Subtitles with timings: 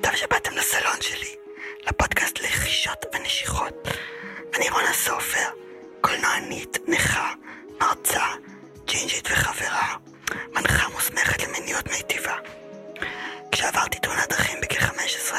[0.00, 1.36] טוב שבאתם לסלון שלי,
[1.86, 3.88] לפודקאסט לחישות ונשיכות.
[4.56, 5.48] אני רונה סופר,
[6.00, 7.32] קולנוענית, נכה,
[7.80, 8.24] מרצה,
[8.84, 9.96] ג'ינג'ית וחברה,
[10.54, 12.36] מנחה מוסמכת למיניות מיטיבה.
[13.52, 15.38] כשעברתי תאונת דרכים בגיל 15,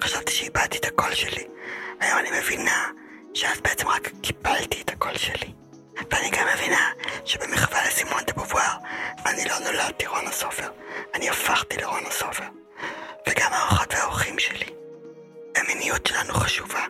[0.00, 1.46] חשבתי שאיבדתי את הקול שלי.
[2.00, 2.90] היום אני מבינה
[3.34, 5.52] שאז בעצם רק קיבלתי את הקול שלי.
[6.10, 6.90] ואני גם מבינה
[7.24, 8.76] שבמחווה לסימון דה בובואר,
[9.26, 10.68] אני לא נולדתי רונה סופר,
[11.14, 12.44] אני הפכתי לרונה סופר.
[13.28, 14.66] וגם האורחות והאורחים שלי.
[15.56, 16.84] המיניות שלנו חשובה,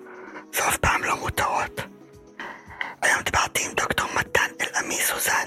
[0.53, 1.81] זו אף פעם לא מותרות.
[3.03, 5.47] היום דיברתי עם דוקטור מתן אלעמי סוזן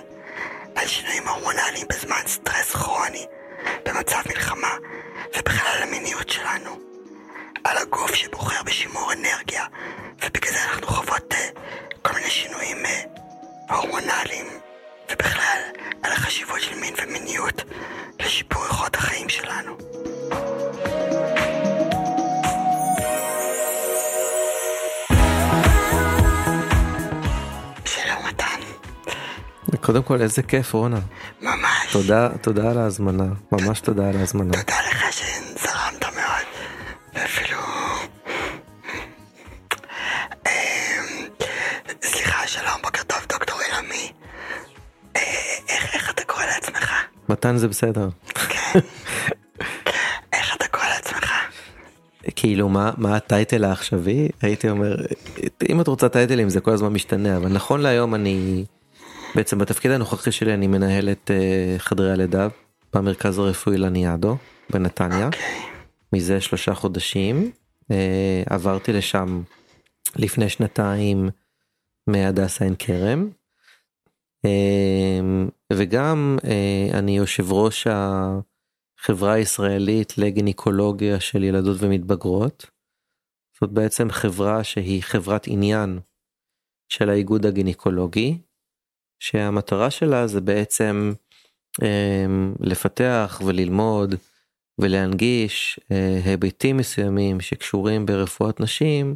[0.75, 3.25] על שינויים הורמונליים בזמן סטרס כרוני,
[3.85, 4.75] במצב מלחמה,
[5.37, 6.79] ובכלל על המיניות שלנו.
[7.63, 9.65] על הגוף שבוחר בשימור אנרגיה,
[10.25, 11.59] ובגלל זה אנחנו חוות uh,
[12.01, 13.19] כל מיני שינויים uh,
[13.73, 14.45] הורמונליים,
[15.11, 15.61] ובכלל
[16.03, 17.61] על החשיבות של מין ומיניות
[18.19, 19.77] לשיפור איכות החיים שלנו.
[29.75, 30.99] קודם כל איזה כיף רונה.
[31.41, 31.91] ממש.
[31.91, 34.53] תודה תודה על ההזמנה ממש תודה על ההזמנה.
[34.53, 36.45] תודה לך שזרמת מאוד,
[37.13, 37.57] ואפילו...
[40.47, 41.27] אמ,
[42.03, 44.11] סליחה, שלום, בוקר טוב, דוקטור אילמי.
[45.15, 45.21] אה,
[45.69, 46.91] איך איך אתה קורא לעצמך?
[47.29, 48.09] מתן זה בסדר.
[48.33, 48.79] כן.
[50.33, 51.31] איך אתה קורא לעצמך?
[52.35, 54.95] כאילו מה מה הטייטל העכשווי הייתי אומר
[55.69, 58.65] אם את רוצה טייטלים זה כל הזמן משתנה אבל נכון להיום אני
[59.37, 62.47] בעצם בתפקיד הנוכחי שלי אני מנהל את אה, חדרי הלידה
[62.93, 64.37] במרכז הרפואי לניאדו
[64.69, 65.41] בנתניה אוקיי.
[66.13, 67.51] מזה שלושה חודשים
[67.91, 69.41] אה, עברתי לשם
[70.15, 71.29] לפני שנתיים
[72.07, 73.29] מהדסה עין כרם
[74.45, 75.19] אה,
[75.73, 76.37] וגם
[76.93, 82.65] אני יושב ראש החברה הישראלית לגינקולוגיה של ילדות ומתבגרות.
[83.61, 85.99] זאת בעצם חברה שהיא חברת עניין
[86.89, 88.37] של האיגוד הגינקולוגי
[89.19, 91.13] שהמטרה שלה זה בעצם
[91.83, 92.25] אה,
[92.59, 94.15] לפתח וללמוד
[94.81, 99.15] ולהנגיש אה, היבטים מסוימים שקשורים ברפואת נשים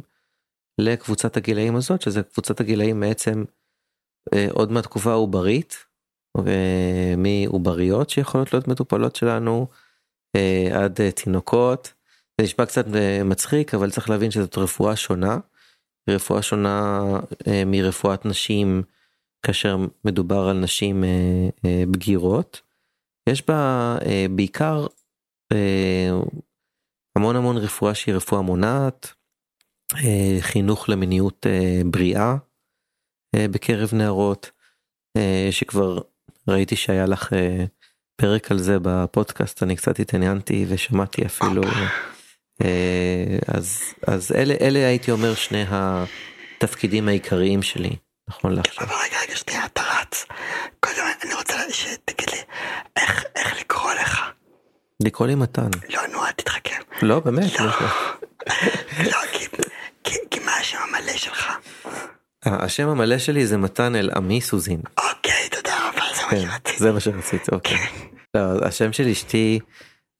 [0.78, 3.44] לקבוצת הגילאים הזאת שזה קבוצת הגילאים בעצם
[4.34, 5.76] אה, עוד מהתקופה העוברית
[7.16, 9.66] מעובריות שיכולות להיות מטופלות שלנו
[10.36, 11.92] אה, עד תינוקות.
[12.38, 12.84] זה נשמע קצת
[13.24, 15.38] מצחיק אבל צריך להבין שזאת רפואה שונה.
[16.10, 17.02] רפואה שונה
[17.66, 18.82] מרפואת נשים
[19.42, 22.60] כאשר מדובר על נשים אה, אה, בגירות.
[23.28, 24.86] יש בה אה, בעיקר
[25.52, 26.10] אה,
[27.16, 29.12] המון המון רפואה שהיא רפואה מונעת,
[29.94, 32.36] אה, חינוך למיניות אה, בריאה
[33.34, 34.50] אה, בקרב נערות,
[35.16, 35.98] אה, שכבר
[36.48, 37.64] ראיתי שהיה לך אה,
[38.16, 41.62] פרק על זה בפודקאסט, אני קצת התעניינתי ושמעתי אפילו,
[42.62, 47.96] אה, אז, אז אלה, אלה הייתי אומר שני התפקידים העיקריים שלי,
[48.38, 48.84] נכון לעכשיו.
[48.86, 50.24] אבל רגע, רגע, שנייה, אתה רץ.
[50.80, 52.38] קודם אני רוצה שתגיד לי,
[52.96, 54.20] איך איך לקרוא לך?
[55.02, 55.68] לקרוא לי מתן.
[55.88, 56.82] לא, נו, אל תתחכם.
[57.02, 57.60] לא, באמת.
[57.60, 57.66] לא.
[59.12, 59.46] לא, כי-
[60.04, 61.52] כי- כי מה השם המלא שלך?
[62.46, 64.80] אה, השם המלא שלי זה מתן אלעמי סוזין.
[64.98, 66.78] אוקיי, תודה רבה, זה מה כן, שרציתי.
[66.78, 67.78] זה מה שרצית, אוקיי.
[68.34, 69.58] לא, השם של אשתי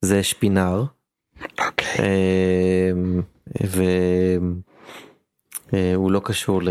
[0.05, 0.83] זה שפינר,
[1.59, 3.21] אוקיי, אמ,
[5.73, 6.61] והוא לא קשור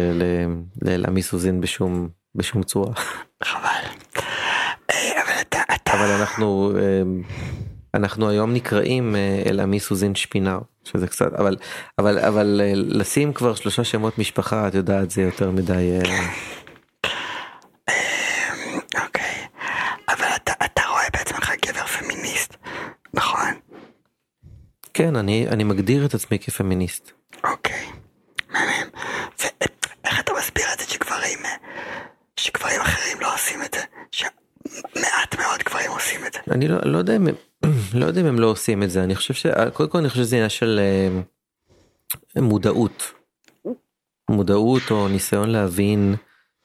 [0.83, 2.93] לאלעמי סוזין בשום בשום צורה.
[3.45, 3.69] חבל.
[4.91, 5.93] אה, אבל אתה, אתה...
[5.93, 7.23] אבל אנחנו אמ,
[7.95, 11.57] אנחנו היום נקראים אה, אלעמי סוזין שפינר, שזה קצת, אבל
[11.99, 15.99] אבל אבל אה, לשים כבר שלושה שמות משפחה, את יודעת, זה יותר מדי.
[16.01, 16.29] אה,
[19.05, 19.47] אוקיי.
[20.09, 22.57] אבל אתה, אתה רואה בעצמך גבר פמיניסט,
[23.15, 23.55] נכון?
[24.95, 27.13] כן, אני אני מגדיר את עצמי כפמיניסט.
[27.45, 27.87] אוקיי.
[28.51, 28.89] מהמם.
[29.41, 31.51] ואיך אתה מסביר את זה שגברים, אה,
[32.43, 33.81] שגברים אחרים לא עושים את זה?
[34.13, 36.39] שמעט מאוד גברים עושים את זה.
[36.51, 37.27] אני לא, לא יודע אם
[38.01, 40.37] לא יודע אם הם לא עושים את זה אני חושב שקודם כל אני חושב שזה
[40.37, 43.13] עניין של אה, מודעות
[44.31, 46.15] מודעות או ניסיון להבין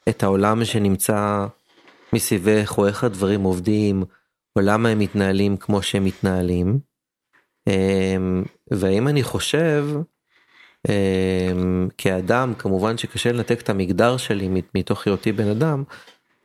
[0.08, 1.46] את העולם שנמצא
[2.12, 4.04] מסביבך או איך הדברים עובדים
[4.56, 6.78] או למה הם מתנהלים כמו שהם מתנהלים.
[7.68, 8.16] אה,
[8.70, 9.86] והאם אני חושב
[11.98, 15.84] כאדם כמובן שקשה לנתק את המגדר שלי מתוך היותי בן אדם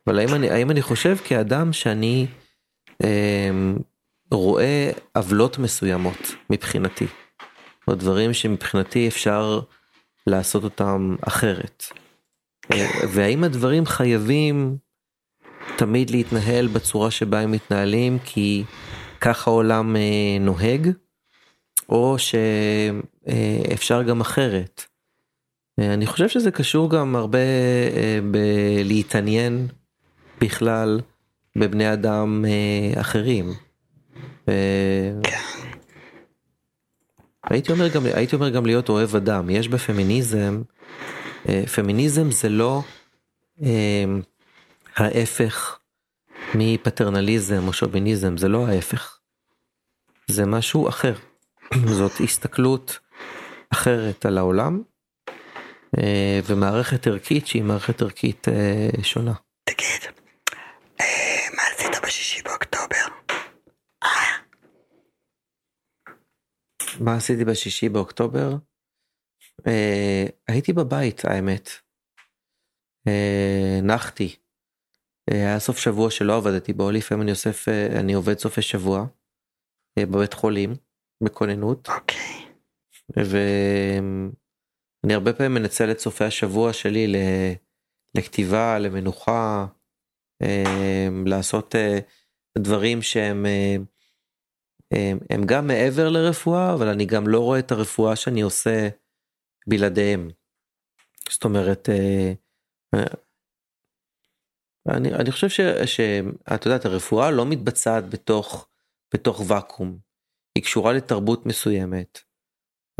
[0.08, 2.28] אבל האם אני האם אני חושב כאדם שאני
[3.04, 3.50] אה,
[4.32, 7.06] רואה עוולות מסוימות מבחינתי,
[7.88, 9.60] או דברים שמבחינתי אפשר
[10.28, 11.84] לעשות אותם אחרת.
[12.72, 14.78] אה, והאם הדברים חייבים
[15.78, 18.64] תמיד להתנהל בצורה שבה הם מתנהלים כי
[19.22, 20.90] ככה העולם אה, נוהג,
[21.94, 24.84] או שאפשר גם אחרת.
[25.80, 27.40] אני חושב שזה קשור גם הרבה
[28.32, 29.68] בלהתעניין
[30.42, 31.02] בכלל
[31.58, 32.46] בבני אדם
[32.96, 33.54] אחרים.
[37.44, 40.62] הייתי אומר גם הייתי אומר גם להיות אוהב אדם יש בפמיניזם
[41.76, 42.82] פמיניזם זה לא
[44.96, 45.80] ההפך
[46.56, 49.20] מפטרנליזם או שוביניזם זה לא ההפך.
[50.28, 51.14] זה משהו אחר.
[52.00, 53.00] זאת הסתכלות
[53.74, 54.82] אחרת על העולם
[55.98, 59.34] אה, ומערכת ערכית שהיא מערכת ערכית אה, שונה.
[59.64, 60.14] תגיד,
[61.02, 61.06] אה,
[61.56, 63.06] מה עשית בשישי באוקטובר?
[67.00, 68.56] מה עשיתי בשישי באוקטובר?
[70.48, 71.70] הייתי בבית האמת.
[73.84, 74.36] נחתי.
[75.30, 77.66] היה סוף שבוע שלא עבדתי בו, לפעמים אני אוסף,
[78.00, 79.06] אני עובד סופי שבוע
[80.00, 80.76] בבית חולים.
[81.22, 81.90] בכוננות.
[81.90, 82.46] אוקיי.
[83.18, 84.34] ואני
[85.14, 87.14] הרבה פעמים מנצל את סופי השבוע שלי
[88.18, 89.66] לכתיבה, למנוחה,
[90.44, 92.00] אמ, לעשות אה,
[92.58, 93.76] דברים שהם אה,
[94.94, 98.90] הם, הם גם מעבר לרפואה, אבל אני גם לא רואה את הרפואה שאני עושה
[99.68, 100.30] בלעדיהם.
[101.30, 102.34] זאת אומרת, אה,
[104.90, 105.50] אני, אני חושב
[105.86, 108.68] שאת יודעת, הרפואה לא מתבצעת בתוך,
[109.14, 109.98] בתוך ואקום.
[110.56, 112.20] היא קשורה לתרבות מסוימת.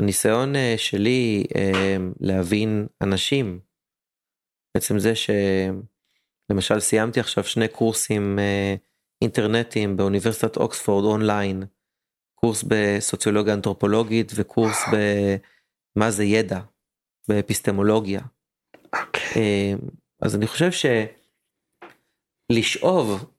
[0.02, 3.60] הניסיון אה, שלי אה, להבין אנשים,
[4.76, 8.76] בעצם זה שלמשל סיימתי עכשיו שני קורסים אה,
[9.22, 11.64] אינטרנטיים באוניברסיטת אוקספורד אונליין,
[12.36, 16.60] קורס בסוציולוגיה אנתרופולוגית וקורס במה זה ידע,
[17.28, 18.20] באפיסטמולוגיה.
[18.20, 19.00] Okay.
[19.08, 19.76] אוקיי.
[20.22, 20.70] אז אני חושב
[22.52, 23.34] שלשאוב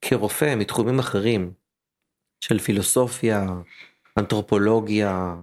[0.00, 1.52] כרופא מתחומים אחרים
[2.40, 3.46] של פילוסופיה,
[4.18, 5.34] אנתרופולוגיה,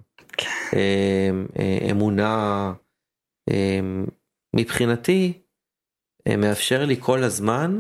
[0.73, 2.73] אמ, אה, אמונה,
[3.49, 4.05] אמ,
[4.55, 5.33] מבחינתי
[6.27, 7.79] אה, מאפשר לי כל הזמן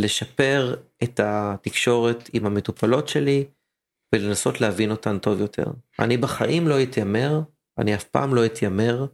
[0.00, 3.44] לשפר את התקשורת עם המטופלות שלי
[4.14, 5.64] ולנסות להבין אותן טוב יותר.
[5.98, 7.40] אני בחיים לא אתיימר,
[7.78, 9.06] אני אף פעם לא אתיימר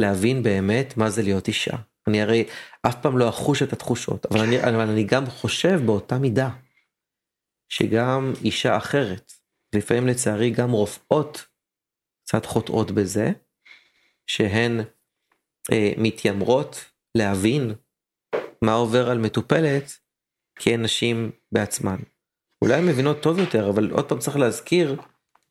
[0.00, 1.76] להבין באמת מה זה להיות אישה.
[2.06, 2.44] אני הרי
[2.82, 6.50] אף פעם לא אחוש את התחושות, אבל אני, אבל אני גם חושב באותה מידה.
[7.68, 9.32] שגם אישה אחרת,
[9.74, 11.46] לפעמים לצערי גם רופאות
[12.24, 13.30] קצת חוטאות בזה,
[14.26, 14.80] שהן
[15.72, 16.84] אה, מתיימרות
[17.14, 17.74] להבין
[18.62, 19.98] מה עובר על מטופלת
[20.58, 21.96] כי הן נשים בעצמן.
[22.62, 25.00] אולי הן מבינות טוב יותר, אבל עוד פעם צריך להזכיר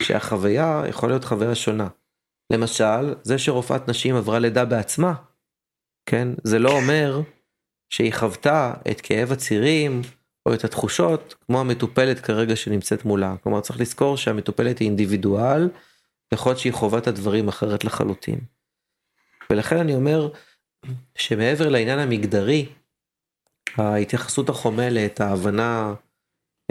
[0.03, 1.87] שהחוויה יכולה להיות חוויה שונה.
[2.53, 5.13] למשל, זה שרופאת נשים עברה לידה בעצמה,
[6.09, 6.27] כן?
[6.43, 7.21] זה לא אומר
[7.89, 10.01] שהיא חוותה את כאב הצירים
[10.47, 13.35] או את התחושות כמו המטופלת כרגע שנמצאת מולה.
[13.43, 15.69] כלומר צריך לזכור שהמטופלת היא אינדיבידואל,
[16.33, 18.39] יכול להיות שהיא חווה את הדברים אחרת לחלוטין.
[19.49, 20.29] ולכן אני אומר
[21.15, 22.65] שמעבר לעניין המגדרי,
[23.77, 25.93] ההתייחסות החומלת, ההבנה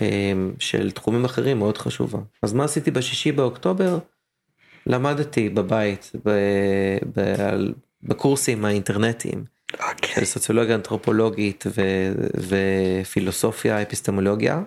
[0.01, 2.19] אמ, של תחומים אחרים מאוד חשובה.
[2.43, 3.99] אז מה עשיתי בשישי באוקטובר?
[4.87, 6.13] למדתי בבית,
[8.03, 9.56] בקורסים האינטרנטיים.
[9.73, 9.89] Okay.
[9.91, 10.15] אוקיי.
[10.15, 11.83] של סוציולוגיה אנתרופולוגית ו,
[13.03, 14.63] ופילוסופיה אפיסטמולוגיה.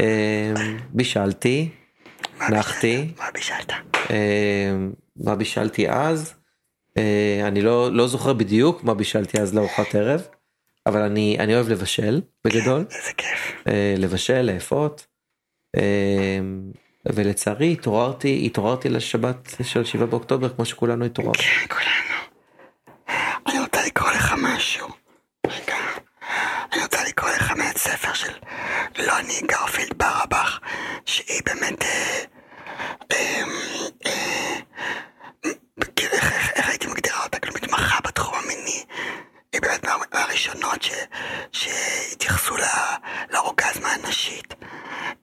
[0.00, 1.68] אמ, בישלתי,
[2.50, 3.12] נחתי.
[3.18, 3.72] מה בישלת?
[4.10, 6.34] אמ, מה בישלתי אז?
[6.98, 10.22] אה, אני לא, לא זוכר בדיוק מה בישלתי אז לארוחת ערב,
[10.86, 12.84] אבל אני, אני אוהב לבשל בגדול.
[12.98, 13.64] איזה כיף.
[13.96, 15.06] לבשל, לאפות.
[15.76, 16.72] אמ,
[17.12, 21.34] ולצערי התעוררתי, התעוררתי לשבת של 7 באוקטובר כמו שכולנו התעוררנו.
[21.34, 22.14] כן, כולנו.
[23.46, 24.88] אני רוצה לקרוא לך משהו.
[25.46, 25.76] רגע.
[26.72, 28.32] אני רוצה לקרוא לך מעט ספר של
[29.06, 30.58] לוני גרפילד ברבך,
[31.06, 31.82] שהיא באמת...
[31.82, 32.24] אה,
[33.12, 33.42] אה,
[34.06, 34.60] אה,
[35.96, 37.38] כאילו, איך, איך, איך הייתי מגדירה אותה?
[37.38, 38.84] כאילו מתמחה בתחום המיני.
[39.52, 40.90] היא באמת מהראשונות ש,
[41.52, 42.54] שהתייחסו
[43.30, 44.54] לאורגזמה הנשית.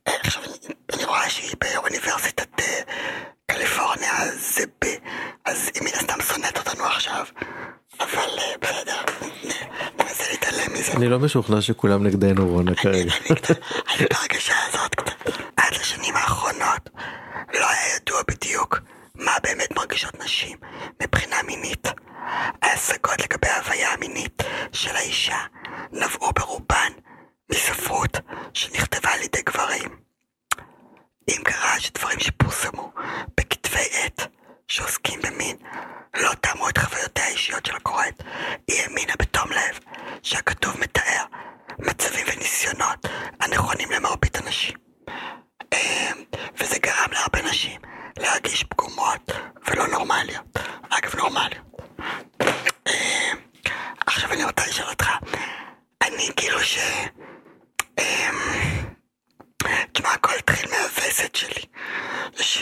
[0.08, 2.82] אה, עכשיו, אני, אני רואה שהיא באוניברסיטת אה,
[3.46, 4.60] קליפורניה, אז,
[5.46, 7.26] אז היא מן הסתם שונאת אותנו עכשיו.
[8.00, 9.02] אבל אה, בסדר,
[10.00, 10.82] ננסה להתעלם מזה.
[11.02, 13.14] אני לא משוכנע שכולם נגדנו רונה כרגע.
[13.30, 15.30] אני בהרגשה הזאת קצת.
[15.58, 16.90] עד לשנים האחרונות
[17.54, 18.80] לא היה ידוע בדיוק
[19.16, 20.58] מה באמת מרגישות נשים
[21.04, 21.88] מבחינה מינית.
[22.62, 25.38] ההשגות לגבי ההוויה המינית של האישה
[25.92, 26.92] נבעו ברובן
[27.52, 28.18] מספרות
[28.54, 29.90] שנכתבה על ידי גברים.
[31.30, 32.92] אם קרה שדברים שפורסמו
[33.38, 34.28] בכתבי עת
[34.68, 35.58] שעוסקים במין
[36.18, 38.24] לא תאמו את חוויותיה האישיות של הקוראת,
[38.68, 39.80] היא האמינה בתום לב
[40.24, 41.24] שהכתוב מתאר
[41.80, 43.06] מצבים וניסיונות
[43.42, 44.32] הנכונים למרבית
[62.42, 62.54] ש...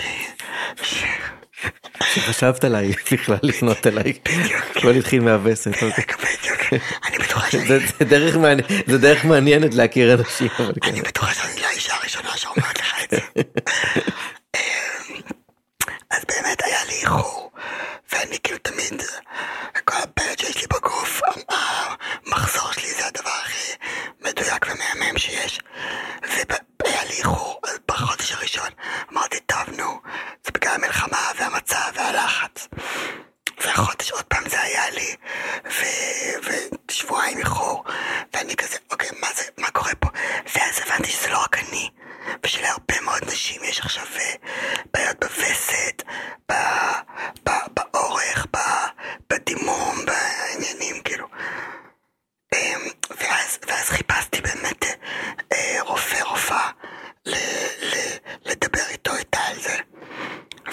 [2.31, 2.38] ש...
[2.49, 4.13] שחשבת עליי בכלל לפנות אליי,
[4.75, 5.71] הכל התחיל מהווסת.
[5.83, 6.79] אוקיי.
[7.05, 7.17] אני.
[7.67, 10.89] זה- דרך מעניינת להכיר אנשים, אבל כן.
[10.89, 13.41] אני בטוחה שאני לא האישה הראשונה שאומרת לך את זה.
[14.55, 15.15] אמ,
[16.11, 17.51] אז באמת היה לי איחור,
[18.11, 19.01] ואני כאילו תמיד,
[19.85, 21.21] כל הבעיות שיש לי בגוף,
[22.25, 23.73] המחזור שלי זה הדבר הכי
[24.21, 25.59] מדויק ומהמם שיש.
[26.83, 28.69] והיה לי איחור, אז בחודש הראשון
[29.13, 30.01] אמרתי, טוב נו,
[30.45, 32.67] זה בגלל המלחמה והמצב והלחץ.
[33.65, 35.15] והחודש עוד פעם זה היה לי,
[35.65, 36.49] ו-
[36.91, 37.83] ושבועיים איחור,
[38.33, 40.07] ואני כזה, אוקיי, מה זה, מה קורה פה?
[40.55, 41.89] ואז הבנתי שזה לא רק אני,
[42.45, 44.33] ושלהרבה מאוד נשים יש עכשיו אה,
[44.93, 46.03] בעיות בווסת,
[46.51, 46.99] ב-
[47.49, 48.87] ב- באורך, ב-
[49.33, 51.27] בדימום, בעניינים, כאילו.
[52.55, 52.79] אמ,
[53.19, 54.91] ואז, ואז חיפשתי באמת אה,
[55.53, 56.69] אה, רופא, רופאה,
[57.25, 57.35] ל-
[57.81, 59.75] ל- לדבר איתו איתה על זה.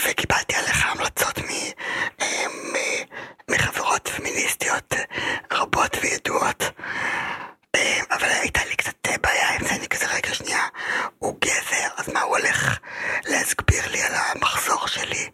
[0.04, 1.72] וקיבלתי עליך המלצות מ-
[2.22, 3.04] אה, מ-
[3.54, 5.02] מחברות פמיניסטיות אה,
[5.52, 6.62] רבות וידועות.
[7.74, 10.62] אה, אבל הייתה לי קצת אה, בעיה עם זה, אני כזה רגע שנייה,
[11.18, 12.78] הוא גבר, אז מה הוא הולך
[13.24, 15.30] להסביר לי על המחזור שלי?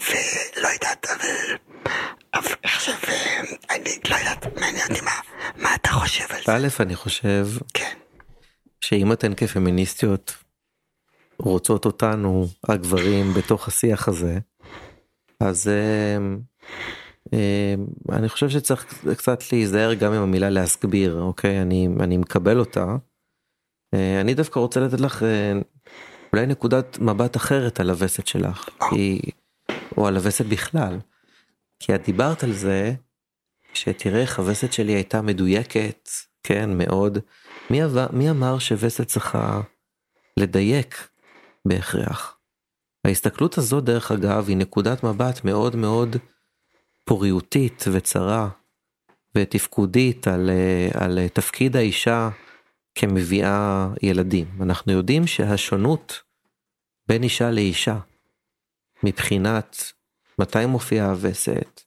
[0.00, 1.56] ולא יודעת, אבל...
[2.34, 5.12] אבל עכשיו, אה, אני לא יודעת, מעניין אותי מה,
[5.56, 6.52] מה אתה חושב על זה.
[6.56, 7.98] א', אני חושב כן,
[8.80, 10.36] שאם אתן כפמיניסטיות
[11.38, 14.38] רוצות אותנו, הגברים, בתוך השיח הזה,
[15.40, 16.38] אז אמ,
[17.32, 21.62] אמ, אני חושב שצריך קצת להיזהר גם עם המילה להסביר, אוקיי?
[21.62, 22.96] אני, אני מקבל אותה.
[23.94, 25.52] אה, אני דווקא רוצה לתת לך אה,
[26.32, 29.20] אולי נקודת מבט אחרת על הווסת שלך, כי,
[29.96, 30.98] או על הווסת בכלל.
[31.80, 32.94] כי את דיברת על זה
[33.74, 36.08] שתראה איך הווסת שלי הייתה מדויקת,
[36.48, 37.18] כן, מאוד.
[37.70, 39.60] מי, עבר, מי אמר שווסת צריכה
[40.36, 41.08] לדייק
[41.64, 42.38] בהכרח?
[43.04, 46.16] ההסתכלות הזו, דרך אגב, היא נקודת מבט מאוד מאוד
[47.04, 48.48] פוריותית וצרה
[49.34, 52.30] ותפקודית על, אה, על אה, תפקיד האישה
[52.94, 54.46] כמביאה ילדים.
[54.60, 56.22] אנחנו יודעים שהשונות
[57.08, 57.98] בין אישה לאישה,
[59.02, 59.92] מבחינת
[60.38, 61.80] מתי מופיעה הווסת,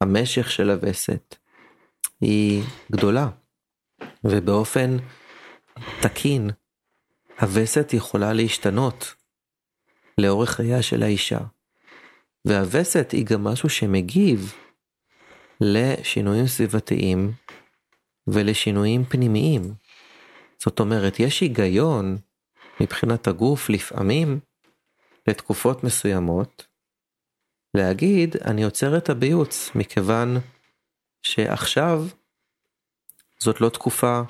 [0.00, 1.34] המשך של הווסת,
[2.20, 3.28] היא גדולה.
[4.24, 4.96] ובאופן
[6.02, 6.50] תקין,
[7.40, 9.14] הווסת יכולה להשתנות
[10.18, 11.40] לאורך חייה של האישה.
[12.44, 14.54] והווסת היא גם משהו שמגיב
[15.60, 17.32] לשינויים סביבתיים
[18.26, 19.62] ולשינויים פנימיים.
[20.58, 22.18] זאת אומרת, יש היגיון
[22.80, 24.40] מבחינת הגוף לפעמים
[25.28, 26.66] לתקופות מסוימות
[27.74, 30.36] להגיד אני עוצר את הביוץ מכיוון
[31.22, 32.06] שעכשיו
[33.38, 34.22] זאת לא תקופה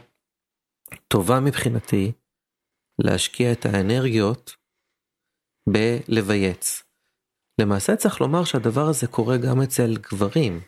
[1.08, 2.12] טובה מבחינתי
[2.99, 4.56] להשקיע את האנרגיות
[5.68, 6.82] בלבייץ.
[7.61, 10.61] למעשה צריך לומר שהדבר הזה קורה גם אצל גברים.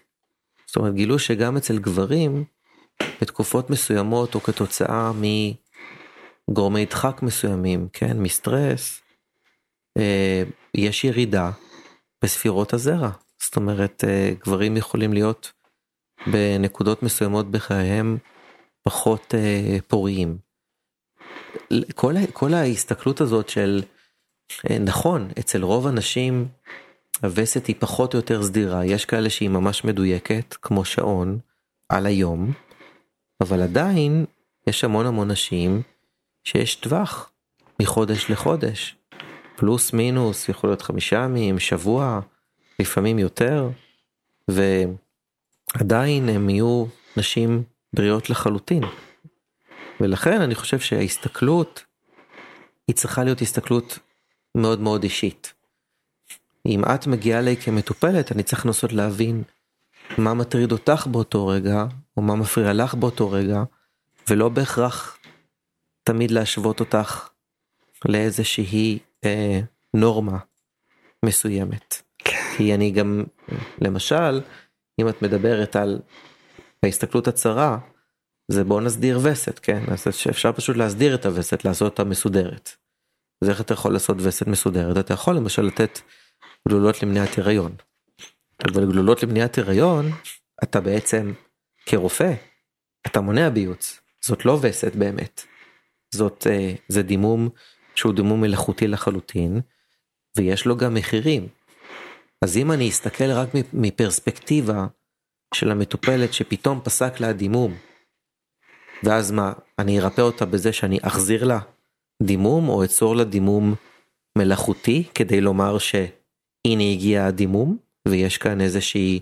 [0.66, 2.44] זאת אומרת גילו שגם אצל גברים
[3.20, 5.12] בתקופות מסוימות או כתוצאה
[6.48, 9.00] מגורמי דחק מסוימים, כן, מסטרס,
[9.98, 10.42] אה,
[10.74, 11.50] יש ירידה
[12.24, 13.10] בספירות הזרע.
[13.42, 15.52] זאת אומרת אה, גברים יכולים להיות
[16.26, 18.18] בנקודות מסוימות בחייהם
[18.82, 20.38] פחות אה, פוריים.
[21.94, 23.82] כל, כל ההסתכלות הזאת של
[24.70, 26.48] אה, נכון אצל רוב הנשים
[27.22, 31.38] הווסת היא פחות או יותר סדירה יש כאלה שהיא ממש מדויקת כמו שעון
[31.88, 32.52] על היום
[33.40, 34.24] אבל עדיין
[34.66, 35.82] יש המון המון נשים
[36.44, 37.30] שיש טווח
[37.82, 38.96] מחודש לחודש
[39.56, 42.20] פלוס מינוס יכול להיות חמישה ימים שבוע
[42.80, 43.70] לפעמים יותר
[45.74, 46.84] ועדיין הם יהיו
[47.16, 48.82] נשים בריאות לחלוטין.
[50.00, 51.84] ולכן אני חושב שההסתכלות
[52.88, 53.98] היא צריכה להיות הסתכלות
[54.54, 55.52] מאוד מאוד אישית.
[56.66, 59.42] אם את מגיעה אליי כמטופלת אני צריך לנסות להבין
[60.18, 61.84] מה מטריד אותך באותו רגע
[62.16, 63.62] או מה מפריע לך באותו רגע
[64.30, 65.18] ולא בהכרח
[66.02, 67.28] תמיד להשוות אותך
[68.04, 69.60] לאיזושהי אה,
[69.94, 70.38] נורמה
[71.22, 72.02] מסוימת.
[72.56, 73.24] כי אני גם
[73.80, 74.40] למשל
[75.00, 76.00] אם את מדברת על
[76.82, 77.78] ההסתכלות הצרה
[78.48, 82.70] זה בוא נסדיר וסת כן אז אפשר פשוט להסדיר את הווסת לעשות אותה מסודרת.
[83.42, 86.00] אז איך אתה יכול לעשות וסת מסודרת אתה יכול למשל לתת
[86.68, 87.74] גלולות למניעת הריון.
[88.64, 90.10] אבל גלולות למניעת הריון
[90.62, 91.32] אתה בעצם
[91.86, 92.34] כרופא
[93.06, 95.42] אתה מונע ביוץ זאת לא וסת באמת.
[96.14, 97.48] זאת אה, זה דימום
[97.94, 99.60] שהוא דימום מלאכותי לחלוטין
[100.36, 101.48] ויש לו גם מחירים.
[102.44, 104.86] אז אם אני אסתכל רק מפרספקטיבה
[105.54, 107.74] של המטופלת שפתאום פסק לה דימום
[109.02, 111.58] ואז מה אני ארפא אותה בזה שאני אחזיר לה
[112.22, 113.74] דימום או אצור לה דימום
[114.38, 117.76] מלאכותי כדי לומר שהנה הגיע הדימום
[118.08, 119.20] ויש כאן איזושהי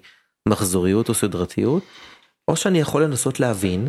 [0.49, 1.83] מחזוריות או סדרתיות,
[2.49, 3.89] או שאני יכול לנסות להבין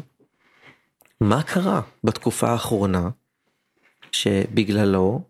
[1.22, 3.10] מה קרה בתקופה האחרונה
[4.12, 5.22] שבגללו,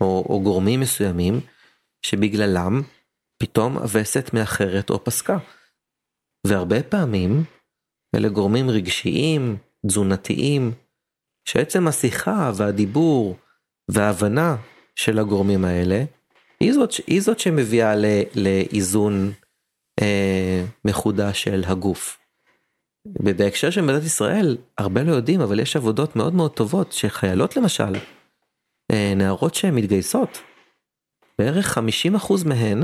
[0.00, 1.40] או, או גורמים מסוימים,
[2.02, 2.82] שבגללם
[3.38, 5.38] פתאום הווסת מאחרת או פסקה.
[6.46, 7.44] והרבה פעמים
[8.16, 10.72] אלה גורמים רגשיים, תזונתיים,
[11.48, 13.36] שעצם השיחה והדיבור
[13.90, 14.56] וההבנה
[14.94, 16.04] של הגורמים האלה,
[16.60, 17.94] היא זאת, היא זאת שמביאה
[18.34, 19.32] לאיזון
[20.00, 22.18] אה, מחודש של הגוף.
[23.06, 27.92] בהקשר של מדינת ישראל, הרבה לא יודעים, אבל יש עבודות מאוד מאוד טובות שחיילות למשל,
[28.92, 30.42] אה, נערות שהן מתגייסות,
[31.38, 32.82] בערך 50% מהן,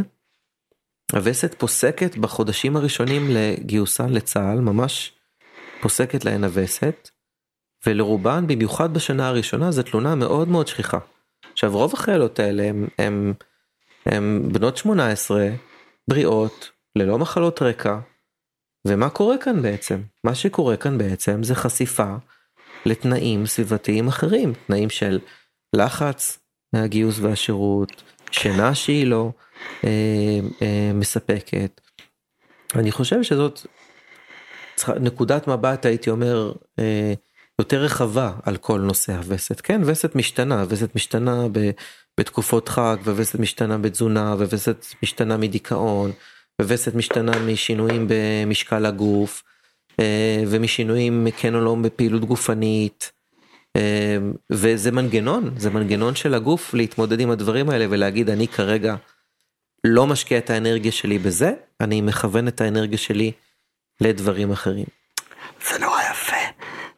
[1.12, 5.12] הווסת פוסקת בחודשים הראשונים לגיוסן לצה"ל, ממש
[5.80, 7.10] פוסקת להן הווסת,
[7.86, 10.98] ולרובן, במיוחד בשנה הראשונה, זו תלונה מאוד מאוד שכיחה.
[11.52, 12.70] עכשיו רוב החיילות האלה
[14.06, 15.48] הן בנות 18,
[16.08, 17.98] בריאות, ללא מחלות רקע,
[18.86, 20.02] ומה קורה כאן בעצם?
[20.24, 22.14] מה שקורה כאן בעצם זה חשיפה
[22.86, 25.18] לתנאים סביבתיים אחרים, תנאים של
[25.76, 26.38] לחץ
[26.72, 29.30] מהגיוס והשירות, שינה שהיא לא
[30.94, 31.80] מספקת.
[32.74, 33.66] אני חושב שזאת
[35.00, 37.12] נקודת מבט הייתי אומר אה,
[37.58, 39.60] יותר רחבה על כל נושא הווסת.
[39.60, 41.70] כן, וסת משתנה, וסת משתנה ב,
[42.20, 46.12] בתקופות חג, ווסת משתנה בתזונה, ווסת משתנה מדיכאון,
[46.62, 49.42] ווסת משתנה משינויים במשקל הגוף,
[50.00, 53.12] אה, ומשינויים כן או לא בפעילות גופנית.
[53.76, 54.18] אה,
[54.52, 58.96] וזה מנגנון, זה מנגנון של הגוף להתמודד עם הדברים האלה ולהגיד אני כרגע
[59.84, 63.32] לא משקיע את האנרגיה שלי בזה, אני מכוון את האנרגיה שלי
[64.00, 64.86] לדברים אחרים.
[65.68, 66.36] זה נורא יפה,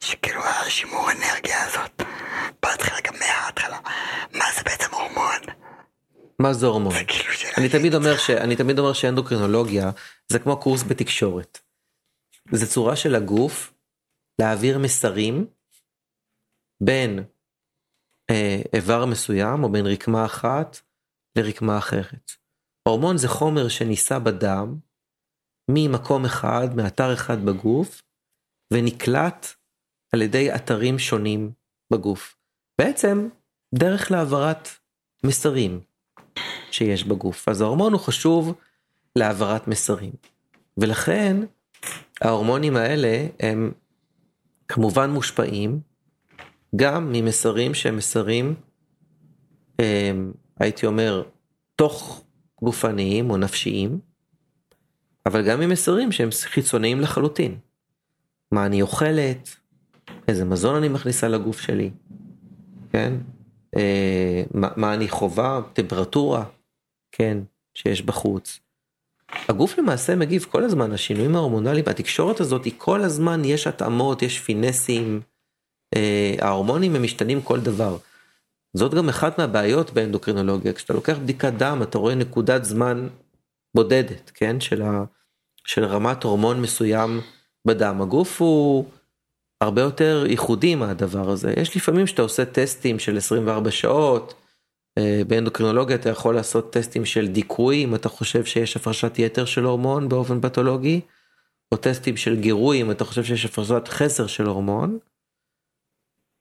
[0.01, 2.03] שכאילו השימור אנרגיה הזאת,
[2.63, 3.79] בהתחלה גם מההתחלה,
[4.33, 5.41] מה זה בעצם הורמון?
[6.39, 6.95] מה זה הורמון?
[6.95, 8.31] זה כאילו אני תמיד אומר ש...
[8.31, 9.91] אני תמיד אומר שאנדוקרינולוגיה
[10.29, 11.59] זה כמו קורס בתקשורת.
[12.53, 13.73] זה צורה של הגוף
[14.39, 15.47] להעביר מסרים
[16.81, 17.25] בין
[18.31, 20.81] אה, איבר מסוים או בין רקמה אחת
[21.37, 22.44] לרקמה אחרת.
[22.89, 24.77] הורמון זה חומר שנישא בדם
[25.71, 28.03] ממקום אחד, מאתר אחד בגוף,
[28.73, 29.47] ונקלט
[30.13, 31.53] על ידי אתרים שונים
[31.93, 32.37] בגוף.
[32.81, 33.29] בעצם
[33.75, 34.69] דרך להעברת
[35.27, 35.81] מסרים
[36.71, 37.49] שיש בגוף.
[37.49, 38.55] אז ההורמון הוא חשוב
[39.17, 40.13] להעברת מסרים.
[40.77, 41.37] ולכן
[42.21, 43.73] ההורמונים האלה הם
[44.69, 45.81] כמובן מושפעים
[46.77, 48.55] גם ממסרים שהם מסרים,
[49.79, 51.23] הם, הייתי אומר,
[51.77, 52.25] תוך
[52.63, 53.99] גופניים או נפשיים,
[55.27, 57.59] אבל גם ממסרים שהם חיצוניים לחלוטין.
[58.53, 59.57] מה אני אוכלת,
[60.29, 61.91] איזה מזון אני מכניסה לגוף שלי,
[62.93, 63.13] כן?
[63.77, 66.45] אה, מה, מה אני חווה, טמפרטורה,
[67.13, 67.39] כן,
[67.75, 68.61] שיש בחוץ.
[69.49, 74.41] הגוף למעשה מגיב כל הזמן, השינויים ההורמונליים, התקשורת הזאת היא כל הזמן, יש התאמות, יש
[74.41, 75.21] פינסים,
[75.95, 77.97] אה, ההורמונים הם משתנים כל דבר.
[78.75, 83.09] זאת גם אחת מהבעיות באנדוקרינולוגיה, כשאתה לוקח בדיקת דם אתה רואה נקודת זמן
[83.75, 85.05] בודדת, כן, של, ה,
[85.67, 87.21] של רמת הורמון מסוים
[87.67, 88.03] בדם.
[88.03, 88.85] הגוף הוא
[89.61, 91.55] הרבה יותר ייחודי מהדבר הזה.
[91.57, 94.35] יש לפעמים שאתה עושה טסטים של 24 שעות,
[94.99, 99.65] אה, באנדוקרינולוגיה אתה יכול לעשות טסטים של דיכוי אם אתה חושב שיש הפרשת יתר של
[99.65, 101.01] הורמון באופן פתולוגי,
[101.73, 104.99] או טסטים של גירוי אם אתה חושב שיש הפרשת חסר של הורמון.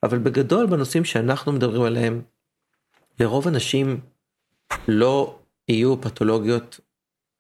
[0.04, 2.22] אבל בגדול בנושאים שאנחנו מדברים עליהם,
[3.20, 4.00] לרוב אנשים
[4.88, 6.80] לא יהיו פתולוגיות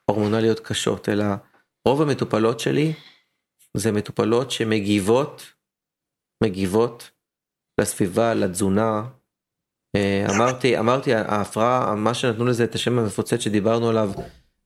[0.05, 1.25] הורמונליות קשות, אלא
[1.85, 2.93] רוב המטופלות שלי
[3.73, 5.53] זה מטופלות שמגיבות,
[6.43, 7.11] מגיבות
[7.81, 9.03] לסביבה, לתזונה.
[9.95, 14.11] אה, אמרתי, אמרתי, ההפרעה, מה שנתנו לזה את השם המפוצץ שדיברנו עליו,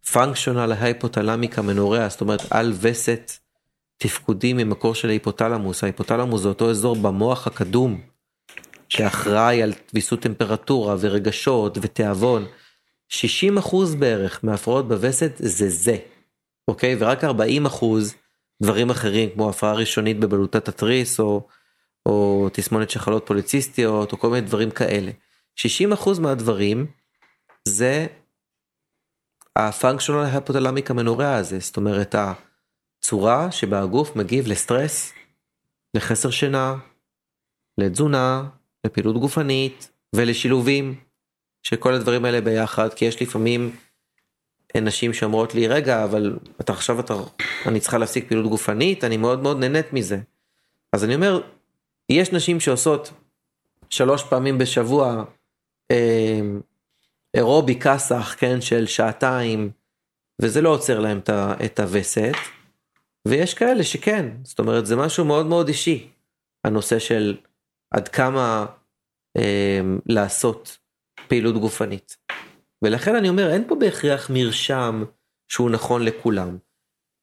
[0.04, 3.32] functional hypothalamic amenorrhea, זאת אומרת על וסת
[3.98, 8.02] תפקודי ממקור של ההיפותלמוס, ההיפותלמוס זה אותו אזור במוח הקדום
[8.90, 12.46] שאחראי על ויסות טמפרטורה ורגשות ותיאבון.
[13.12, 13.16] 60%
[14.00, 15.98] בערך מהפרעות בווסת זה זה,
[16.68, 16.96] אוקיי?
[17.00, 17.28] ורק 40%
[18.64, 21.48] דברים אחרים כמו הפרעה ראשונית בבלוטת התריס או,
[22.06, 25.12] או תסמונת שחלות פוליציסטיות או כל מיני דברים כאלה.
[25.60, 26.86] 60% מהדברים
[27.68, 28.08] זה
[29.56, 32.16] הפונקשיונל הפוטלמיק המנורע הזה, זאת אומרת
[33.02, 35.14] צורה שבה הגוף מגיב לסטרס,
[35.94, 36.76] לחסר שינה,
[37.78, 38.44] לתזונה,
[38.86, 40.96] לפעילות גופנית ולשילובים
[41.64, 43.76] שכל הדברים האלה ביחד, כי יש לפעמים
[44.76, 47.14] נשים שאומרות לי, רגע, אבל אתה עכשיו אתה,
[47.66, 50.20] אני צריכה להפסיק פעילות גופנית, אני מאוד מאוד נהנית מזה.
[50.94, 51.42] אז אני אומר,
[52.10, 53.12] יש נשים שעושות
[53.90, 55.24] שלוש פעמים בשבוע
[55.92, 56.42] אה,
[57.34, 59.72] אירובי כסח, כן, של שעתיים,
[60.42, 61.20] וזה לא עוצר להם
[61.66, 62.36] את הווסת,
[63.30, 66.10] ויש כאלה שכן, זאת אומרת זה משהו מאוד מאוד אישי,
[66.64, 67.38] הנושא של
[67.94, 68.66] עד כמה
[69.38, 70.78] אה, לעשות
[71.28, 72.18] פעילות גופנית.
[72.84, 75.04] ולכן אני אומר, אין פה בהכרח מרשם
[75.52, 76.58] שהוא נכון לכולם.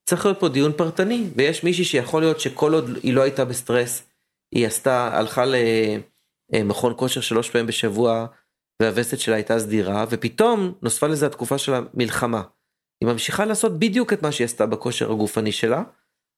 [0.09, 4.03] צריך להיות פה דיון פרטני, ויש מישהי שיכול להיות שכל עוד היא לא הייתה בסטרס,
[4.55, 5.45] היא עשתה, הלכה
[6.53, 8.27] למכון כושר שלוש פעמים בשבוע,
[8.83, 12.43] והווסת שלה הייתה סדירה, ופתאום נוספה לזה התקופה של המלחמה.
[13.05, 15.83] היא ממשיכה לעשות בדיוק את מה שהיא עשתה בכושר הגופני שלה,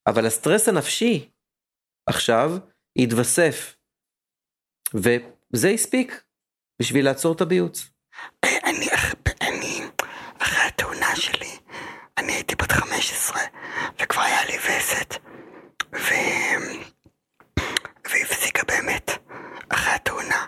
[0.06, 1.30] אבל הסטרס הנפשי
[2.06, 2.52] עכשיו
[2.98, 3.76] יתווסף,
[4.94, 6.22] וזה הספיק
[6.82, 7.90] בשביל לעצור את הביוץ.
[8.44, 8.88] אני,
[9.40, 9.80] אני,
[10.38, 11.58] אחרי התאונה שלי,
[12.18, 13.40] אני הייתי בת 15,
[14.02, 15.14] וכבר היה לי וסת,
[15.94, 16.14] ו...
[18.10, 19.10] והפסיקה באמת,
[19.68, 20.46] אחרי התאונה,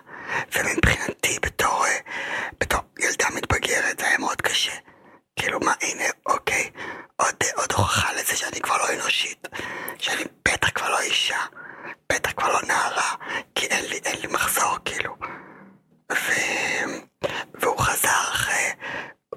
[0.55, 1.85] ומבחינתי בתור,
[2.59, 4.73] בתור ילדה מתבגרת זה היה מאוד קשה.
[5.39, 6.69] כאילו מה, הנה, אוקיי,
[7.15, 9.47] עוד, עוד הוכחה לזה שאני כבר לא אנושית,
[9.97, 11.37] שאני בטח כבר לא אישה,
[12.13, 13.15] בטח כבר לא נערה,
[13.55, 15.15] כי אין לי, אין לי מחזור, כאילו.
[16.11, 16.31] ו...
[17.53, 18.71] והוא חזר אחרי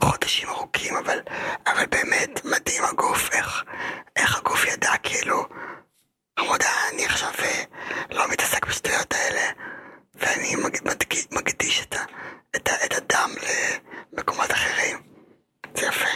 [0.03, 1.19] חודשים ארוכים, אבל,
[1.67, 3.65] אבל באמת מדהים הגוף, איך,
[4.17, 5.47] איך הגוף ידע כאילו,
[6.39, 7.63] עמודה, אני עכשיו אה,
[8.11, 9.51] לא מתעסק בשטויות האלה,
[10.15, 11.95] ואני מדגיש, מקדיש את,
[12.57, 13.31] את, את הדם
[14.13, 15.13] למקומות אחרים.
[15.75, 16.09] זה יפה.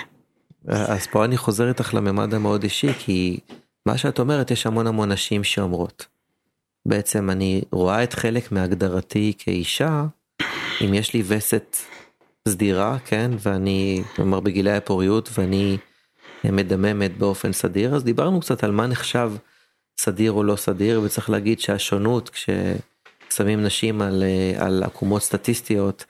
[0.68, 3.38] אז פה אני חוזר איתך לממד המאוד אישי, כי
[3.86, 6.06] מה שאת אומרת, יש המון המון נשים שאומרות.
[6.86, 10.04] בעצם אני רואה את חלק מהגדרתי כאישה,
[10.84, 11.76] אם יש לי וסת
[12.48, 15.76] סדירה, כן, ואני, כלומר בגילי הפוריות, ואני
[16.44, 19.32] מדממת באופן סדיר, אז דיברנו קצת על מה נחשב
[19.98, 24.24] סדיר או לא סדיר, וצריך להגיד שהשונות כששמים נשים על,
[24.58, 26.04] על עקומות סטטיסטיות,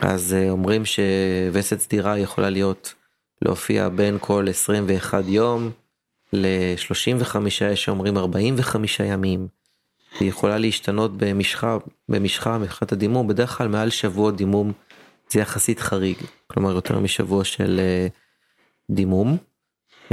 [0.00, 2.94] אז אומרים שווסת סדירה יכולה להיות,
[3.42, 5.70] להופיע בין כל 21 יום
[6.32, 9.48] ל-35, יש שאומרים 45 ימים.
[10.20, 14.72] היא יכולה להשתנות במשחה, במשחה, מבחינת הדימום, בדרך כלל מעל שבוע דימום
[15.30, 18.12] זה יחסית חריג, כלומר יותר משבוע של uh,
[18.90, 19.36] דימום.
[20.08, 20.12] Um,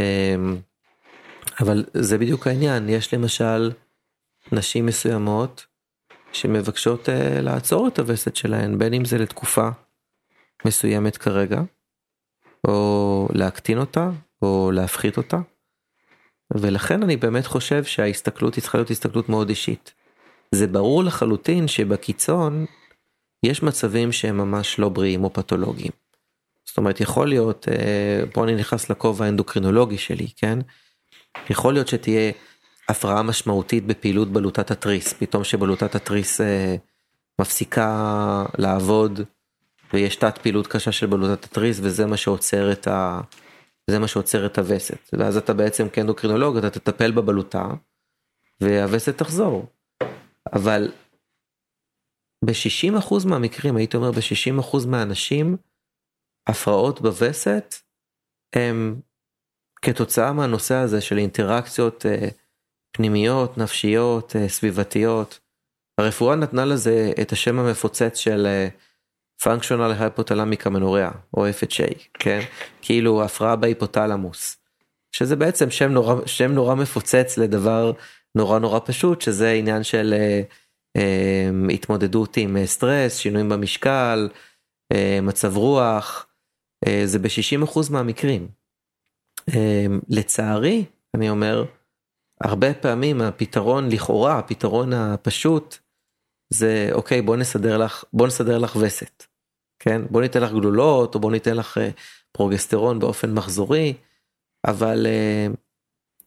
[1.60, 3.72] אבל זה בדיוק העניין, יש למשל
[4.52, 5.66] נשים מסוימות
[6.32, 9.70] שמבקשות uh, לעצור את הווסת שלהן, בין אם זה לתקופה
[10.66, 11.62] מסוימת כרגע,
[12.68, 14.10] או להקטין אותה,
[14.42, 15.38] או להפחית אותה.
[16.52, 19.94] ולכן אני באמת חושב שההסתכלות היא צריכה להיות הסתכלות מאוד אישית.
[20.52, 22.66] זה ברור לחלוטין שבקיצון
[23.44, 25.92] יש מצבים שהם ממש לא בריאים או פתולוגיים.
[26.66, 30.60] זאת אומרת יכול להיות, אה, פה אני נכנס לכובע האנדוקרינולוגי שלי, כן?
[31.50, 32.32] יכול להיות שתהיה
[32.90, 36.76] הפרעה משמעותית בפעילות בלוטת התריס, פתאום שבלוטת התריס אה,
[37.42, 39.22] מפסיקה לעבוד
[39.94, 43.22] ויש תת פעילות קשה של בלוטת התריס וזה מה שעוצר את ה...
[43.90, 47.68] זה מה שעוצר את הווסת ואז אתה בעצם כאנדוקרינולוג אתה תטפל בבלוטה
[48.62, 49.66] והווסת תחזור.
[50.54, 50.92] אבל
[52.46, 55.58] ב-60% מהמקרים הייתי אומר ב-60% מהאנשים
[56.48, 57.76] הפרעות בווסת
[58.56, 59.02] הם
[59.82, 62.28] כתוצאה מהנושא הזה של אינטראקציות אה,
[62.92, 65.40] פנימיות, נפשיות, אה, סביבתיות.
[65.98, 68.68] הרפואה נתנה לזה את השם המפוצץ של אה,
[69.44, 72.40] functional hypothalamic amenorrhea או FHA, כן?
[72.82, 74.58] כאילו הפרעה בהיפותלמוס.
[75.12, 77.92] שזה בעצם שם נורא, שם נורא מפוצץ לדבר
[78.36, 84.30] נורא נורא פשוט שזה עניין של uh, uh, התמודדות עם סטרס, שינויים במשקל,
[84.94, 86.28] uh, מצב רוח,
[86.86, 88.48] uh, זה ב-60% מהמקרים.
[89.50, 89.54] Uh,
[90.10, 91.66] לצערי, אני אומר,
[92.42, 95.78] הרבה פעמים הפתרון לכאורה, הפתרון הפשוט,
[96.50, 99.24] זה אוקיי בוא נסדר לך בוא נסדר לך וסת.
[99.80, 101.80] כן בוא ניתן לך גלולות או בוא ניתן לך
[102.32, 103.94] פרוגסטרון באופן מחזורי
[104.68, 105.08] אבל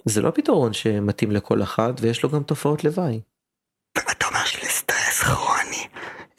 [0.04, 3.20] זה לא פתרון שמתאים לכל אחד ויש לו גם תופעות לוואי.
[3.98, 5.86] אתה אומר שלסטרס כרוני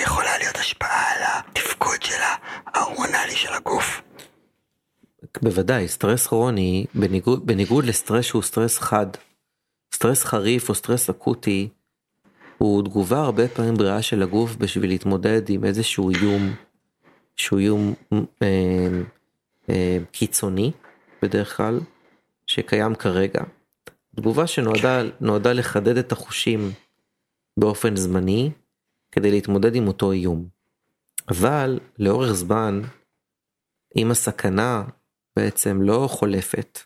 [0.02, 2.22] יכולה להיות השפעה על התפקוד של
[2.66, 4.02] ההורמונלי של הגוף.
[5.42, 9.08] בוודאי סטרס כרוני בניגוד בניגוד לסטרס שהוא סטרס חד.
[9.96, 11.70] סטרס חריף או סטרס אקוטי
[12.58, 16.56] הוא תגובה הרבה פעמים בריאה של הגוף בשביל להתמודד עם איזשהו איום
[17.36, 17.94] שהוא איום
[18.44, 19.02] אה,
[19.70, 20.72] אה, קיצוני
[21.22, 21.80] בדרך כלל
[22.48, 23.44] שקיים כרגע.
[24.16, 26.72] תגובה שנועדה לחדד את החושים
[27.60, 28.52] באופן זמני
[29.12, 30.48] כדי להתמודד עם אותו איום.
[31.30, 32.82] אבל לאורך זמן
[33.98, 34.84] אם הסכנה
[35.36, 36.80] בעצם לא חולפת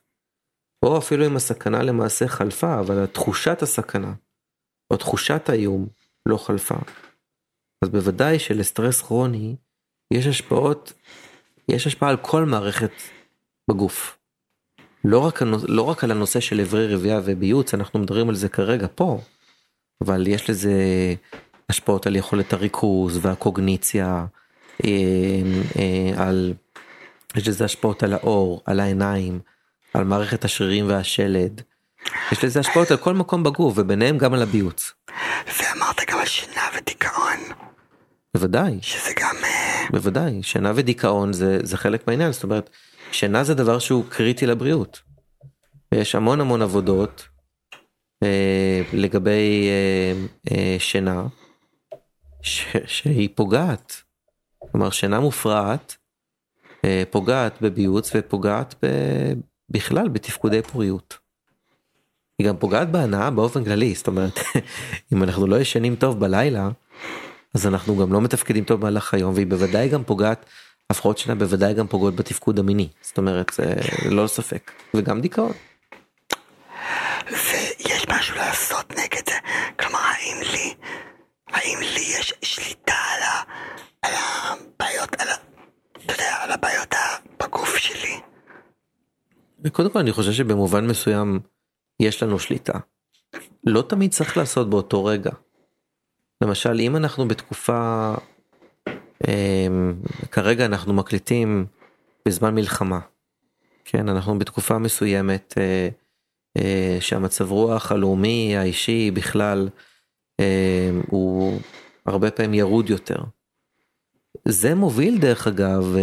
[0.85, 4.13] או אפילו אם הסכנה למעשה חלפה אבל תחושת הסכנה
[4.91, 5.87] או תחושת האיום
[6.25, 6.75] לא חלפה.
[7.81, 9.55] אז בוודאי שלסטרס כרוני
[10.11, 10.93] יש השפעות,
[11.69, 12.91] יש השפעה על כל מערכת
[13.69, 14.17] בגוף.
[15.03, 18.87] לא רק, לא רק על הנושא של אברי רבייה וביוץ, אנחנו מדברים על זה כרגע
[18.95, 19.21] פה,
[20.01, 20.73] אבל יש לזה
[21.69, 24.25] השפעות על יכולת הריכוז והקוגניציה,
[24.85, 24.89] אה,
[25.79, 26.53] אה, על,
[27.35, 29.39] יש לזה השפעות על האור, על העיניים,
[29.93, 31.61] על מערכת השרירים והשלד.
[32.31, 34.93] יש לזה השפעות על כל מקום בגוף וביניהם גם על הביוץ.
[35.59, 37.64] ואמרת גם על שינה ודיכאון.
[38.35, 38.77] בוודאי.
[38.81, 39.35] שזה גם...
[39.43, 42.69] אה, בוודאי, שינה ודיכאון זה, זה חלק מהעניין, זאת אומרת,
[43.11, 45.01] שינה זה דבר שהוא קריטי לבריאות.
[45.91, 47.27] יש המון המון עבודות
[48.23, 51.27] אה, לגבי אה, אה, שינה
[52.41, 54.01] ש, שהיא פוגעת.
[54.71, 55.95] כלומר, שינה מופרעת
[56.85, 58.87] אה, פוגעת בביוץ ופוגעת ב,
[59.69, 61.17] בכלל בתפקודי פוריות.
[62.39, 64.39] היא גם פוגעת בהנאה באופן כללי, זאת אומרת,
[65.13, 66.69] אם אנחנו לא ישנים טוב בלילה,
[67.55, 70.45] אז אנחנו גם לא מתפקדים טוב במהלך היום, והיא בוודאי גם פוגעת,
[70.89, 73.73] הפרעות שינה בוודאי גם פוגעות בתפקוד המיני, זאת אומרת, זה
[74.05, 75.51] ללא ספק, וגם דיכאון.
[77.31, 79.35] ויש משהו לעשות נגד זה,
[79.79, 80.73] כלומר, האם לי,
[81.47, 83.41] האם לי יש שליטה על, ה,
[84.01, 85.33] על הבעיות, על, ה,
[86.05, 86.95] אתה יודע, על הבעיות
[87.43, 88.19] בגוף שלי?
[89.71, 91.39] קודם כל אני חושב שבמובן מסוים
[91.99, 92.79] יש לנו שליטה.
[93.63, 95.31] לא תמיד צריך לעשות באותו רגע.
[96.41, 98.13] למשל אם אנחנו בתקופה,
[99.27, 99.67] אה,
[100.31, 101.65] כרגע אנחנו מקליטים
[102.27, 102.99] בזמן מלחמה,
[103.85, 105.89] כן אנחנו בתקופה מסוימת אה,
[106.57, 109.69] אה, שהמצב רוח הלאומי האישי בכלל
[110.39, 111.59] אה, הוא
[112.05, 113.17] הרבה פעמים ירוד יותר.
[114.45, 115.95] זה מוביל דרך אגב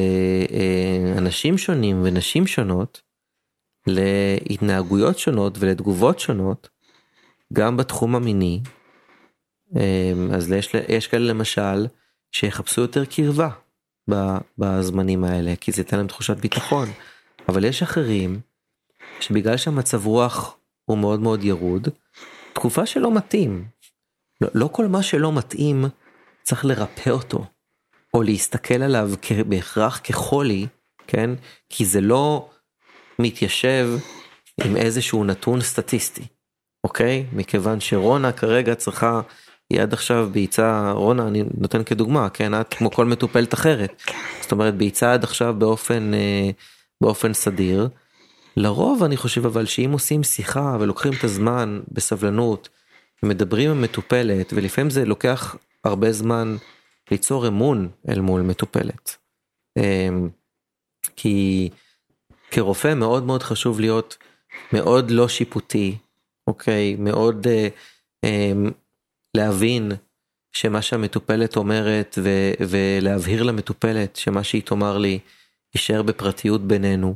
[1.18, 3.02] אנשים שונים ונשים שונות
[3.86, 6.68] להתנהגויות שונות ולתגובות שונות
[7.52, 8.60] גם בתחום המיני.
[9.76, 11.86] אמ, אז יש, יש כאלה למשל
[12.32, 13.48] שיחפשו יותר קרבה
[14.58, 16.88] בזמנים האלה כי זה ייתן להם תחושת ביטחון
[17.48, 18.40] אבל יש אחרים
[19.20, 21.88] שבגלל שהמצב רוח הוא מאוד מאוד ירוד
[22.52, 23.64] תקופה שלא מתאים.
[24.40, 25.84] לא, לא כל מה שלא מתאים
[26.42, 27.44] צריך לרפא אותו
[28.14, 29.10] או להסתכל עליו
[29.48, 30.66] בהכרח כחולי
[31.06, 31.30] כן
[31.68, 32.50] כי זה לא
[33.18, 33.88] מתיישב
[34.64, 36.26] עם איזשהו נתון סטטיסטי,
[36.84, 37.26] אוקיי?
[37.32, 39.20] מכיוון שרונה כרגע צריכה,
[39.72, 42.60] היא עד עכשיו ביצה, רונה אני נותן כדוגמה, כן?
[42.60, 44.02] את כמו כל מטופלת אחרת.
[44.40, 46.50] זאת אומרת ביצה עד עכשיו באופן, אה,
[47.00, 47.88] באופן סדיר.
[48.56, 52.68] לרוב אני חושב אבל שאם עושים שיחה ולוקחים את הזמן בסבלנות,
[53.22, 56.56] מדברים עם מטופלת ולפעמים זה לוקח הרבה זמן
[57.10, 59.16] ליצור אמון אל מול מטופלת.
[59.78, 60.08] אה,
[61.16, 61.68] כי
[62.50, 64.16] כרופא מאוד מאוד חשוב להיות
[64.72, 65.96] מאוד לא שיפוטי,
[66.46, 66.96] אוקיי?
[66.98, 67.46] מאוד
[68.24, 68.52] אה,
[69.36, 69.92] להבין
[70.52, 72.28] שמה שהמטופלת אומרת ו,
[72.68, 75.18] ולהבהיר למטופלת שמה שהיא תאמר לי
[75.74, 77.14] יישאר בפרטיות בינינו.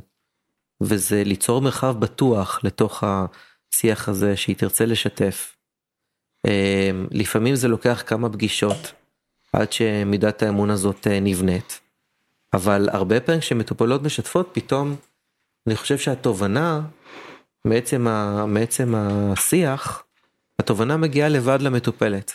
[0.81, 5.57] וזה ליצור מרחב בטוח לתוך השיח הזה שהיא תרצה לשתף.
[6.47, 8.91] אה, לפעמים זה לוקח כמה פגישות
[9.53, 11.79] עד שמידת האמון הזאת אה, נבנית.
[12.53, 14.95] אבל הרבה פעמים כשמטופלות משתפות פתאום
[15.67, 16.81] אני חושב שהתובנה
[17.65, 20.03] מעצם, ה, מעצם השיח,
[20.59, 22.31] התובנה מגיעה לבד למטופלת.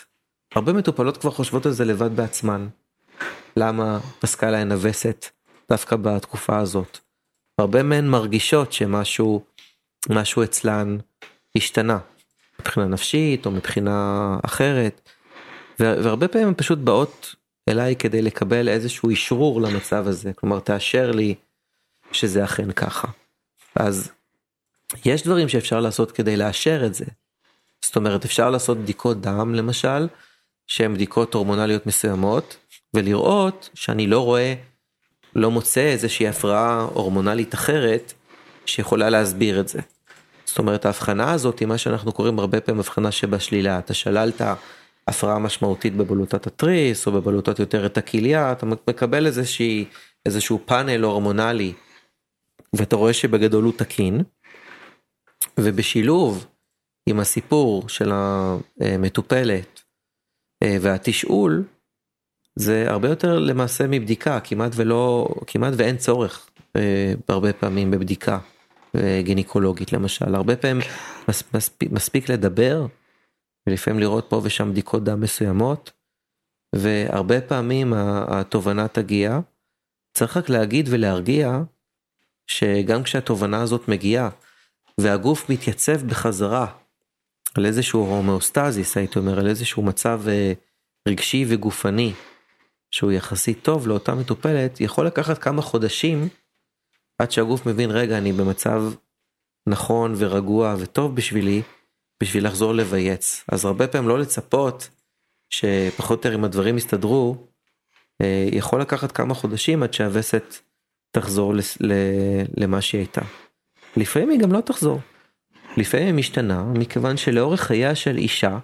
[0.55, 2.67] הרבה מטופלות כבר חושבות על זה לבד בעצמן.
[3.57, 5.25] למה פסקה להן הווסת
[5.69, 6.97] דווקא בתקופה הזאת.
[7.57, 9.43] הרבה מהן מרגישות שמשהו
[10.09, 10.97] משהו אצלן
[11.57, 11.99] השתנה.
[12.59, 15.09] מבחינה נפשית או מבחינה אחרת.
[15.79, 17.35] והרבה פעמים הן פשוט באות
[17.69, 20.33] אליי כדי לקבל איזשהו אישרור למצב הזה.
[20.33, 21.35] כלומר תאשר לי
[22.11, 23.07] שזה אכן ככה.
[23.75, 24.11] אז
[25.05, 27.05] יש דברים שאפשר לעשות כדי לאשר את זה.
[27.83, 30.07] זאת אומרת אפשר לעשות בדיקות דם למשל
[30.67, 32.57] שהן בדיקות הורמונליות מסוימות
[32.93, 34.53] ולראות שאני לא רואה
[35.35, 38.13] לא מוצא איזושהי הפרעה הורמונלית אחרת
[38.65, 39.79] שיכולה להסביר את זה.
[40.45, 44.41] זאת אומרת ההבחנה הזאת היא מה שאנחנו קוראים הרבה פעמים הבחנה שבשלילה אתה שללת
[45.07, 49.85] הפרעה משמעותית בבלוטת התריס או בבלוטת יותר את הכליה אתה מקבל איזושהי
[50.25, 51.73] איזשהו פאנל הורמונלי
[52.73, 54.23] ואתה רואה שבגדול הוא תקין,
[55.59, 56.45] ובשילוב
[57.05, 59.81] עם הסיפור של המטופלת
[60.63, 61.63] אה, והתשאול,
[62.55, 68.39] זה הרבה יותר למעשה מבדיקה, כמעט ולא, כמעט ואין צורך אה, הרבה פעמים בבדיקה
[68.95, 70.81] אה, גינקולוגית למשל, הרבה פעמים
[71.27, 72.85] מספיק, מספיק לדבר
[73.67, 75.91] ולפעמים לראות פה ושם בדיקות דם מסוימות,
[76.75, 77.93] והרבה פעמים
[78.27, 79.39] התובנה תגיע,
[80.13, 81.61] צריך רק להגיד ולהרגיע
[82.47, 84.29] שגם כשהתובנה הזאת מגיעה
[84.97, 86.82] והגוף מתייצב בחזרה
[87.57, 90.53] על איזשהו הומאוסטזיס הייתי אומר על איזשהו מצב אה,
[91.07, 92.13] רגשי וגופני
[92.91, 96.27] שהוא יחסית טוב לאותה מטופלת, יכול לקחת כמה חודשים
[97.19, 98.83] עד שהגוף מבין, רגע, אני במצב
[99.69, 101.61] נכון ורגוע וטוב בשבילי,
[102.23, 103.43] בשביל לחזור לבייץ.
[103.51, 104.89] אז הרבה פעמים לא לצפות
[105.49, 107.47] שפחות או יותר אם הדברים יסתדרו,
[108.21, 110.55] אה, יכול לקחת כמה חודשים עד שהווסת
[111.11, 111.53] תחזור
[112.57, 113.21] למה שהיא הייתה.
[113.97, 114.99] לפעמים היא גם לא תחזור.
[115.77, 118.57] לפעמים היא משתנה מכיוון שלאורך חייה של אישה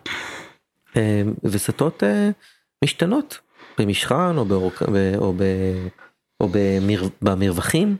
[0.98, 2.30] אה, וסתות אה,
[2.84, 3.40] משתנות
[3.80, 4.82] במשכן או, באורק,
[5.18, 5.44] או, ב,
[6.42, 7.98] או במר, במרווחים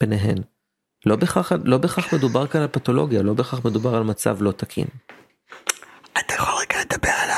[0.00, 0.38] ביניהן.
[1.06, 4.86] לא בהכרח לא בכך מדובר כאן על פתולוגיה, לא בהכרח מדובר על מצב לא תקין.
[6.12, 7.30] אתה יכול רגע לדבר על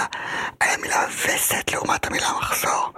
[0.60, 2.92] המילה וסת לעומת המילה מחזור?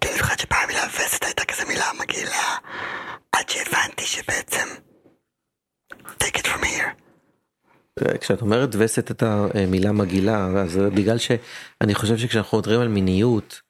[0.00, 2.56] כי אני זוכרת שפעם המילה וסת הייתה כזה מילה מגעילה,
[3.32, 4.68] עד שהבנתי שבעצם...
[6.22, 7.07] take it from here.
[8.20, 13.60] כשאת אומרת וסת את המילה מגעילה, אז בגלל שאני חושב שכשאנחנו מדברים על מיניות,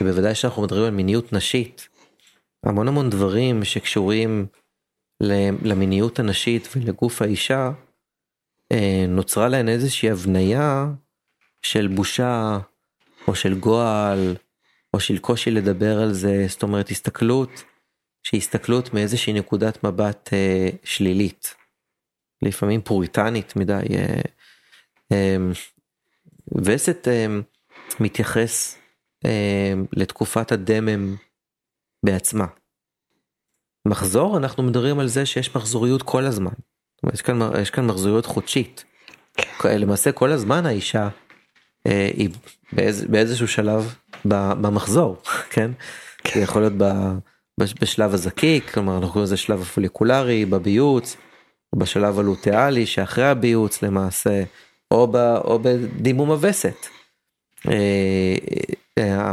[0.00, 1.88] ובוודאי כשאנחנו מדברים על מיניות נשית,
[2.64, 4.46] המון המון דברים שקשורים
[5.62, 7.70] למיניות הנשית ולגוף האישה,
[8.72, 10.86] אה, נוצרה להן איזושהי הבניה
[11.62, 12.58] של בושה
[13.28, 14.36] או של גועל
[14.94, 17.64] או של קושי לדבר על זה, זאת אומרת הסתכלות
[18.22, 21.54] שהיא הסתכלות מאיזושהי נקודת מבט אה, שלילית,
[22.42, 23.82] לפעמים פוריטנית מדי.
[23.90, 24.20] אה,
[25.12, 25.36] אה,
[26.64, 27.26] וסת אה,
[28.00, 28.78] מתייחס
[29.92, 31.16] לתקופת הדמם
[32.02, 32.46] בעצמה.
[33.88, 36.52] מחזור אנחנו מדברים על זה שיש מחזוריות כל הזמן.
[37.14, 38.84] יש כאן, יש כאן מחזוריות חודשית.
[39.64, 41.08] למעשה כל הזמן האישה
[41.84, 42.30] היא
[42.72, 43.94] באיז, באיזשהו שלב
[44.24, 45.16] במחזור,
[45.52, 45.70] כן?
[46.18, 46.40] כן.
[46.40, 46.84] יכול להיות ב,
[47.60, 51.16] בשלב הזקיק, כלומר אנחנו קוראים לזה שלב הפוליקולרי, בביוץ,
[51.74, 54.42] בשלב הלוטאלי שאחרי הביוץ למעשה,
[54.90, 56.86] או, ב, או בדימום הווסת.
[57.68, 58.34] אה,
[58.98, 59.32] אה,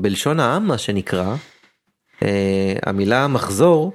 [0.00, 1.34] בלשון העם מה שנקרא,
[2.22, 3.92] אה, המילה מחזור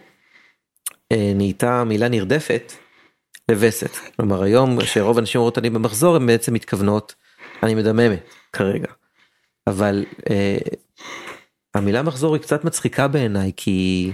[1.13, 2.73] נהייתה מילה נרדפת
[3.52, 3.89] לווסת.
[4.15, 7.15] כלומר היום שרוב האנשים אומרות אני במחזור הם בעצם מתכוונות
[7.63, 8.88] אני מדממת כרגע.
[9.67, 10.06] אבל
[11.76, 14.12] המילה מחזור היא קצת מצחיקה בעיניי כי,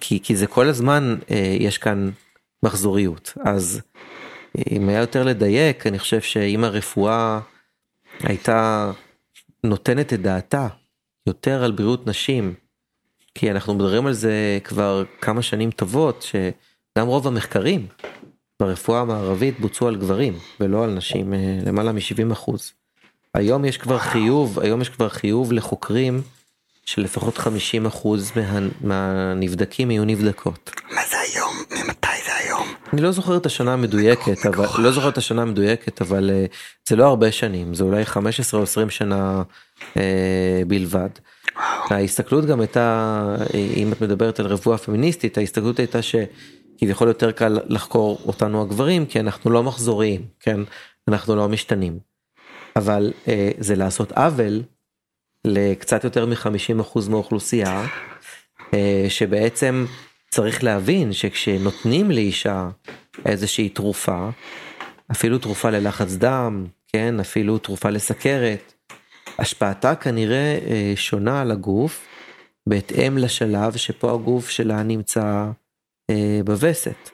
[0.00, 1.16] כי, כי זה כל הזמן
[1.60, 2.10] יש כאן
[2.62, 3.32] מחזוריות.
[3.44, 3.80] אז
[4.70, 7.40] אם היה יותר לדייק אני חושב שאם הרפואה
[8.20, 8.90] הייתה
[9.64, 10.68] נותנת את דעתה
[11.26, 12.54] יותר על בריאות נשים
[13.34, 17.86] כי אנחנו מדברים על זה כבר כמה שנים טובות, שגם רוב המחקרים
[18.60, 22.72] ברפואה המערבית בוצעו על גברים ולא על נשים, אה, למעלה מ-70 אחוז.
[23.34, 26.22] היום יש כבר חיוב, היום יש כבר חיוב לחוקרים
[26.84, 30.70] שלפחות 50 אחוז מה, מהנבדקים יהיו נבדקות.
[30.90, 31.54] מה זה היום?
[31.70, 32.68] ממתי זה היום?
[32.92, 36.54] אני לא זוכר את השנה המדויקת, אבל לא זוכר את השנה המדויקת, אבל uh,
[36.88, 39.42] זה לא הרבה שנים, זה אולי 15 או 20 שנה
[39.94, 39.96] uh,
[40.66, 41.08] בלבד.
[41.90, 43.36] ההסתכלות גם הייתה,
[43.76, 49.20] אם את מדברת על רפואה פמיניסטית, ההסתכלות הייתה שכביכול יותר קל לחקור אותנו הגברים, כי
[49.20, 50.60] אנחנו לא מחזוריים, כן?
[51.08, 51.98] אנחנו לא משתנים.
[52.76, 54.62] אבל אה, זה לעשות עוול
[55.46, 57.86] לקצת יותר מ-50% מהאוכלוסייה,
[58.74, 59.84] אה, שבעצם
[60.34, 62.68] צריך להבין שכשנותנים לאישה
[63.26, 64.28] איזושהי תרופה,
[65.10, 68.72] אפילו תרופה ללחץ דם, כן, אפילו תרופה לסכרת,
[69.38, 72.06] השפעתה כנראה אה, שונה על הגוף
[72.66, 75.50] בהתאם לשלב שפה הגוף שלה נמצא
[76.10, 77.10] אה, בווסת.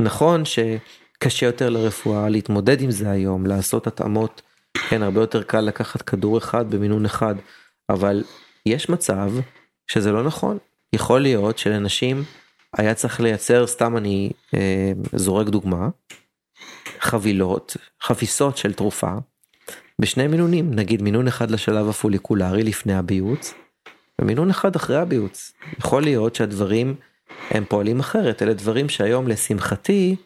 [0.00, 4.42] נכון שקשה יותר לרפואה להתמודד עם זה היום, לעשות התאמות,
[4.88, 7.34] כן, הרבה יותר קל לקחת כדור אחד במינון אחד,
[7.90, 8.24] אבל
[8.66, 9.32] יש מצב
[9.86, 10.58] שזה לא נכון.
[10.92, 12.24] יכול להיות שלנשים
[12.76, 15.88] היה צריך לייצר, סתם אני אה, זורק דוגמה,
[17.00, 19.12] חבילות, חפיסות של תרופה,
[20.00, 23.54] בשני מינונים, נגיד מינון אחד לשלב הפוליקולרי לפני הביוץ,
[24.20, 25.52] ומינון אחד אחרי הביוץ.
[25.78, 26.94] יכול להיות שהדברים
[27.50, 30.16] הם פועלים אחרת, אלה דברים שהיום לשמחתי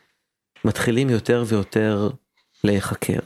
[0.64, 2.08] מתחילים יותר ויותר
[2.64, 3.18] להיחקר.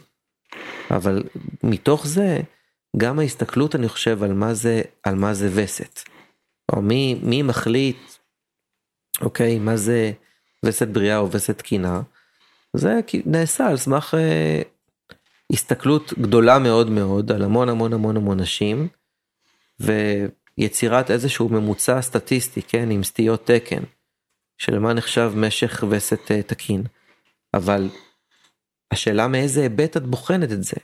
[0.90, 1.22] אבל
[1.62, 2.40] מתוך זה,
[2.96, 6.00] גם ההסתכלות אני חושב על מה זה, על מה זה וסת.
[6.72, 7.98] או מי, מי מחליט,
[9.20, 10.12] אוקיי, מה זה
[10.64, 12.02] וסת בריאה או וסת תקינה,
[12.76, 14.62] זה נעשה על סמך אה,
[15.52, 18.88] הסתכלות גדולה מאוד מאוד על המון המון המון המון נשים
[19.80, 23.82] ויצירת איזשהו ממוצע סטטיסטי כן עם סטיות תקן
[24.58, 26.82] של מה נחשב משך וסת אה, תקין.
[27.54, 27.88] אבל
[28.90, 30.76] השאלה מאיזה היבט את בוחנת את זה?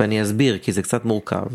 [0.00, 1.46] ואני אסביר כי זה קצת מורכב.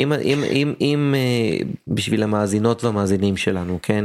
[0.00, 4.04] אם, אם, אם, אם אה, בשביל המאזינות והמאזינים שלנו כן?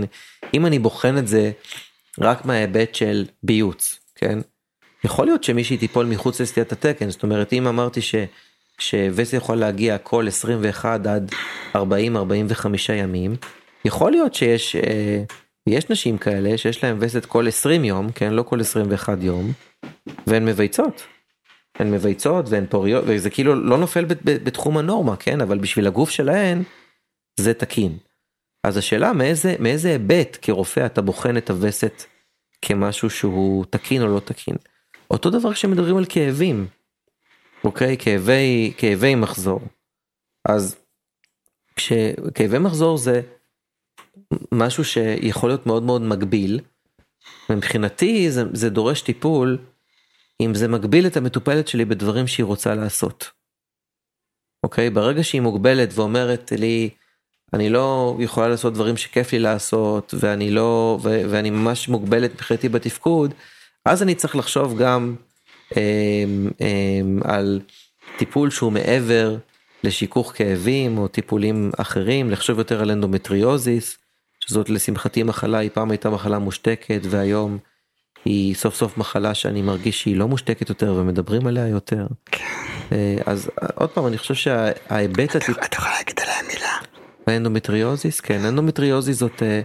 [0.54, 1.52] אם אני בוחן את זה
[2.20, 4.40] רק מההיבט של ביוץ כן?
[5.04, 8.16] יכול להיות שמישהי תיפול מחוץ לסטיית התקן זאת אומרת אם אמרתי ש,
[8.80, 11.32] שווסת יכול להגיע כל 21 עד
[11.76, 11.80] 40-45
[12.94, 13.36] ימים,
[13.86, 15.24] יכול להיות שיש אה,
[15.68, 19.52] יש נשים כאלה שיש להם וסת כל 20 יום, כן, לא כל 21 יום,
[20.28, 21.04] והן מבייצות.
[21.76, 26.64] הן מבייצות והן פוריות, וזה כאילו לא נופל בתחום הנורמה, כן, אבל בשביל הגוף שלהן
[27.40, 27.98] זה תקין.
[28.64, 32.04] אז השאלה מאיזה, מאיזה היבט כרופא אתה בוחן את הווסת
[32.62, 34.56] כמשהו שהוא תקין או לא תקין.
[35.12, 36.68] אותו דבר כשמדברים על כאבים,
[37.64, 37.98] אוקיי?
[37.98, 39.62] כאבי, כאבי מחזור.
[40.48, 40.76] אז
[41.76, 43.22] כשכאבי מחזור זה
[44.52, 46.60] משהו שיכול להיות מאוד מאוד מגביל.
[47.50, 49.58] מבחינתי זה, זה דורש טיפול
[50.46, 53.32] אם זה מגביל את המטופלת שלי בדברים שהיא רוצה לעשות.
[54.64, 54.90] אוקיי?
[54.90, 56.90] ברגע שהיא מוגבלת ואומרת לי,
[57.54, 62.70] אני לא יכולה לעשות דברים שכיף לי לעשות ואני לא ו- ואני ממש מוגבלת מבחינתי
[62.70, 63.34] בתפקוד
[63.86, 65.16] אז אני צריך לחשוב גם
[65.78, 66.24] אה,
[66.62, 67.62] אה, על
[68.18, 69.38] טיפול שהוא מעבר
[69.84, 73.98] לשיכוך כאבים או טיפולים אחרים לחשוב יותר על אנדומטריוזיס
[74.40, 77.58] שזאת לשמחתי מחלה היא פעם הייתה מחלה מושתקת והיום
[78.26, 82.08] היא סוף סוף מחלה שאני מרגיש שהיא לא מושתקת יותר ומדברים עליה יותר.
[82.92, 85.36] אה, אז עוד פעם אני חושב שההיבט...
[85.36, 86.78] אתה יכול להגיד עליה מילה?
[87.28, 89.62] האנדומטריוזיס כן אנדומטריוזיס זאת אה,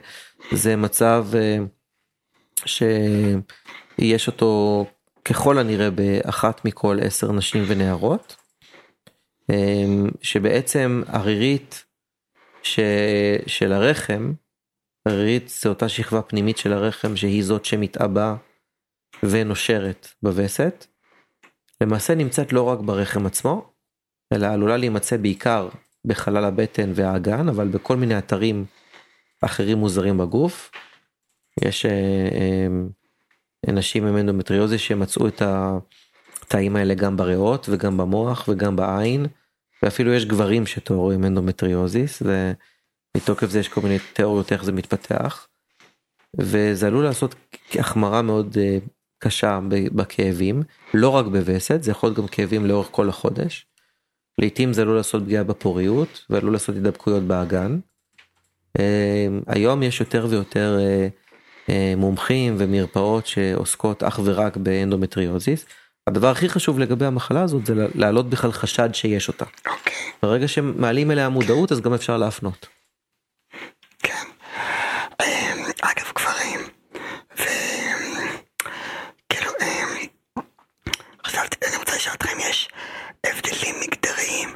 [0.52, 1.59] זה מצב אה,
[2.66, 4.86] שיש אותו
[5.24, 8.36] ככל הנראה באחת מכל עשר נשים ונערות
[10.22, 11.84] שבעצם הרירית
[12.62, 12.80] ש...
[13.46, 14.32] של הרחם
[15.06, 18.34] הרירית זה אותה שכבה פנימית של הרחם שהיא זאת שמתעבה
[19.22, 20.86] ונושרת בווסת.
[21.80, 23.72] למעשה נמצאת לא רק ברחם עצמו
[24.32, 25.68] אלא עלולה להימצא בעיקר
[26.04, 28.64] בחלל הבטן והאגן, אבל בכל מיני אתרים
[29.42, 30.70] אחרים מוזרים בגוף.
[31.64, 32.28] יש אה,
[33.68, 39.26] אה, נשים עם אנדומטריוזיס שמצאו את התאים האלה גם בריאות וגם במוח וגם בעין,
[39.82, 45.46] ואפילו יש גברים שתוארו עם אנדומטריוזיס, ומתוקף זה יש כל מיני תיאוריות איך זה מתפתח.
[46.38, 47.34] וזה עלול לעשות
[47.78, 48.78] החמרה מאוד אה,
[49.18, 50.62] קשה בכאבים,
[50.94, 53.66] לא רק בווסת, זה יכול להיות גם כאבים לאורך כל החודש.
[54.38, 57.78] לעתים זה עלול לעשות פגיעה בפוריות ועלול לעשות הידבקויות באגן.
[58.78, 61.08] אמ, היום יש יותר ויותר אה,
[61.68, 65.66] אה, מומחים ומרפאות שעוסקות אך ורק באנדומטריוזיס.
[66.06, 69.44] הדבר הכי חשוב לגבי המחלה הזאת זה להעלות בכלל חשד שיש אותה.
[69.44, 69.70] Okay.
[69.70, 69.94] אוקיי.
[70.22, 72.66] ברגע שמעלים אליה מודעות אז גם אפשר להפנות.
[73.98, 74.24] כן.
[75.22, 76.60] אמ, אגב גברים,
[77.34, 77.50] וכאילו,
[79.62, 80.42] אמ,
[81.26, 82.68] חשבתי, אני רוצה לשאול אתכם, יש
[83.26, 84.49] הבדלים מגדריים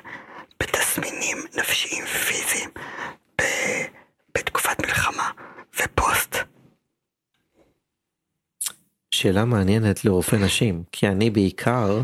[0.60, 2.70] בתסמינים נפשיים ופיזיים
[3.40, 3.42] ב...
[4.34, 5.30] בתקופת מלחמה
[5.74, 6.36] ופוסט.
[9.10, 12.00] שאלה מעניינת לרופא נשים כי אני בעיקר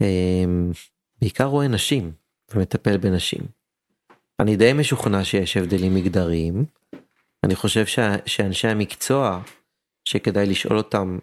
[0.00, 0.70] אמ,
[1.20, 2.12] בעיקר רואה נשים
[2.54, 3.40] ומטפל בנשים.
[4.40, 6.64] אני די משוכנע שיש הבדלים מגדריים.
[7.44, 9.40] אני חושב שה, שאנשי המקצוע
[10.08, 11.18] שכדאי לשאול אותם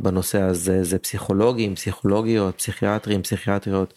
[0.00, 3.94] בנושא הזה זה פסיכולוגים, פסיכולוגיות, פסיכיאטרים, פסיכיאטריות,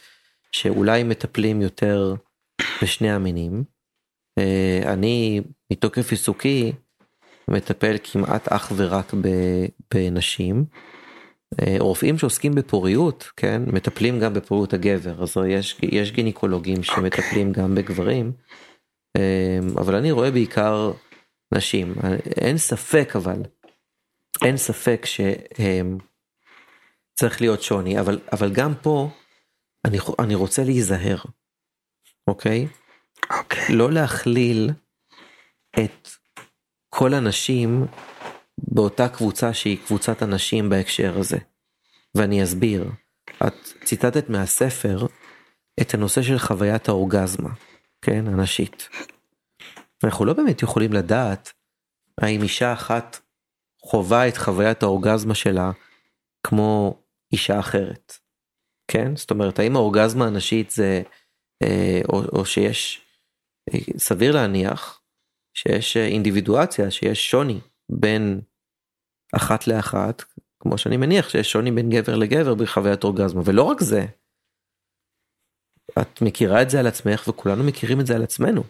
[0.51, 2.15] שאולי מטפלים יותר
[2.81, 3.63] בשני המינים.
[4.37, 5.41] אה, אני
[5.71, 6.71] מתוקף עיסוקי
[7.47, 9.13] מטפל כמעט אך ורק
[9.93, 10.65] בנשים.
[11.61, 17.75] אה, רופאים שעוסקים בפוריות, כן, מטפלים גם בפוריות הגבר, אז יש, יש גינקולוגים שמטפלים גם
[17.75, 18.31] בגברים,
[19.17, 20.91] אה, אבל אני רואה בעיקר
[21.53, 21.93] נשים,
[22.37, 23.41] אין ספק אבל
[24.45, 25.05] אין ספק
[27.15, 29.09] שצריך להיות שוני, אבל, אבל גם פה
[29.85, 31.17] אני, אני רוצה להיזהר,
[32.27, 32.67] אוקיי?
[33.39, 33.75] אוקיי.
[33.75, 34.69] לא להכליל
[35.79, 36.09] את
[36.89, 37.85] כל הנשים
[38.57, 41.37] באותה קבוצה שהיא קבוצת הנשים בהקשר הזה.
[42.15, 42.91] ואני אסביר.
[43.47, 43.53] את
[43.83, 45.05] ציטטת מהספר
[45.81, 47.49] את הנושא של חוויית האורגזמה,
[48.01, 48.89] כן, הנשית.
[50.03, 51.53] אנחנו לא באמת יכולים לדעת
[52.21, 53.19] האם אישה אחת
[53.85, 55.71] חווה את חוויית האורגזמה שלה
[56.47, 57.01] כמו
[57.33, 58.13] אישה אחרת.
[58.87, 59.15] כן?
[59.15, 61.01] זאת אומרת, האם האורגזמה הנשית זה,
[61.63, 63.01] אה, או, או שיש,
[63.73, 65.01] אה, סביר להניח
[65.53, 67.59] שיש אה, אינדיבידואציה, שיש שוני
[67.91, 68.41] בין
[69.35, 70.23] אחת לאחת,
[70.59, 74.05] כמו שאני מניח שיש שוני בין גבר לגבר בחוויית אורגזמה, ולא רק זה,
[76.01, 78.63] את מכירה את זה על עצמך וכולנו מכירים את זה על עצמנו.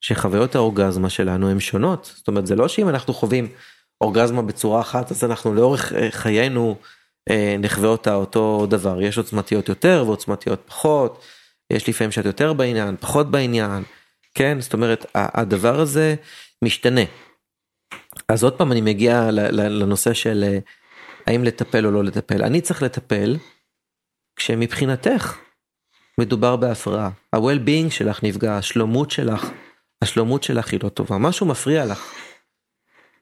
[0.00, 3.52] שחוויות האורגזמה שלנו הן שונות, זאת אומרת זה לא שאם אנחנו חווים
[4.00, 6.76] אורגזמה בצורה אחת אז אנחנו לאורך אה, חיינו
[7.30, 11.24] אה, נחווה אותה אותו דבר יש עוצמתיות יותר ועוצמתיות פחות
[11.72, 13.82] יש לפעמים שאת יותר בעניין פחות בעניין
[14.34, 16.14] כן זאת אומרת הדבר הזה
[16.64, 17.00] משתנה.
[18.28, 20.58] אז עוד פעם אני מגיע לנושא של אה,
[21.26, 23.36] האם לטפל או לא לטפל אני צריך לטפל
[24.36, 25.36] כשמבחינתך
[26.20, 27.10] מדובר בהפרעה.
[27.32, 29.50] ה-well-being שלך נפגע, השלומות שלך,
[30.02, 32.12] השלומות שלך היא לא טובה, משהו מפריע לך.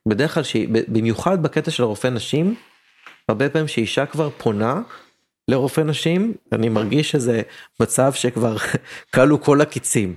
[0.09, 0.44] בדרך כלל,
[0.88, 2.55] במיוחד בקטע של רופא נשים,
[3.28, 4.80] הרבה פעמים שאישה כבר פונה
[5.48, 7.42] לרופא נשים, אני מרגיש שזה
[7.80, 8.57] מצב שכבר
[9.14, 10.14] כלו כל הקיצים.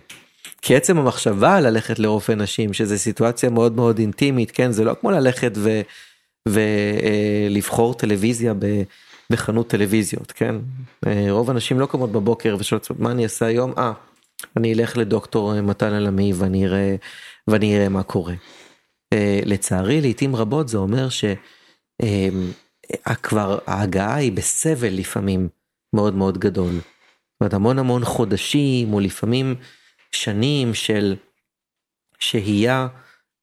[0.61, 5.11] כי עצם המחשבה ללכת לרופא נשים, שזה סיטואציה מאוד מאוד אינטימית, כן, זה לא כמו
[5.11, 5.81] ללכת ו...
[6.49, 8.65] ולבחור טלוויזיה ב...
[9.29, 10.55] בחנות טלוויזיות, כן?
[11.07, 13.73] אה, רוב הנשים לא קמות בבוקר ושואלות מה אני אעשה היום?
[13.77, 13.91] אה,
[14.57, 16.95] אני אלך לדוקטור מתן אלעמי ואני אראה,
[17.47, 18.33] ואני אראה מה קורה.
[19.13, 21.49] אה, לצערי, לעיתים רבות זה אומר שכבר
[23.67, 25.49] אה, ההגעה היא בסבל לפעמים
[25.95, 26.71] מאוד מאוד גדול.
[26.71, 29.55] זאת אומרת, המון המון חודשים או לפעמים
[30.11, 31.15] שנים של
[32.19, 32.87] שהייה,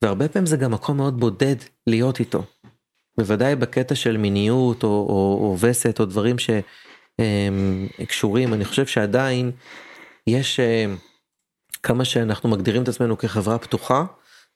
[0.03, 1.57] והרבה פעמים זה גם מקום מאוד בודד
[1.87, 2.45] להיות איתו.
[3.19, 6.37] בוודאי בקטע של מיניות או, או, או וסת או דברים
[7.99, 9.51] שקשורים, אני חושב שעדיין
[10.27, 10.87] יש אה,
[11.83, 14.05] כמה שאנחנו מגדירים את עצמנו כחברה פתוחה,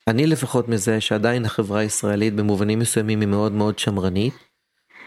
[0.08, 4.34] אני לפחות מזה שעדיין החברה הישראלית במובנים מסוימים היא מאוד מאוד שמרנית.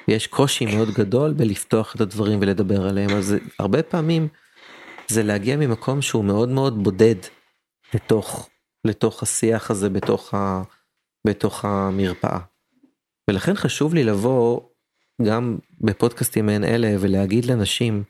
[0.08, 4.28] יש קושי מאוד גדול בלפתוח את הדברים ולדבר עליהם, אז הרבה פעמים
[5.08, 7.16] זה להגיע ממקום שהוא מאוד מאוד בודד
[7.94, 8.50] לתוך,
[8.86, 10.62] לתוך השיח הזה בתוך, ה,
[11.28, 12.40] בתוך המרפאה.
[13.30, 14.62] ולכן חשוב לי לבוא
[15.22, 18.04] גם בפודקאסטים מעין אלה ולהגיד לאנשים,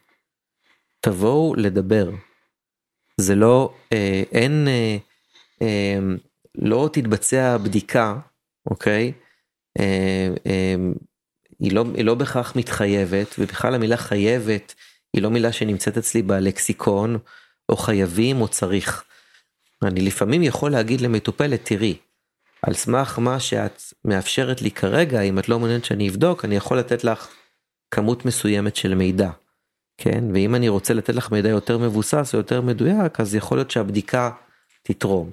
[0.99, 2.09] תבואו לדבר.
[3.17, 4.97] זה לא, אה, אין, אה,
[5.61, 5.99] אה,
[6.57, 8.15] לא תתבצע בדיקה,
[8.65, 9.11] אוקיי?
[9.79, 10.75] אה, אה,
[11.59, 14.75] היא לא, היא לא בהכרח מתחייבת, ובכלל המילה חייבת
[15.13, 17.17] היא לא מילה שנמצאת אצלי בלקסיקון,
[17.69, 19.03] או חייבים או צריך.
[19.83, 21.97] אני לפעמים יכול להגיד למטופלת, תראי,
[22.61, 26.79] על סמך מה שאת מאפשרת לי כרגע, אם את לא מעוניינת שאני אבדוק, אני יכול
[26.79, 27.27] לתת לך
[27.91, 29.29] כמות מסוימת של מידע.
[29.97, 33.71] כן, ואם אני רוצה לתת לך מידע יותר מבוסס או יותר מדויק, אז יכול להיות
[33.71, 34.31] שהבדיקה
[34.83, 35.29] תתרום.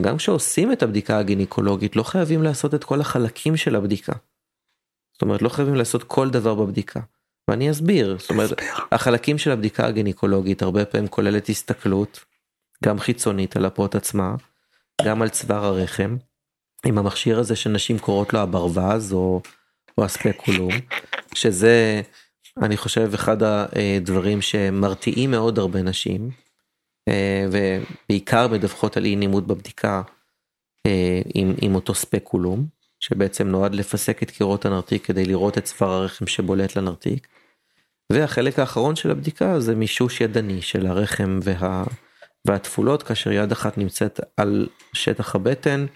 [0.00, 4.12] גם כשעושים את הבדיקה הגינקולוגית, לא חייבים לעשות את כל החלקים של הבדיקה.
[5.12, 7.00] זאת אומרת, לא חייבים לעשות כל דבר בבדיקה.
[7.48, 8.50] ואני אסביר, זאת אומרת,
[8.92, 12.24] החלקים של הבדיקה הגינקולוגית הרבה פעמים כוללת הסתכלות,
[12.84, 14.34] גם חיצונית על הפרוט עצמה,
[15.04, 16.16] גם על צוואר הרחם,
[16.86, 19.40] עם המכשיר הזה שנשים קוראות לו הברווז או,
[19.98, 20.72] או הספקולום,
[21.34, 22.02] שזה
[22.62, 26.43] אני חושב אחד הדברים שמרתיעים מאוד הרבה נשים, אה,
[27.50, 30.02] ובעיקר מדווחות על אי נעימות בבדיקה
[30.86, 32.66] אה, עם, עם אותו ספקולום,
[33.00, 37.28] שבעצם נועד לפסק את קירות הנרתיק כדי לראות את צוואר הרחם שבולט לנרתיק.
[38.12, 41.84] והחלק האחרון של הבדיקה זה מישוש ידני של הרחם וה,
[42.46, 45.86] והתפולות כאשר יד אחת נמצאת על שטח הבטן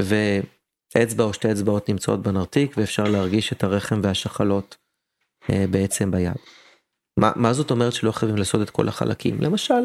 [0.00, 4.76] ואצבע או שתי אצבעות נמצאות בנרתיק ואפשר להרגיש את הרחם והשחלות
[5.50, 6.36] אה, בעצם ביד.
[7.20, 9.40] מה, מה זאת אומרת שלא חייבים לעשות את כל החלקים?
[9.40, 9.84] למשל,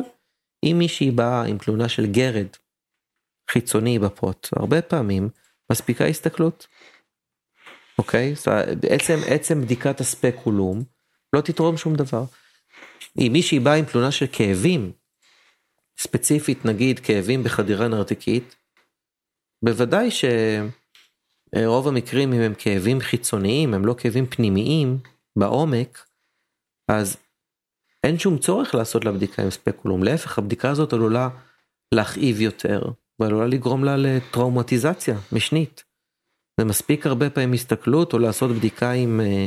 [0.64, 2.48] אם מישהי באה עם תלונה של גרד
[3.52, 5.30] חיצוני בפוט, הרבה פעמים
[5.72, 6.68] מספיקה הסתכלות.
[7.98, 8.34] אוקיי?
[8.80, 10.84] בעצם עצם בדיקת הספקולום
[11.34, 12.24] לא תתרום שום דבר.
[13.18, 14.92] אם מישהי באה עם תלונה של כאבים,
[16.00, 18.56] ספציפית נגיד כאבים בחדירה נרתיקית,
[19.66, 24.98] בוודאי שרוב המקרים אם הם כאבים חיצוניים, הם לא כאבים פנימיים
[25.36, 26.06] בעומק,
[26.88, 27.18] אז
[28.04, 31.30] אין שום צורך לעשות לה בדיקה עם ספקולום, להפך הבדיקה הזאת עלולה
[31.94, 32.82] להכאיב יותר,
[33.20, 35.84] ועלולה לגרום לה לטראומטיזציה משנית.
[36.60, 39.46] זה מספיק הרבה פעמים הסתכלות או לעשות בדיקה עם, אה,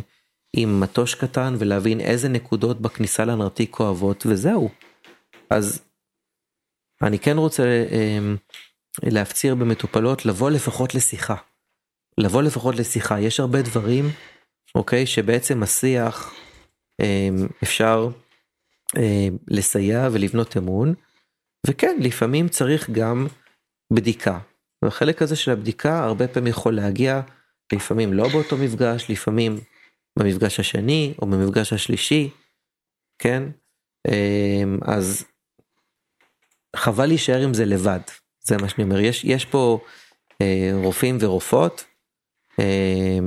[0.57, 4.68] עם מטוש קטן ולהבין איזה נקודות בכניסה לנרתיק כואבות וזהו.
[5.50, 5.82] אז
[7.03, 8.18] אני כן רוצה אה,
[9.03, 11.36] להפציר במטופלות לבוא לפחות לשיחה.
[12.18, 14.05] לבוא לפחות לשיחה, יש הרבה דברים,
[14.74, 16.34] אוקיי, שבעצם השיח
[17.00, 17.28] אה,
[17.62, 18.09] אפשר
[19.49, 20.95] לסייע ולבנות אמון,
[21.66, 23.26] וכן, לפעמים צריך גם
[23.93, 24.38] בדיקה.
[24.84, 27.20] והחלק הזה של הבדיקה הרבה פעמים יכול להגיע,
[27.72, 29.61] לפעמים לא באותו מפגש, לפעמים
[30.18, 32.30] במפגש השני או במפגש השלישי,
[33.18, 33.43] כן?
[34.09, 35.24] אמ, אז
[36.76, 38.01] חבל להישאר עם זה לבד,
[38.40, 39.01] זה מה שאני אומר.
[39.01, 39.80] יש, יש פה
[40.43, 41.84] אה, רופאים ורופאות
[42.61, 43.18] אה,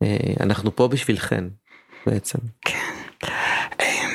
[0.00, 1.44] שאנחנו אה, פה בשבילכן
[2.06, 2.38] בעצם.
[2.60, 2.97] כן.
[3.80, 4.06] אה,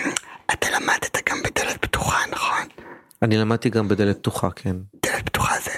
[0.53, 2.67] אתה למדת גם בדלת פתוחה, נכון?
[3.21, 4.75] אני למדתי גם בדלת פתוחה, כן.
[5.05, 5.71] דלת פתוחה זה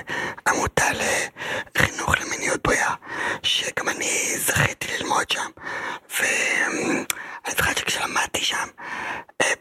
[0.48, 2.96] עמותה לחינוך למיניות בריאה,
[3.44, 5.50] שגם אני זכיתי ללמוד שם.
[6.20, 7.06] ואני
[7.58, 8.68] זוכר שכשלמדתי שם,
[9.42, 9.54] אה,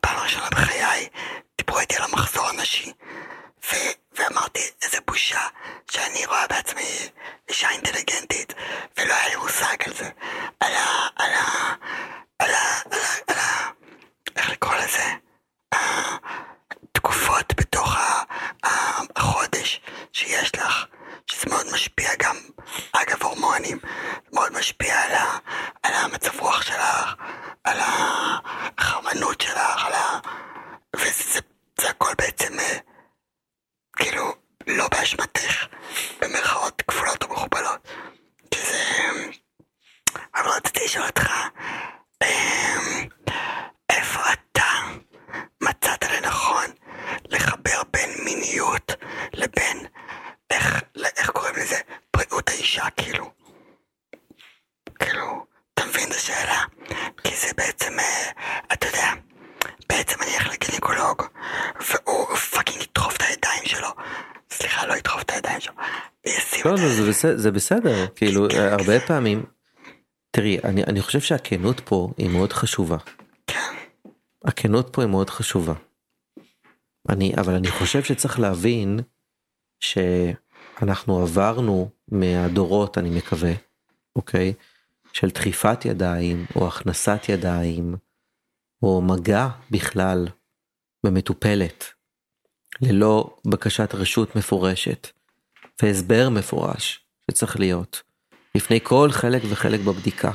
[0.00, 1.08] פעם ראשונה בחיי,
[1.58, 2.92] דיברו איתי על המחזור הנשי.
[3.72, 3.76] ו...
[4.18, 5.40] ואמרתי, איזה בושה
[5.90, 7.08] שאני רואה בעצמי
[7.48, 8.54] אישה אינטליגנטית,
[8.98, 10.10] ולא היה לי מושג על זה.
[10.60, 11.08] על ה...
[11.16, 11.74] על ה...
[12.38, 12.80] על ה...
[12.88, 13.70] על ה...
[14.36, 14.84] על ה...
[14.84, 15.04] לזה,
[15.74, 16.16] אה,
[16.92, 18.22] תקופות בתוך ה-
[18.66, 19.80] ה- החודש
[20.12, 20.86] שיש לך,
[21.26, 22.36] שזה מאוד משפיע גם,
[22.92, 23.78] אגב הורמונים,
[24.24, 25.38] זה מאוד משפיע על, ה,
[25.82, 27.14] על המצב רוח שלך,
[27.64, 30.18] על החרמנות שלך, על ה...
[30.96, 31.40] וזה
[31.80, 32.78] זה הכל בעצם, אה,
[33.96, 34.34] כאילו,
[34.66, 35.66] לא באשמתך,
[36.20, 37.88] במרכאות כפולות ומכופלות.
[38.50, 38.82] כי זה...
[40.34, 41.30] אבל רציתי לשאול אותך,
[42.22, 43.08] אמ,
[43.90, 44.64] איפה אתה
[45.62, 46.66] מצאת לנכון
[47.28, 48.92] לחבר בין מיניות
[49.32, 49.86] לבין,
[50.50, 50.82] איך,
[51.16, 51.76] איך קוראים לזה?
[52.16, 53.30] בריאות האישה, כאילו.
[54.98, 56.64] כאילו, אתה מבין את השאלה?
[57.24, 58.30] כי זה בעצם, אה,
[58.72, 59.12] אתה יודע,
[59.88, 61.22] בעצם אני אלך לגינקולוג,
[61.80, 63.88] והוא פאקינג ידחוף את הידיים שלו.
[64.50, 65.74] סליחה, לא ידחוף את הידיים שלו.
[66.26, 69.44] וישים לא, את זה בסדר, כאילו כן, הרבה פעמים,
[70.30, 72.96] תראי, אני, אני חושב שהכנות פה היא מאוד חשובה.
[74.44, 75.74] הכנות פה היא מאוד חשובה.
[77.08, 79.00] אני, אבל אני חושב שצריך להבין
[79.80, 83.52] שאנחנו עברנו מהדורות, אני מקווה,
[84.16, 84.52] אוקיי?
[85.12, 87.94] של דחיפת ידיים, או הכנסת ידיים,
[88.82, 90.28] או מגע בכלל
[91.04, 91.84] במטופלת,
[92.80, 95.08] ללא בקשת רשות מפורשת,
[95.82, 98.02] והסבר מפורש שצריך להיות,
[98.54, 100.30] לפני כל חלק וחלק בבדיקה.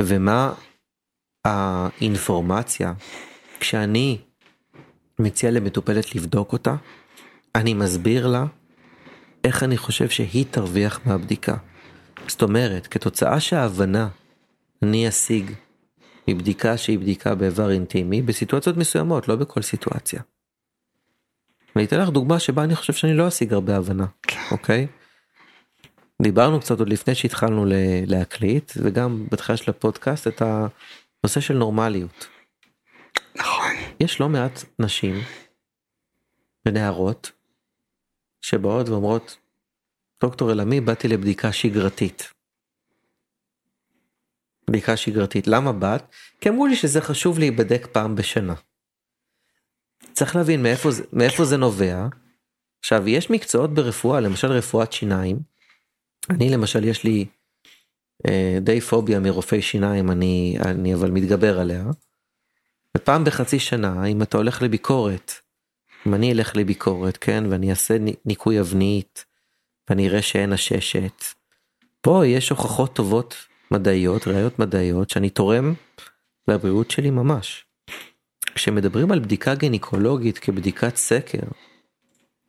[0.00, 0.54] ומה
[1.44, 2.92] האינפורמציה,
[3.60, 4.18] כשאני
[5.18, 6.74] מציע למטופלת לבדוק אותה,
[7.54, 8.44] אני מסביר לה
[9.44, 11.56] איך אני חושב שהיא תרוויח מהבדיקה.
[12.28, 14.08] זאת אומרת, כתוצאה שההבנה
[14.82, 15.52] אני אשיג
[16.28, 20.20] מבדיקה שהיא בדיקה באיבר אינטימי, בסיטואציות מסוימות, לא בכל סיטואציה.
[21.76, 24.06] ואני אתן לך דוגמה שבה אני חושב שאני לא אשיג הרבה הבנה,
[24.50, 24.86] אוקיי?
[26.22, 27.64] דיברנו קצת עוד לפני שהתחלנו
[28.06, 32.28] להקליט, וגם בתחילה של הפודקאסט, את הנושא של נורמליות.
[33.36, 33.72] נכון.
[34.00, 35.14] יש לא מעט נשים
[36.66, 37.32] ונערות
[38.40, 39.36] שבאות ואומרות,
[40.20, 42.32] דוקטור אלעמי, באתי לבדיקה שגרתית.
[44.70, 45.46] בדיקה שגרתית.
[45.46, 46.02] למה באת?
[46.40, 48.54] כי אמרו לי שזה חשוב להיבדק פעם בשנה.
[50.12, 52.06] צריך להבין מאיפה זה, מאיפה זה נובע.
[52.78, 55.38] עכשיו, יש מקצועות ברפואה, למשל רפואת שיניים.
[56.30, 57.26] אני למשל, יש לי
[58.28, 61.84] אה, די פוביה מרופאי שיניים, אני, אני אבל מתגבר עליה.
[62.96, 65.32] ופעם בחצי שנה, אם אתה הולך לביקורת,
[66.06, 69.24] אם אני אלך לביקורת, כן, ואני אעשה ני- ניקוי אבנית,
[69.90, 71.24] ואני אראה שאין עששת,
[72.00, 73.36] פה יש הוכחות טובות
[73.70, 75.74] מדעיות, ראיות מדעיות, שאני תורם
[76.48, 77.64] לבריאות שלי ממש.
[78.54, 81.46] כשמדברים על בדיקה גינקולוגית כבדיקת סקר,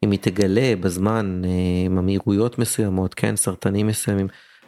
[0.08, 4.28] אם היא תגלה בזמן אה, ממהירויות מסוימות, כן, סרטנים מסוימים,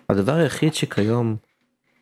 [0.09, 1.35] הדבר היחיד שכיום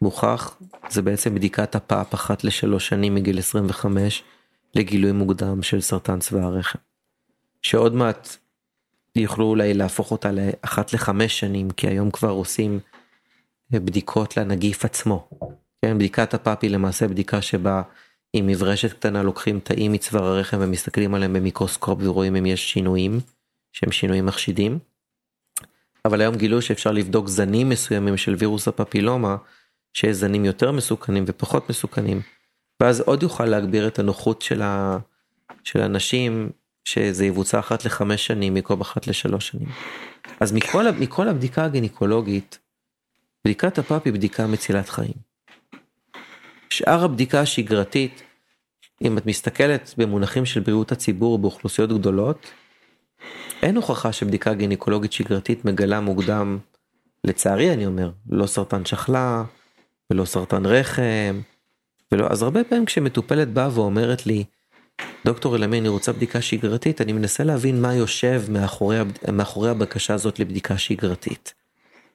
[0.02, 0.58] מוכח
[0.90, 4.24] זה בעצם בדיקת הפאפ אחת לשלוש שנים מגיל 25
[4.76, 6.80] לגילוי מוקדם של סרטן צבא הרחם.
[7.62, 8.38] שעוד מעט
[9.16, 12.80] יוכלו אולי להפוך אותה לאחת לחמש שנים כי היום כבר עושים
[13.74, 15.30] אה, בדיקות לנגיף עצמו.
[15.82, 17.82] כן, בדיקת הפאפ היא למעשה בדיקה שבה
[18.34, 23.20] עם מברשת קטנה לוקחים תאים מצוואר הרחם ומסתכלים עליהם במיקרוסקופ ורואים אם יש שינויים
[23.74, 24.80] שהם שינויים מחשידים.
[26.06, 29.36] אבל היום גילו שאפשר לבדוק זנים מסוימים של וירוס הפפילומה
[29.94, 32.22] שיש זנים יותר מסוכנים ופחות מסוכנים
[32.82, 34.98] ואז עוד יוכל להגביר את הנוחות של, ה...
[35.64, 36.50] של אנשים
[36.86, 39.70] שזה יבוצע אחת לחמש שנים במקום אחת לשלוש שנים.
[40.40, 42.60] אז מכל, מכל הבדיקה הגינקולוגית
[43.46, 45.27] בדיקת הפאפ היא בדיקה מצילת חיים.
[46.70, 48.24] שאר הבדיקה השגרתית
[49.02, 52.52] אם את מסתכלת במונחים של בריאות הציבור באוכלוסיות גדולות
[53.62, 56.58] אין הוכחה שבדיקה גינקולוגית שגרתית מגלה מוקדם
[57.24, 59.44] לצערי אני אומר לא סרטן שחלה
[60.12, 61.42] ולא סרטן רחם
[62.12, 64.44] ולא אז הרבה פעמים כשמטופלת באה ואומרת לי
[65.26, 68.98] דוקטור אלעמי אני רוצה בדיקה שגרתית אני מנסה להבין מה יושב מאחורי,
[69.34, 71.54] מאחורי הבקשה הזאת לבדיקה שגרתית.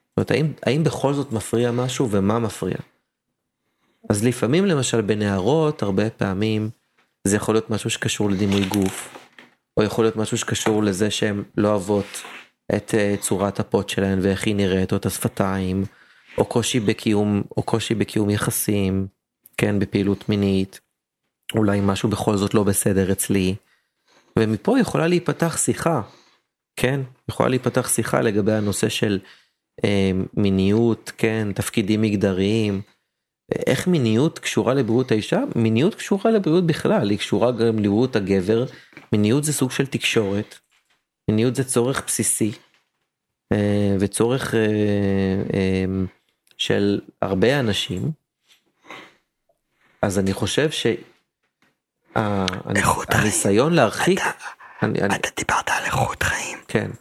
[0.09, 2.75] זאת אומרת, האם, האם בכל זאת מפריע משהו ומה מפריע.
[4.09, 6.69] אז לפעמים למשל בנערות הרבה פעמים
[7.27, 9.17] זה יכול להיות משהו שקשור לדימוי גוף
[9.77, 12.23] או יכול להיות משהו שקשור לזה שהן לא אוהבות
[12.75, 15.83] את אה, צורת הפוט שלהן ואיך היא נראית או את השפתיים
[16.37, 19.07] או קושי בקיום או קושי בקיום יחסים
[19.57, 20.79] כן בפעילות מינית.
[21.55, 23.55] אולי משהו בכל זאת לא בסדר אצלי.
[24.39, 26.01] ומפה יכולה להיפתח שיחה
[26.75, 27.01] כן?
[27.29, 29.19] יכולה להיפתח שיחה לגבי הנושא של
[29.83, 31.47] אה, מיניות כן?
[31.55, 32.81] תפקידים מגדריים
[33.51, 35.39] איך מיניות קשורה לבריאות האישה?
[35.55, 38.65] מיניות קשורה לבריאות בכלל היא קשורה גם לבריאות הגבר.
[39.11, 40.55] מיניות זה סוג של תקשורת.
[41.29, 42.51] מיניות זה צורך בסיסי
[43.53, 44.59] אה, וצורך אה,
[45.53, 45.85] אה,
[46.57, 48.11] של הרבה אנשים.
[50.01, 50.69] אז אני חושב
[52.15, 53.21] ה- איכות חיים.
[53.21, 54.29] הניסיון להרחיק, אתה,
[54.83, 56.91] אני- אני- אתה דיברת על איכות חיים, כן,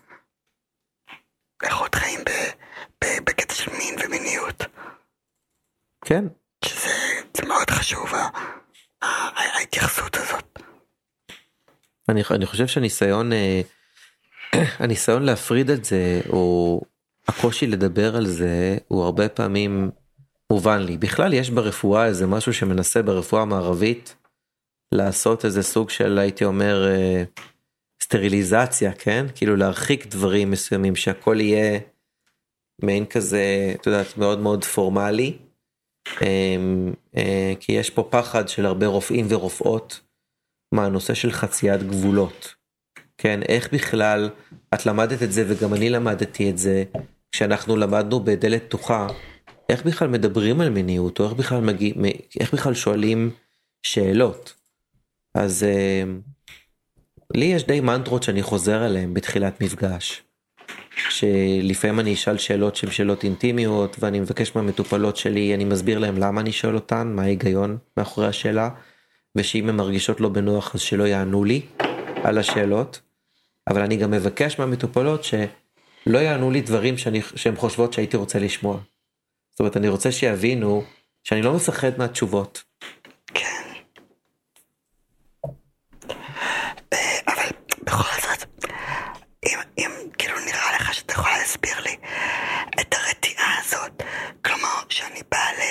[1.63, 2.21] איכות חיים
[3.05, 4.32] בקטע של מין ומיניות,
[6.05, 6.25] כן,
[6.65, 6.89] שזה
[7.37, 8.13] זה מאוד חשוב,
[9.03, 10.59] ההתייחסות הזאת.
[12.09, 13.61] אני, אני חושב שהניסיון אה,
[14.79, 16.81] הניסיון להפריד את זה או
[17.29, 19.91] הקושי לדבר על זה הוא הרבה פעמים
[20.51, 20.97] מובן לי.
[20.97, 24.17] בכלל יש ברפואה איזה משהו שמנסה ברפואה המערבית
[24.93, 27.23] לעשות איזה סוג של הייתי אומר אה,
[28.03, 29.27] סטריליזציה כן?
[29.35, 31.81] כאילו להרחיק דברים מסוימים שהכל יהיה
[32.83, 35.39] מעין כזה את יודעת מאוד מאוד פורמלי
[37.61, 40.01] כי יש פה פחד של הרבה רופאים ורופאות
[40.75, 42.55] מהנושא של חציית גבולות.
[43.19, 44.31] כן, איך בכלל
[44.75, 46.85] את למדת את זה וגם אני למדתי את זה
[47.33, 49.07] כשאנחנו למדנו בדלת פתוחה,
[49.69, 51.95] איך בכלל מדברים על מיניות או איך בכלל מגיע,
[52.41, 53.31] איך בכלל שואלים
[53.83, 54.55] שאלות.
[55.35, 56.03] אז אה,
[57.35, 60.23] לי יש די מנטרות שאני חוזר עליהן בתחילת מפגש.
[60.97, 66.41] שלפעמים אני אשאל שאלות שהן שאלות אינטימיות ואני מבקש מהמטופלות שלי, אני מסביר להם למה
[66.41, 68.71] אני שואל אותן, מה ההיגיון מאחורי השאלה.
[69.37, 71.61] ושאם הן מרגישות לא בנוח אז שלא יענו לי
[72.25, 73.01] על השאלות.
[73.69, 76.95] אבל אני גם מבקש מהמטופלות שלא יענו לי דברים
[77.37, 78.79] שהן חושבות שהייתי רוצה לשמוע.
[79.51, 80.85] זאת אומרת אני רוצה שיבינו
[81.25, 82.63] שאני לא מפחד מהתשובות.
[83.35, 83.63] כן.
[86.93, 87.49] אה, אבל
[87.83, 88.65] בכל זאת,
[89.47, 91.97] אם, אם כאילו נראה לך שאתה יכול להסביר לי
[92.81, 94.03] את הרתיעה הזאת,
[94.45, 95.63] כלומר שאני בא ל,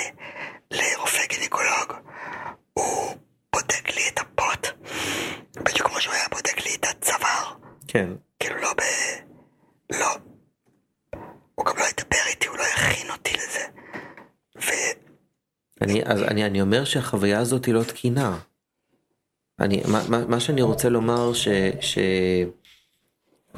[0.70, 1.92] לרופא גינקולוג,
[2.72, 3.16] הוא
[3.54, 4.66] בודק לי את הפוט,
[5.56, 7.54] בדיוק כמו שהוא היה בודק לי את הצוואר,
[7.88, 8.08] כן.
[8.40, 8.82] כאילו לא ב...
[9.92, 10.16] לא.
[11.54, 13.66] הוא גם לא ידבר איתי, הוא לא יכין אותי לזה.
[14.56, 14.70] ו...
[15.82, 18.38] אני, אז אני, אני אומר שהחוויה הזאת היא לא תקינה.
[19.60, 21.48] אני, מה, מה, מה שאני רוצה לומר ש...
[21.80, 21.98] ש...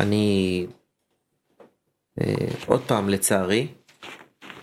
[0.01, 0.67] אני...
[2.21, 2.35] אה,
[2.67, 3.69] עוד פעם לצערי,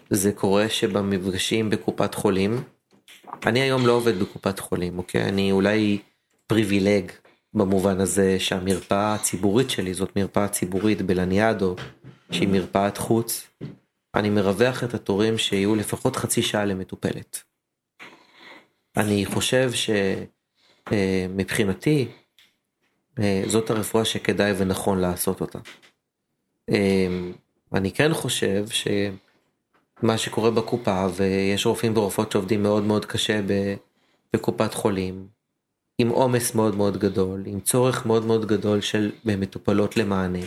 [0.09, 2.63] זה קורה שבמפגשים בקופת חולים,
[3.45, 5.23] אני היום לא עובד בקופת חולים, אוקיי?
[5.23, 5.97] אני אולי
[6.47, 7.11] פריבילג
[7.53, 11.75] במובן הזה שהמרפאה הציבורית שלי זאת מרפאה ציבורית בלניאדו,
[12.31, 13.47] שהיא מרפאת חוץ.
[14.15, 17.43] אני מרווח את התורים שיהיו לפחות חצי שעה למטופלת.
[18.97, 19.71] אני חושב
[20.89, 22.07] שמבחינתי
[23.47, 25.59] זאת הרפואה שכדאי ונכון לעשות אותה.
[27.73, 33.41] אני כן חושב שמה שקורה בקופה ויש רופאים ורופאות שעובדים מאוד מאוד קשה
[34.33, 35.27] בקופת חולים
[35.97, 40.45] עם עומס מאוד מאוד גדול עם צורך מאוד מאוד גדול של מטופלות למענה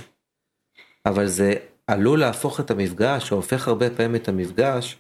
[1.07, 1.55] אבל זה
[1.87, 4.99] עלול להפוך את המפגש או הופך הרבה פעמים את המפגש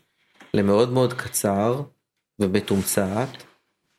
[0.55, 1.83] למאוד מאוד קצר
[2.39, 3.29] ומתומצת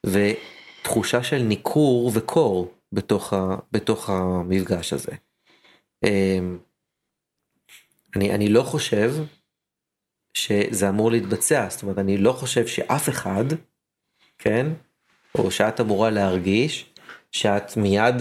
[0.06, 5.12] ותחושה של ניכור וקור בתוך, ה, בתוך המפגש הזה.
[8.16, 9.14] אני, אני לא חושב
[10.34, 13.46] שזה אמור להתבצע, זאת אומרת אני לא חושב שאף אחד,
[14.38, 14.68] כן,
[15.36, 16.86] או שאת אמורה להרגיש
[17.32, 18.16] שאת מיד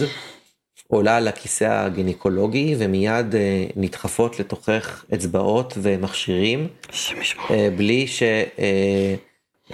[0.87, 6.67] עולה על הכיסא הגינקולוגי ומיד אה, נדחפות לתוכך אצבעות ומכשירים
[7.51, 9.15] אה, בלי, ש, אה,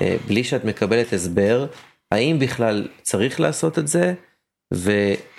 [0.02, 1.68] אה, בלי שאת מקבלת הסבר
[2.12, 4.14] האם בכלל צריך לעשות את זה
[4.74, 4.92] ו,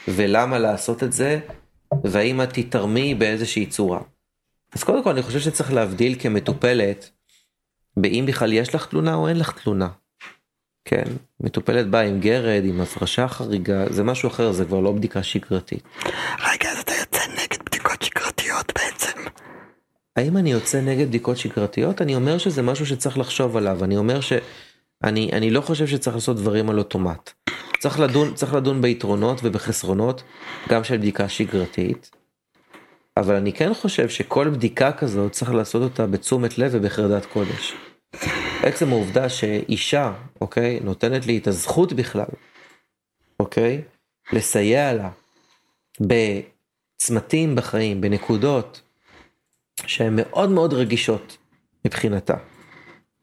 [0.08, 1.40] ולמה לעשות את זה
[2.04, 4.00] והאם את תתרמי באיזושהי צורה.
[4.74, 7.10] אז קודם כל אני חושב שצריך להבדיל כמטופלת
[7.96, 9.88] באם בכלל יש לך תלונה או אין לך תלונה.
[10.84, 11.04] כן,
[11.40, 15.82] מטופלת באה עם גרד, עם הפרשה חריגה, זה משהו אחר, זה כבר לא בדיקה שגרתית.
[16.52, 19.18] רגע, אז אתה יוצא נגד בדיקות שגרתיות בעצם.
[20.16, 22.02] האם אני יוצא נגד בדיקות שגרתיות?
[22.02, 26.36] אני אומר שזה משהו שצריך לחשוב עליו, אני אומר שאני אני לא חושב שצריך לעשות
[26.36, 27.30] דברים על אוטומט.
[27.78, 30.22] צריך לדון, צריך לדון ביתרונות ובחסרונות
[30.68, 32.10] גם של בדיקה שגרתית,
[33.16, 37.74] אבל אני כן חושב שכל בדיקה כזאת צריך לעשות אותה בתשומת לב ובחרדת קודש.
[38.62, 42.24] עצם העובדה שאישה, אוקיי, נותנת לי את הזכות בכלל,
[43.40, 43.82] אוקיי,
[44.32, 45.10] לסייע לה
[46.00, 48.82] בצמתים בחיים, בנקודות
[49.86, 51.36] שהן מאוד מאוד רגישות
[51.84, 52.36] מבחינתה.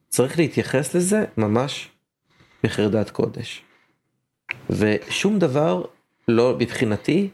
[0.08, 1.88] צריך להתייחס לזה ממש
[2.64, 3.62] בחרדת קודש.
[4.70, 5.84] ושום דבר
[6.28, 7.30] לא, מבחינתי,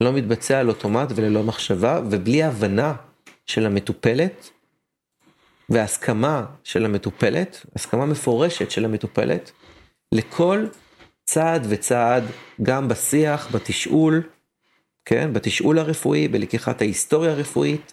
[0.00, 2.94] לא מתבצע על אוטומט וללא מחשבה ובלי הבנה
[3.46, 4.50] של המטופלת
[5.68, 9.50] והסכמה של המטופלת, הסכמה מפורשת של המטופלת,
[10.12, 10.66] לכל
[11.24, 12.24] צעד וצעד,
[12.62, 14.22] גם בשיח, בתשאול,
[15.04, 17.92] כן, בתשאול הרפואי, בלקיחת ההיסטוריה הרפואית.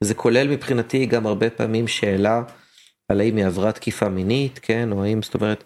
[0.00, 2.42] זה כולל מבחינתי גם הרבה פעמים שאלה
[3.08, 5.64] על האם היא עברה תקיפה מינית, כן, או האם, זאת אומרת,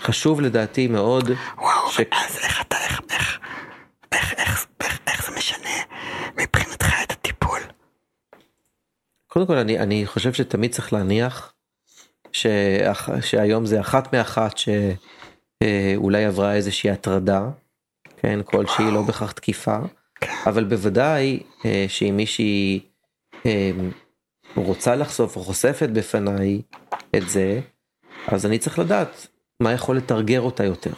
[0.00, 1.30] חשוב לדעתי מאוד.
[1.58, 2.00] וואו, ש...
[2.00, 3.38] אז איך אתה, איך, איך,
[4.12, 5.70] איך, איך, איך, איך זה משנה
[6.36, 7.60] מבחינתך את הטיפול?
[9.26, 11.52] קודם כל אני, אני חושב שתמיד צריך להניח
[12.32, 12.46] ש,
[13.20, 17.48] שהיום זה אחת מאחת שאולי עברה איזושהי הטרדה,
[18.16, 19.78] כן, כלשהי לא בהכרח תקיפה,
[20.20, 20.32] כן.
[20.46, 21.40] אבל בוודאי
[21.88, 22.80] שאם מישהי
[24.56, 26.62] רוצה לחשוף או חושפת בפניי
[27.16, 27.60] את זה,
[28.28, 29.26] אז אני צריך לדעת
[29.60, 30.92] מה יכול לתרגר אותה יותר.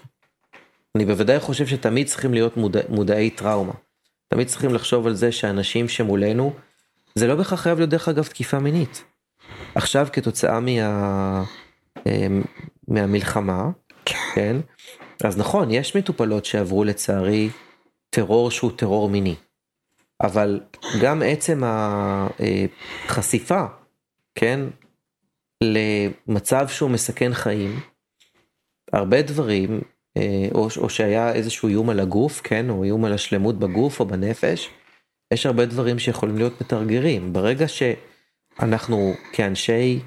[0.97, 3.73] אני בוודאי חושב שתמיד צריכים להיות מודע, מודעי טראומה.
[4.29, 6.53] תמיד צריכים לחשוב על זה שאנשים שמולנו,
[7.15, 9.05] זה לא בהכרח חייב להיות דרך אגב תקיפה מינית.
[9.75, 11.45] עכשיו כתוצאה מה,
[12.07, 12.43] אמ,
[12.89, 13.71] מהמלחמה,
[14.05, 14.57] כן,
[15.25, 17.51] אז נכון, יש מטופלות שעברו לצערי
[18.11, 19.35] טרור שהוא טרור מיני.
[20.23, 20.61] אבל
[21.03, 21.63] גם עצם
[23.07, 23.65] החשיפה,
[24.35, 24.61] כן,
[25.65, 27.81] למצב שהוא מסכן חיים,
[28.93, 29.81] הרבה דברים,
[30.17, 34.07] אה, או, או שהיה איזשהו איום על הגוף, כן, או איום על השלמות בגוף או
[34.07, 34.71] בנפש,
[35.35, 37.33] יש הרבה דברים שיכולים להיות מתרגרים.
[37.33, 40.01] ברגע שאנחנו כאנשי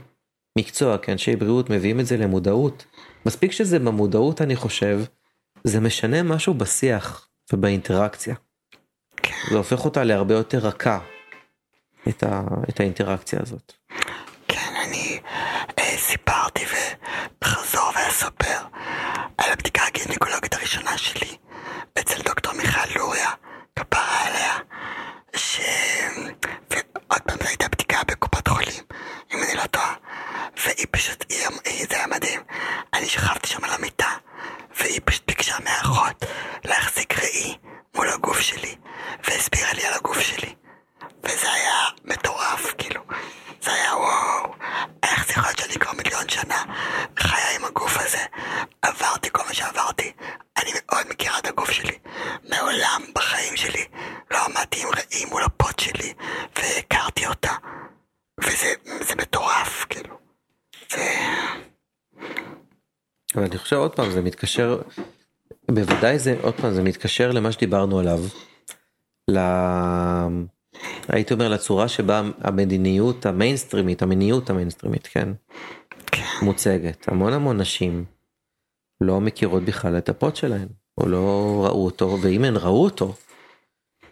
[0.57, 2.85] מקצוע, כאנשי בריאות, מביאים את זה למודעות,
[3.25, 4.99] מספיק שזה במודעות, אני חושב,
[5.63, 8.35] זה משנה משהו בשיח ובאינטראקציה.
[9.49, 10.99] זה הופך אותה להרבה יותר רכה,
[12.07, 13.73] את, ה, את האינטראקציה הזאת.
[16.01, 18.59] כן, אני אה, סיפרתי ובחזור ואספר
[19.37, 21.37] על הבדיקה הגינקולוגית הראשונה שלי
[21.99, 23.29] אצל דוקטור מיכל לוריה,
[23.75, 24.57] כפרה עליה,
[25.35, 25.59] ש...
[26.69, 28.83] ועוד פעם זו הייתה בדיקה בקופת חולים,
[29.33, 29.93] אם אני לא טועה,
[30.65, 32.41] והיא פשוט, היא, היא, זה היה מדהים,
[32.93, 34.09] אני שכבתי שם על המיטה,
[34.79, 36.25] והיא פשוט ביקשה מהאחות
[36.65, 37.57] להחזיק ראי
[37.95, 38.75] מול הגוף שלי,
[39.27, 40.55] והסבירה לי על הגוף שלי.
[41.23, 41.75] וזה היה
[42.05, 43.01] מטורף, כאילו.
[43.61, 44.53] זה היה וואו,
[45.03, 46.63] איך זה יכול להיות שאני כבר מיליון שנה
[47.19, 48.25] חיה עם הגוף הזה.
[48.81, 50.11] עברתי כל מה שעברתי.
[50.57, 51.97] אני מאוד מכירה את הגוף שלי.
[52.49, 53.85] מעולם בחיים שלי
[54.31, 56.13] לא עמדתי עם ראי מול הפוט שלי,
[56.55, 57.51] והכרתי אותה.
[58.43, 60.17] וזה מטורף, כאילו.
[60.91, 61.15] זה...
[63.72, 64.82] חושב עוד פעם, זה מתקשר,
[65.72, 68.19] בוודאי זה, עוד פעם, זה מתקשר למה שדיברנו עליו.
[69.32, 69.38] ל...
[71.07, 75.30] הייתי אומר לצורה שבה המדיניות המיינסטרימית, המיניות המיינסטרימית, כן,
[76.41, 77.07] מוצגת.
[77.07, 78.05] המון המון נשים
[79.01, 80.67] לא מכירות בכלל את הפוט שלהן,
[80.97, 83.13] או לא ראו אותו, ואם הן ראו אותו,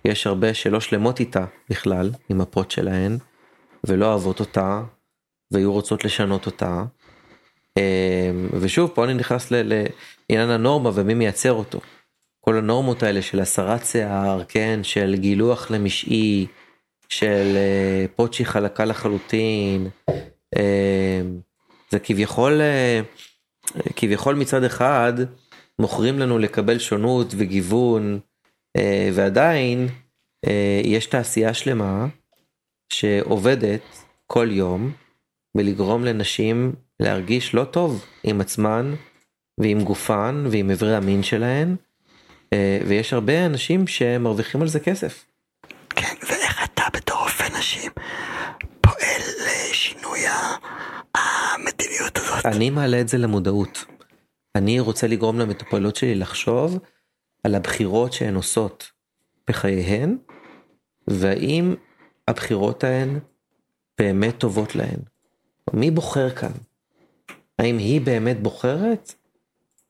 [0.05, 3.17] יש הרבה שלא שלמות איתה בכלל, עם הפוט שלהן,
[3.83, 4.83] ולא אוהבות אותה,
[5.51, 6.83] והיו רוצות לשנות אותה.
[7.79, 11.79] אמ, ושוב, פה אני נכנס לעניין הנורמה ומי מייצר אותו.
[12.41, 16.47] כל הנורמות האלה של הסרת שיער, כן, של גילוח למשעי,
[17.09, 19.89] של אה, פוצ'י חלקה לחלוטין,
[20.57, 21.21] אה,
[21.89, 23.01] זה כביכול, אה,
[23.95, 25.13] כביכול מצד אחד
[25.79, 28.19] מוכרים לנו לקבל שונות וגיוון,
[28.77, 29.87] אה, ועדיין
[30.83, 32.07] יש תעשייה שלמה
[32.93, 33.81] שעובדת
[34.27, 34.91] כל יום
[35.57, 38.93] בלגרום לנשים להרגיש לא טוב עם עצמן
[39.57, 41.75] ועם גופן ועם אברי המין שלהן.
[42.53, 45.25] אה, ויש הרבה אנשים שמרוויחים על זה כסף.
[45.89, 47.91] כן, ואיך אתה בתור רופא נשים
[48.81, 50.19] פועל לשינוי
[51.15, 52.45] המדיניות הזאת?
[52.45, 53.85] אני מעלה את זה למודעות.
[54.55, 56.79] אני רוצה לגרום למטופלות שלי לחשוב
[57.43, 58.91] על הבחירות שהן עושות
[59.47, 60.17] בחייהן,
[61.07, 61.75] והאם
[62.27, 63.19] הבחירות ההן
[63.97, 64.99] באמת טובות להן.
[65.73, 66.51] מי בוחר כאן?
[67.59, 69.13] האם היא באמת בוחרת,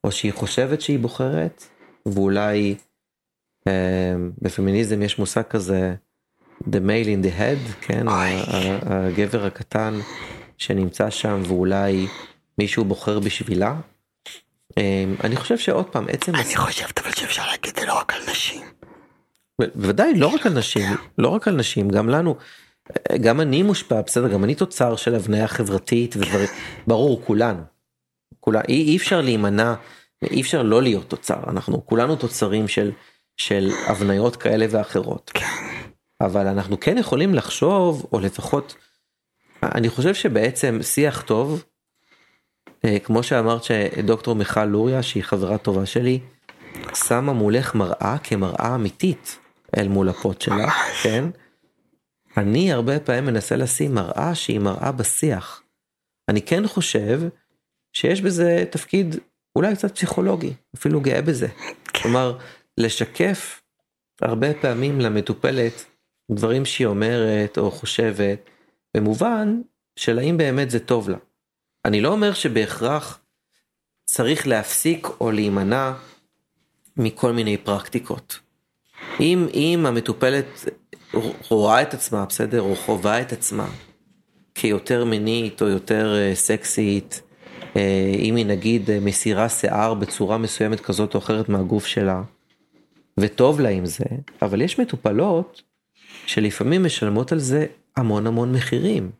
[0.03, 1.63] או שהיא חושבת שהיא בוחרת,
[2.05, 2.75] ואולי
[3.67, 5.95] אה, בפמיניזם יש מושג כזה
[6.61, 8.05] the male in the head, כן,
[8.81, 9.99] הגבר הקטן
[10.57, 12.07] שנמצא שם ואולי
[12.57, 13.75] מישהו בוחר בשבילה.
[14.77, 16.35] אה, אני חושב שעוד פעם עצם...
[16.35, 18.61] אני חושבת אבל שאפשר להגיד זה לא רק על נשים.
[19.75, 22.35] בוודאי לא רק על נשים, לא רק על נשים, גם לנו.
[23.21, 26.15] גם אני מושפע, בסדר, גם אני תוצר של הבניה חברתית
[26.87, 27.61] ברור, כולנו.
[28.39, 29.75] כולה, אי, אי אפשר להימנע
[30.23, 32.91] אי אפשר לא להיות תוצר, אנחנו כולנו תוצרים של,
[33.37, 35.31] של הבניות כאלה ואחרות.
[36.21, 38.75] אבל אנחנו כן יכולים לחשוב, או לפחות,
[39.63, 41.63] אני חושב שבעצם שיח טוב,
[42.85, 46.19] אה, כמו שאמרת שדוקטור מיכל לוריה, שהיא חברה טובה שלי,
[46.93, 49.39] שמה מולך מראה כמראה אמיתית
[49.77, 50.69] אל מול הפוט שלה,
[51.03, 51.25] כן?
[52.39, 55.63] אני הרבה פעמים מנסה לשים מראה שהיא מראה בשיח.
[56.29, 57.21] אני כן חושב
[57.93, 59.15] שיש בזה תפקיד
[59.55, 61.47] אולי קצת פסיכולוגי, אפילו גאה בזה.
[61.95, 62.37] כלומר,
[62.77, 63.61] לשקף
[64.21, 65.85] הרבה פעמים למטופלת
[66.31, 68.49] דברים שהיא אומרת או חושבת,
[68.97, 69.61] במובן
[69.95, 71.17] של האם באמת זה טוב לה.
[71.85, 73.19] אני לא אומר שבהכרח
[74.05, 75.93] צריך להפסיק או להימנע
[76.97, 78.39] מכל מיני פרקטיקות.
[79.19, 80.45] אם, אם המטופלת
[81.49, 83.67] רואה את עצמה, בסדר, או חווה את עצמה
[84.55, 87.21] כיותר מינית או יותר אה, סקסית,
[87.75, 92.21] אה, אם היא נגיד אה, מסירה שיער בצורה מסוימת כזאת או אחרת מהגוף שלה,
[93.19, 94.05] וטוב לה עם זה,
[94.41, 95.61] אבל יש מטופלות
[96.25, 97.65] שלפעמים משלמות על זה
[97.97, 99.11] המון המון מחירים.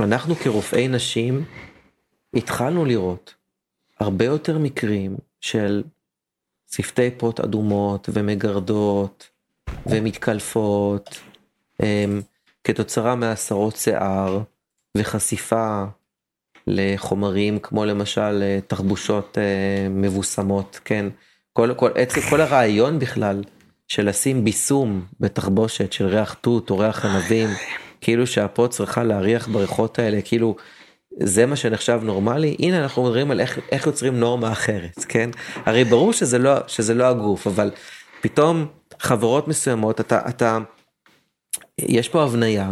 [0.00, 1.44] אנחנו כרופאי נשים
[2.34, 3.34] התחלנו לראות
[4.00, 5.82] הרבה יותר מקרים של
[6.70, 9.29] שפתי פוט אדומות ומגרדות
[9.86, 11.20] ומתקלפות
[11.80, 12.22] הם,
[12.64, 14.40] כתוצרה מהסרות שיער
[14.96, 15.84] וחשיפה
[16.66, 21.06] לחומרים כמו למשל אה, תחבושות אה, מבוסמות, כן?
[21.52, 23.42] כל, כל, עצם, כל הרעיון בכלל
[23.88, 27.48] של לשים ביסום בתחבושת של ריח תות או ריח ענבים,
[28.00, 30.56] כאילו שהפוט צריכה להריח בריחות האלה, כאילו
[31.22, 35.30] זה מה שנחשב נורמלי, הנה אנחנו מדברים על איך, איך יוצרים נורמה אחרת, כן?
[35.66, 37.70] הרי ברור שזה לא, שזה לא הגוף, אבל
[38.20, 38.66] פתאום
[39.00, 40.58] חברות מסוימות, אתה, אתה,
[41.78, 42.70] יש פה הבניה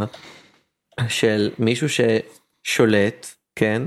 [1.09, 3.27] של מישהו ששולט,
[3.57, 3.83] כן?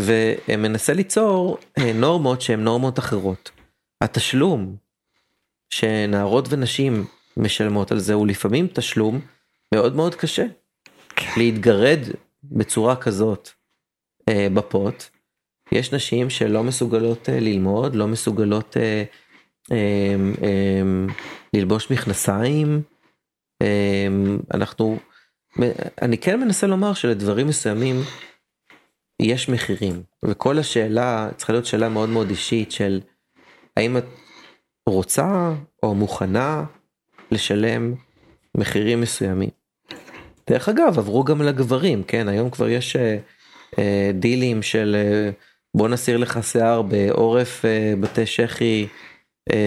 [0.00, 3.50] ומנסה ליצור אה, נורמות שהן נורמות אחרות.
[4.00, 4.76] התשלום
[5.70, 7.04] שנערות ונשים
[7.36, 9.20] משלמות על זה הוא לפעמים תשלום
[9.74, 10.44] מאוד מאוד קשה.
[11.36, 12.00] להתגרד
[12.44, 13.50] בצורה כזאת
[14.28, 15.04] אה, בפוט,
[15.72, 19.04] יש נשים שלא מסוגלות אה, ללמוד, לא מסוגלות אה,
[19.72, 20.82] אה, אה,
[21.54, 22.82] ללבוש מכנסיים.
[23.62, 24.06] אה,
[24.54, 24.98] אנחנו,
[26.02, 27.96] אני כן מנסה לומר שלדברים מסוימים
[29.22, 33.00] יש מחירים, וכל השאלה צריכה להיות שאלה מאוד מאוד אישית של
[33.76, 34.04] האם את
[34.88, 36.64] רוצה או מוכנה
[37.30, 37.94] לשלם
[38.54, 39.50] מחירים מסוימים.
[40.50, 43.18] דרך אגב עברו גם לגברים כן היום כבר יש אה,
[43.78, 45.30] אה, דילים של אה,
[45.74, 47.64] בוא נסיר לך שיער בעורף
[48.00, 48.86] בתי שחי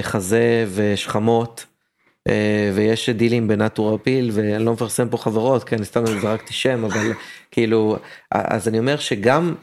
[0.02, 1.66] חזה ושכמות
[2.74, 7.14] ויש דילים בנטורה פיל ואני לא מפרסם פה חברות כן סתם זרקתי שם אבל
[7.52, 7.98] כאילו
[8.32, 9.56] אז אני אומר שגם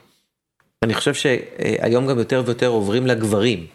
[0.84, 3.66] אני חושב שהיום גם יותר ויותר עוברים לגברים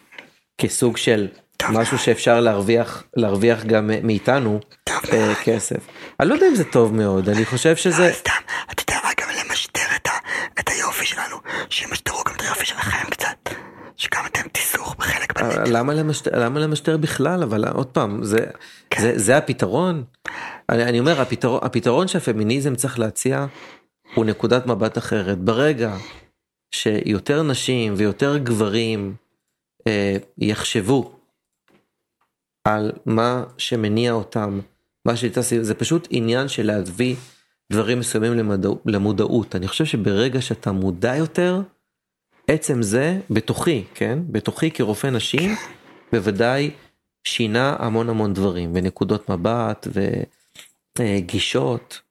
[0.57, 1.27] כסוג של
[1.69, 4.59] משהו שאפשר להרוויח להרוויח גם מאיתנו
[4.89, 5.77] אה, כסף.
[6.19, 8.31] אני לא יודע אם זה טוב מאוד אני חושב שזה לא, סתם,
[8.71, 10.11] אתה יודע, אגב, למשטר את, ה,
[10.59, 11.37] את היופי שלנו,
[11.69, 13.42] שימשטרו גם את היופי שלכם קצת,
[13.97, 15.77] שגם אתם תיסעו בחלק אה, בנטל.
[15.77, 18.45] למה למשטר, למה למשטר בכלל אבל עוד פעם זה
[18.99, 20.03] זה, זה הפתרון.
[20.69, 23.45] אני, אני אומר הפתרון הפתרון שהפמיניזם צריך להציע
[24.15, 25.97] הוא נקודת מבט אחרת ברגע
[26.75, 29.15] שיותר נשים ויותר גברים
[29.87, 31.15] אה, יחשבו
[32.67, 34.59] על מה שמניע אותם,
[35.07, 37.15] מה שתעשי, זה פשוט עניין של להביא
[37.71, 39.55] דברים מסוימים למודע, למודעות.
[39.55, 41.61] אני חושב שברגע שאתה מודע יותר,
[42.47, 44.19] עצם זה בתוכי, כן?
[44.27, 45.55] בתוכי כרופא נשים,
[46.11, 46.71] בוודאי
[47.23, 49.87] שינה המון המון דברים, ונקודות מבט
[50.99, 52.01] וגישות,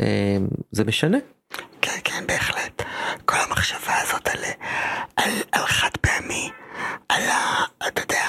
[0.00, 0.36] אה,
[0.72, 1.18] זה משנה.
[1.82, 2.82] כן, כן, בהחלט.
[3.24, 4.40] כל המחשבה הזאת על,
[5.16, 6.50] על, על חד פעמי,
[7.08, 7.64] על ה...
[7.88, 8.24] אתה יודע,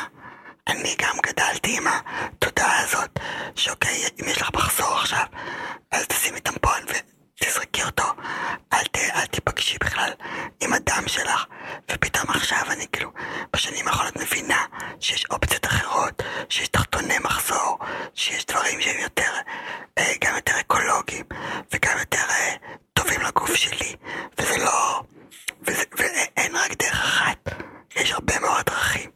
[0.68, 3.20] אני גם גדלתי עם התודעה הזאת,
[3.56, 5.26] שאוקיי, אם יש לך מחזור עכשיו,
[5.92, 8.04] אז תשימי טמפון ותזרקי אותו.
[8.74, 10.12] אל, ת, אל תיפגשי בכלל
[10.62, 11.46] עם הדם שלך.
[12.40, 13.12] עכשיו אני כאילו,
[13.54, 14.66] בשנים האחרונות מבינה
[15.00, 17.78] שיש אופציות אחרות, שיש תחתוני מחזור,
[18.14, 19.32] שיש דברים שהם יותר,
[19.98, 21.26] אה, גם יותר אקולוגיים,
[21.74, 22.56] וגם יותר אה,
[22.94, 23.96] טובים לגוף שלי,
[24.40, 25.02] וזה לא...
[25.98, 27.50] ואין רק דרך אחת,
[27.96, 29.10] יש הרבה מאוד דרכים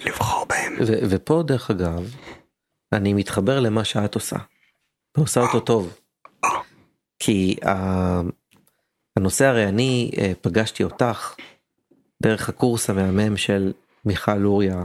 [0.00, 0.76] לבחור בהם.
[1.10, 2.02] ופה דרך אגב,
[2.92, 4.36] אני מתחבר למה שאת עושה.
[5.16, 5.98] ועושה אותו טוב.
[7.18, 8.20] כי ה-
[9.16, 11.34] הנושא הרי אני אה, פגשתי אותך
[12.22, 13.72] דרך הקורס המהמם של
[14.04, 14.84] מיכל לוריה,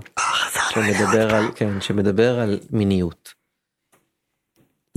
[0.69, 1.45] שמדבר על.
[1.55, 3.33] כן, שמדבר על מיניות.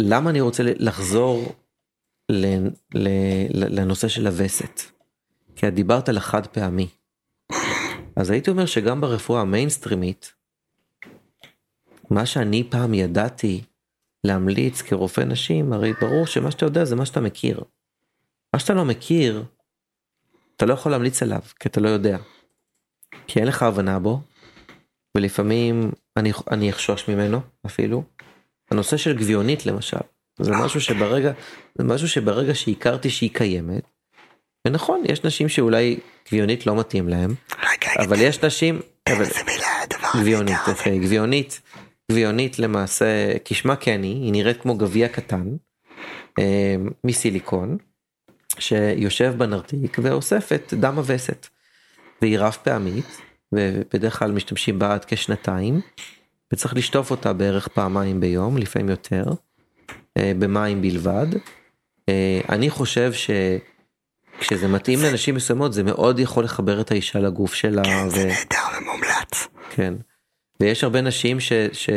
[0.00, 1.54] למה אני רוצה לחזור
[2.32, 4.80] ל- ל- לנושא של הווסת?
[5.56, 6.88] כי את דיברת על החד פעמי.
[8.16, 10.32] אז הייתי אומר שגם ברפואה המיינסטרימית,
[12.10, 13.62] מה שאני פעם ידעתי
[14.24, 17.64] להמליץ כרופא נשים, הרי ברור שמה שאתה יודע זה מה שאתה מכיר.
[18.54, 19.44] מה שאתה לא מכיר,
[20.56, 22.18] אתה לא יכול להמליץ עליו, כי אתה לא יודע.
[23.26, 24.20] כי אין לך הבנה בו,
[25.16, 28.02] ולפעמים אני, אני אחשוש ממנו אפילו.
[28.70, 29.96] הנושא של גביונית למשל,
[30.40, 31.32] זה משהו שברגע,
[31.78, 33.82] זה משהו שברגע שהכרתי שהיא קיימת,
[34.66, 35.98] ונכון, יש נשים שאולי
[36.28, 39.24] גביונית לא מתאים להם, רגע, אבל יש נשים, אבל.
[40.16, 41.60] גביונית, אוקיי, גביונית,
[42.12, 45.56] גביונית למעשה, כשמה כן היא, היא נראית כמו גביע קטן,
[46.38, 47.76] אה, מסיליקון,
[48.58, 51.46] שיושב בנרתיק ואוסף את דם הווסת.
[52.22, 53.20] והיא רב פעמית,
[53.52, 55.80] ובדרך כלל משתמשים בה עד כשנתיים,
[56.52, 59.24] וצריך לשטוף אותה בערך פעמיים ביום, לפעמים יותר,
[60.16, 61.26] אה, במים בלבד.
[62.08, 67.84] אה, אני חושב שכשזה מתאים לנשים מסוימות זה מאוד יכול לחבר את האישה לגוף שלה.
[67.84, 68.10] כן, ו...
[68.10, 69.48] זה נהדר ומומלץ.
[69.70, 69.94] כן.
[70.60, 71.52] ויש הרבה נשים ש...
[71.72, 71.90] ש...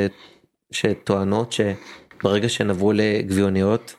[0.72, 3.99] שטוענות שברגע שהן עברו לגביעוניות, אה,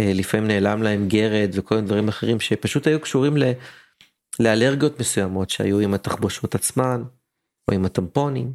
[0.00, 3.42] לפעמים נעלם להם גרד וכל מיני דברים אחרים שפשוט היו קשורים ל...
[4.40, 7.02] לאלרגיות מסוימות שהיו עם התחבושות עצמן,
[7.68, 8.52] או עם הטמפונים,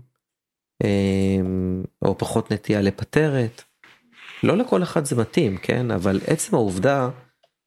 [2.02, 3.64] או פחות נטייה לפטרת.
[4.44, 5.92] לא לכל אחד זה מתאים, כן?
[5.92, 7.10] אבל עצם העובדה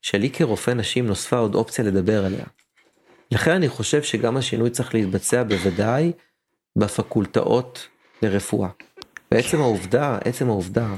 [0.02, 2.44] שלי כרופא נשים נוספה עוד אופציה לדבר עליה.
[3.32, 6.12] לכן אני חושב שגם השינוי צריך להתבצע בוודאי
[6.76, 7.88] בפקולטאות
[8.22, 8.68] לרפואה.
[9.30, 10.94] בעצם העובדה, עצם העובדה,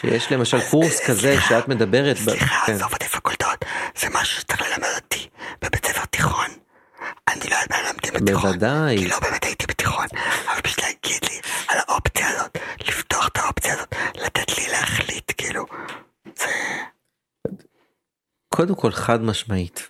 [0.00, 2.72] שיש למשל קורס כזה שאת מדברת, סליחה, כן.
[2.72, 3.64] עזוב אותי פקולטות,
[3.96, 5.28] זה משהו שצריך ללמד אותי
[5.62, 6.50] בבית ספר תיכון.
[7.28, 8.50] אני לא יודע מה למדים בתיכון.
[8.50, 8.98] בוודאי.
[8.98, 10.06] כי לא באמת הייתי בתיכון,
[10.52, 15.66] אבל פשוט להגיד לי על האופציה הזאת, לפתוח את האופציה הזאת, לתת לי להחליט, כאילו,
[16.36, 16.46] זה...
[18.48, 19.88] קודם כל חד משמעית,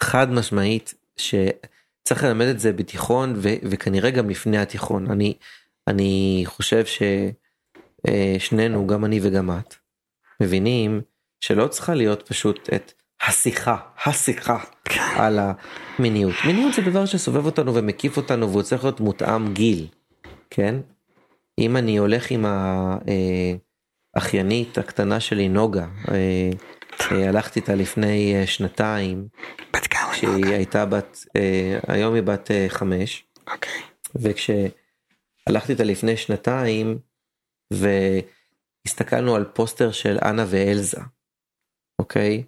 [0.00, 5.10] חד משמעית שצריך ללמד את זה בתיכון ו- וכנראה גם לפני התיכון.
[5.10, 5.34] אני,
[5.88, 6.84] אני חושב
[8.06, 9.74] ששנינו, גם אני וגם את,
[10.42, 11.00] מבינים
[11.40, 12.92] שלא צריכה להיות פשוט את
[13.26, 13.76] השיחה,
[14.06, 14.58] השיחה
[15.16, 15.38] על
[15.98, 16.34] המיניות.
[16.46, 19.86] מיניות זה דבר שסובב אותנו ומקיף אותנו והוא צריך להיות מותאם גיל,
[20.50, 20.74] כן?
[21.58, 22.44] אם אני הולך עם
[24.16, 26.50] האחיינית הקטנה שלי נוגה, אה,
[27.12, 29.28] אה, הלכתי איתה לפני אה, שנתיים,
[29.72, 30.48] בת כמה שהיא נוגה?
[30.48, 33.82] הייתה בת, אה, היום היא בת אה, חמש, אוקיי.
[34.14, 36.98] וכשהלכתי איתה לפני שנתיים
[37.72, 41.00] והסתכלנו על פוסטר של אנה ואלזה,
[41.98, 42.44] אוקיי?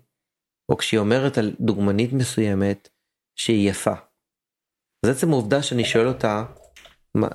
[0.69, 2.89] או כשהיא אומרת על דוגמנית מסוימת
[3.37, 3.95] שהיא יפה.
[5.07, 6.45] אז עצם העובדה שאני שואל אותה,
[7.15, 7.29] מה,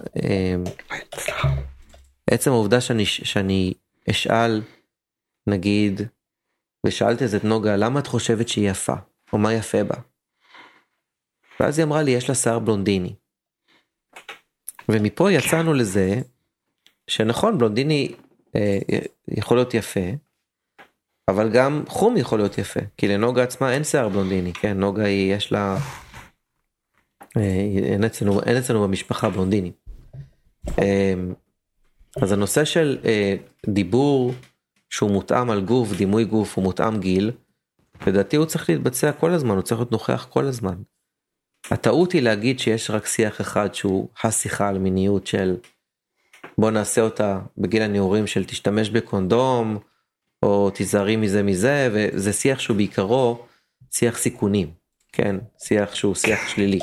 [1.15, 1.47] סליחה.
[2.29, 3.73] עצם העובדה שאני, שאני
[4.11, 4.61] אשאל,
[5.49, 6.01] נגיד,
[6.87, 8.93] ושאלתי אז את נוגה, למה את חושבת שהיא יפה?
[9.33, 9.95] או מה יפה בה?
[11.59, 13.15] ואז היא אמרה לי, יש לה שיער בלונדיני.
[14.89, 16.15] ומפה יצאנו לזה,
[17.07, 18.11] שנכון, בלונדיני
[18.55, 18.79] אה,
[19.27, 20.09] יכול להיות יפה,
[21.27, 25.33] אבל גם חום יכול להיות יפה, כי לנוגה עצמה אין שיער בלונדיני, כן, נוגה היא,
[25.33, 25.77] יש לה,
[27.37, 27.41] אה,
[27.83, 29.71] אין אצלנו, אין אצלנו במשפחה בלונדיני.
[30.79, 31.13] אה,
[32.21, 33.35] אז הנושא של אה,
[33.67, 34.33] דיבור
[34.89, 37.31] שהוא מותאם על גוף, דימוי גוף, הוא מותאם גיל,
[38.07, 40.75] לדעתי הוא צריך להתבצע כל הזמן, הוא צריך להיות נוכח כל הזמן.
[41.71, 45.57] הטעות היא להגיד שיש רק שיח אחד שהוא השיחה על מיניות של
[46.57, 49.77] בוא נעשה אותה בגיל הנעורים של תשתמש בקונדום,
[50.43, 53.45] או תיזהרי מזה מזה, וזה שיח שהוא בעיקרו
[53.91, 54.71] שיח סיכונים,
[55.11, 55.35] כן?
[55.57, 56.79] שיח שהוא שיח שלילי.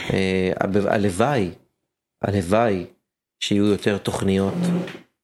[0.00, 0.52] אה,
[0.86, 1.50] הלוואי,
[2.22, 2.86] הלוואי
[3.40, 4.54] שיהיו יותר תוכניות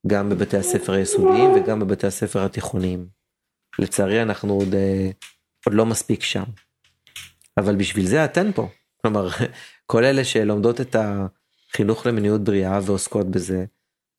[0.07, 3.07] גם בבתי הספר היסודיים וגם בבתי הספר התיכוניים.
[3.79, 5.11] לצערי אנחנו עוד, אה,
[5.67, 6.45] עוד לא מספיק שם.
[7.57, 8.69] אבל בשביל זה אתן פה.
[9.03, 9.29] כלומר,
[9.91, 10.97] כל אלה שלומדות את
[11.71, 13.65] החינוך למיניות בריאה ועוסקות בזה,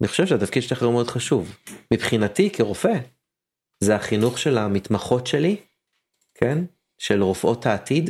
[0.02, 1.56] אני חושב שהתפקיד שלך הוא מאוד חשוב.
[1.94, 2.94] מבחינתי כרופא,
[3.84, 5.62] זה החינוך של המתמחות שלי,
[6.34, 6.58] כן?
[6.98, 8.10] של רופאות העתיד,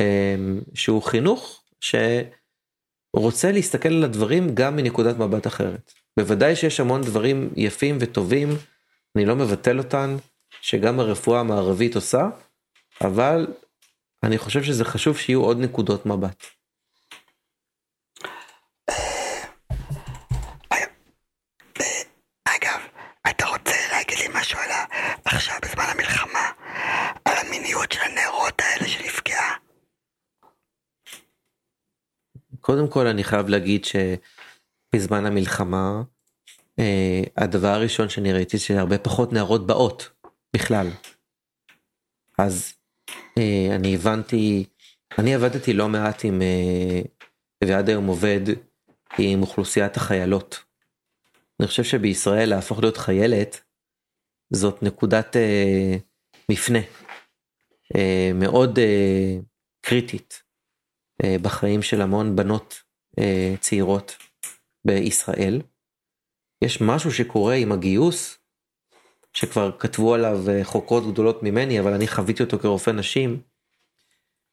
[0.00, 5.92] אמ, שהוא חינוך שרוצה להסתכל על הדברים גם מנקודת מבט אחרת.
[6.18, 8.48] בוודאי שיש המון דברים יפים וטובים,
[9.16, 10.16] אני לא מבטל אותן,
[10.60, 12.28] שגם הרפואה המערבית עושה,
[13.04, 13.46] אבל
[14.22, 16.44] אני חושב שזה חשוב שיהיו עוד נקודות מבט.
[22.44, 22.80] אגב,
[23.30, 24.84] אתה רוצה להגיד לי משהו על ה...
[25.24, 26.50] עכשיו בזמן המלחמה,
[27.24, 29.56] על המיניות של הנערות האלה שנפגעה?
[32.70, 36.02] קודם כל אני חייב להגיד שבזמן המלחמה,
[36.78, 40.10] אה, הדבר הראשון שאני ראיתי שהרבה פחות נערות באות
[40.56, 40.86] בכלל.
[42.38, 42.74] אז
[43.38, 44.64] אה, אני הבנתי,
[45.18, 47.00] אני עבדתי לא מעט עם, אה,
[47.64, 48.40] ועד היום עובד
[49.18, 50.64] עם אוכלוסיית החיילות.
[51.60, 53.60] אני חושב שבישראל להפוך להיות חיילת
[54.52, 55.36] זאת נקודת
[56.50, 56.78] מפנה
[58.34, 58.78] מאוד
[59.80, 60.47] קריטית
[61.22, 62.82] בחיים של המון בנות
[63.18, 64.16] אה, צעירות
[64.84, 65.62] בישראל.
[66.64, 68.38] יש משהו שקורה עם הגיוס
[69.32, 73.40] שכבר כתבו עליו אה, חוקרות גדולות ממני אבל אני חוויתי אותו כרופא נשים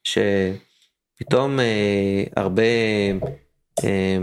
[0.04, 2.64] שפתאום אה, הרבה
[3.84, 4.18] אה,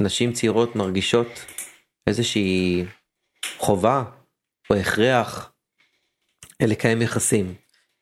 [0.00, 1.26] נשים צעירות מרגישות
[2.06, 2.84] איזושהי
[3.58, 4.04] חובה
[4.70, 5.52] או הכרח
[6.62, 7.54] לקיים יחסים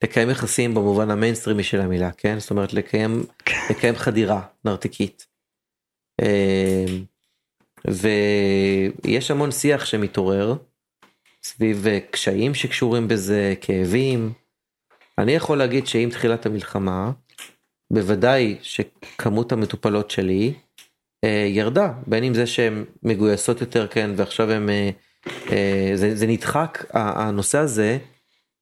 [0.05, 2.39] לקיים יחסים במובן המיינסטרימי של המילה, כן?
[2.39, 3.23] זאת אומרת לקיים.
[3.71, 5.27] לקיים חדירה נרתיקית.
[6.21, 6.85] אה,
[7.89, 10.57] ויש המון שיח שמתעורר
[11.43, 14.33] סביב אה, קשיים שקשורים בזה, כאבים.
[15.19, 17.11] אני יכול להגיד שעם תחילת המלחמה,
[17.93, 20.55] בוודאי שכמות המטופלות שלי
[21.25, 24.71] אה, ירדה, בין אם זה שהן מגויסות יותר כן ועכשיו הם,
[25.53, 27.99] אה, זה, זה נדחק, הנושא הזה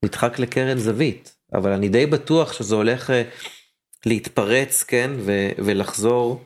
[0.04, 3.12] נדחק לקרן זווית, אבל אני די בטוח שזה הולך
[4.06, 6.44] להתפרץ כן ו, ולחזור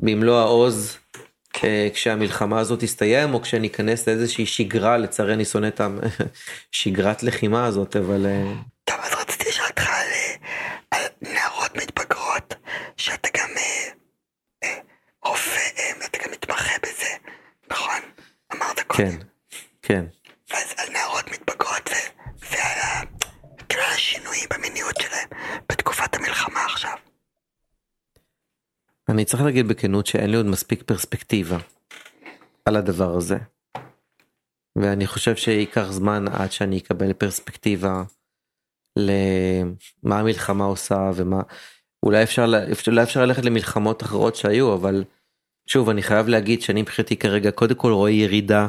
[0.00, 0.96] במלוא העוז
[1.64, 5.80] אה, כשהמלחמה הזאת תסתיים או כשניכנס לאיזושהי שגרה לצערי אני שונא את
[6.74, 8.52] השגרת לחימה הזאת אבל אה,
[8.84, 10.34] טוב, אז רציתי לשאול אותך על, אה,
[10.90, 11.02] על
[11.32, 12.54] נערות מתבגרות,
[12.96, 13.48] שאתה גם
[14.64, 14.78] אה,
[15.24, 15.60] רופא,
[16.06, 17.08] אתה גם מתמחה בזה,
[17.70, 18.00] נכון?
[18.54, 19.10] אמרת קודם.
[19.10, 19.16] כן
[19.82, 20.04] כן
[20.50, 23.02] אז על נערות מתבגרות ו- ועל ה-
[23.68, 25.28] כאילו על השינויים במיניות שלהם
[25.68, 26.92] בתקופת המלחמה עכשיו.
[29.08, 31.58] אני צריך להגיד בכנות שאין לי עוד מספיק פרספקטיבה
[32.64, 33.38] על הדבר הזה.
[34.78, 38.02] ואני חושב שייקח זמן עד שאני אקבל פרספקטיבה
[38.96, 41.40] למה המלחמה עושה ומה
[42.02, 42.44] אולי אפשר
[42.88, 45.04] אולי אפשר ללכת למלחמות אחרות שהיו אבל
[45.66, 48.66] שוב אני חייב להגיד שאני מבחינתי כרגע קודם כל רואה ירידה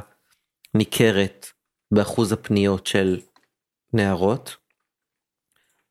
[0.74, 1.46] ניכרת
[1.94, 3.22] באחוז הפניות של
[3.94, 4.56] נערות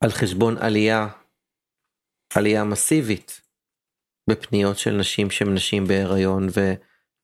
[0.00, 1.08] על חשבון עלייה
[2.34, 3.40] עלייה מסיבית
[4.30, 6.48] בפניות של נשים שהן נשים בהיריון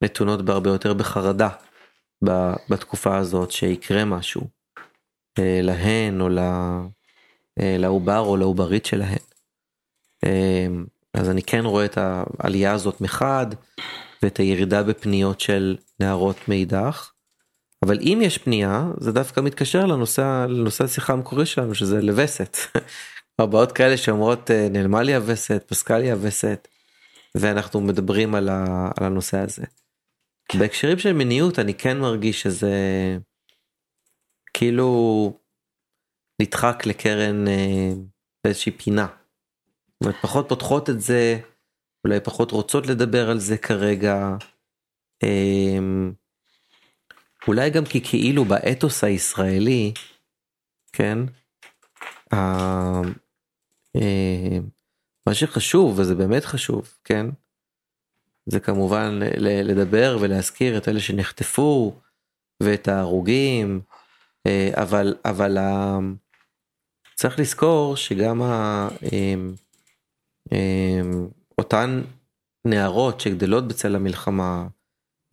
[0.03, 1.49] ונתונות בהרבה יותר בחרדה
[2.71, 4.49] בתקופה הזאת שיקרה משהו
[5.39, 6.29] אה, להן או
[7.61, 9.19] אה, לעובר או לעוברית שלהן.
[10.25, 10.67] אה,
[11.15, 13.47] אז אני כן רואה את העלייה הזאת מחד
[14.23, 17.11] ואת הירידה בפניות של נערות מאידך.
[17.85, 22.57] אבל אם יש פנייה זה דווקא מתקשר לנושא לנושא השיחה המקורי שלנו שזה לווסת.
[23.39, 26.69] הבעות כאלה שאומרות נעלמה לי הווסת פסקה לי הווסת
[27.37, 29.63] ואנחנו מדברים על, ה, על הנושא הזה.
[30.59, 32.77] בהקשרים של מיניות אני כן מרגיש שזה
[34.55, 35.33] כאילו
[36.43, 37.93] נדחק לקרן אה,
[38.45, 39.07] באיזושהי פינה.
[39.07, 41.41] זאת אומרת, פחות פותחות את זה
[42.05, 44.37] אולי פחות רוצות לדבר על זה כרגע.
[45.23, 45.79] אה,
[47.49, 49.93] אולי גם כי כאילו באתוס הישראלי
[50.93, 51.19] כן.
[52.33, 53.03] אה,
[55.27, 57.27] מה שחשוב וזה באמת חשוב כן.
[58.47, 61.95] זה כמובן לדבר ולהזכיר את אלה שנחטפו
[62.63, 63.81] ואת ההרוגים
[64.47, 65.99] אה, אבל אבל ה-
[67.15, 68.43] צריך לזכור שגם
[69.13, 69.55] אמ,
[70.53, 71.29] אמ,
[71.59, 72.03] אותן
[72.65, 74.67] נערות שגדלות בצל המלחמה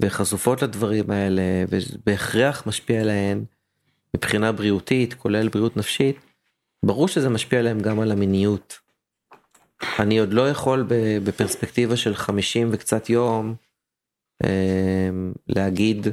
[0.02, 3.46] וחשופות לדברים האלה ובהכרח משפיע עליהן
[4.16, 6.16] מבחינה בריאותית כולל בריאות נפשית
[6.86, 8.87] ברור שזה משפיע עליהם גם על המיניות.
[10.00, 10.86] אני עוד לא יכול
[11.24, 13.56] בפרספקטיבה של 50 וקצת יום
[14.44, 16.08] אמ, להגיד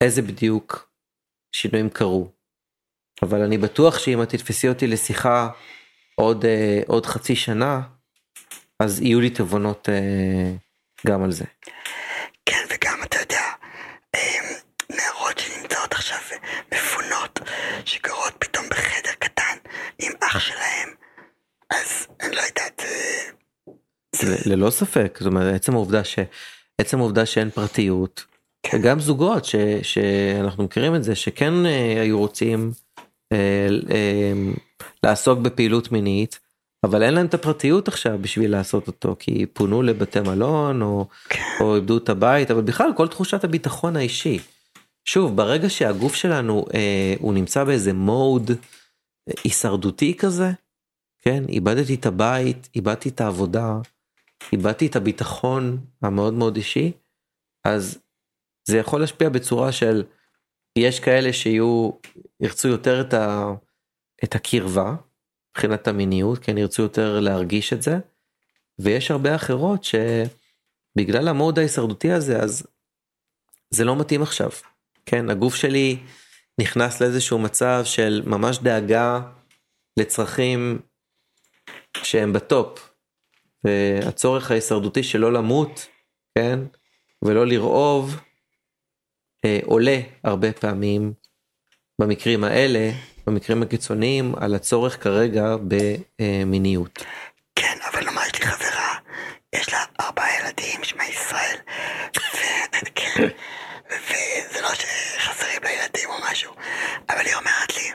[0.00, 0.90] איזה בדיוק
[1.52, 2.32] שינויים קרו.
[3.22, 5.48] אבל אני בטוח שאם את תתפסי אותי לשיחה
[6.14, 7.80] עוד, אה, עוד חצי שנה,
[8.80, 10.52] אז יהיו לי תובנות אה,
[11.06, 11.44] גם על זה.
[12.46, 13.42] כן, וגם אתה יודע,
[14.90, 16.18] נערות שנמצאות עכשיו
[16.74, 17.38] מפונות,
[17.84, 19.56] שגרות פתאום בחדר קטן
[19.98, 20.69] עם אח שלהם,
[21.70, 22.82] אז אני לא יודעת,
[24.46, 26.18] ללא ספק, זאת אומרת, עצם העובדה, ש,
[26.80, 28.24] עצם העובדה שאין פרטיות,
[28.74, 32.72] וגם זוגות ש, שאנחנו מכירים את זה, שכן אה, היו רוצים
[33.32, 34.32] אה, אה,
[35.02, 36.40] לעסוק בפעילות מינית,
[36.84, 41.06] אבל אין להם את הפרטיות עכשיו בשביל לעשות אותו, כי פונו לבתי מלון או,
[41.60, 44.38] או איבדו את הבית, אבל בכלל כל תחושת הביטחון האישי.
[45.04, 50.50] שוב, ברגע שהגוף שלנו אה, הוא נמצא באיזה מוד אה, הישרדותי כזה,
[51.20, 53.74] כן, איבדתי את הבית, איבדתי את העבודה,
[54.52, 56.92] איבדתי את הביטחון המאוד מאוד אישי,
[57.64, 57.98] אז
[58.68, 60.04] זה יכול להשפיע בצורה של,
[60.78, 61.90] יש כאלה שיהיו,
[62.40, 63.46] ירצו יותר את, ה,
[64.24, 64.94] את הקרבה,
[65.50, 67.98] מבחינת המיניות, כן, ירצו יותר להרגיש את זה,
[68.78, 72.66] ויש הרבה אחרות שבגלל המוד ההישרדותי הזה, אז
[73.70, 74.50] זה לא מתאים עכשיו,
[75.06, 75.98] כן, הגוף שלי
[76.60, 79.20] נכנס לאיזשהו מצב של ממש דאגה
[79.98, 80.78] לצרכים
[81.96, 82.90] שהם בטופ,
[83.64, 85.86] והצורך ההישרדותי שלא למות,
[86.38, 86.58] כן,
[87.24, 88.16] ולא לרעוב,
[89.44, 91.12] אה, עולה הרבה פעמים
[92.00, 92.90] במקרים האלה,
[93.26, 97.04] במקרים הקיצוניים, על הצורך כרגע במיניות.
[97.54, 98.94] כן, אבל למה יש לי חברה,
[99.54, 101.56] יש לה ארבעה ילדים, שמע ישראל,
[102.16, 103.28] ו- כן,
[103.90, 106.52] וזה לא שחסרים לה ילדים או משהו,
[107.08, 107.90] אבל היא אומרת לי,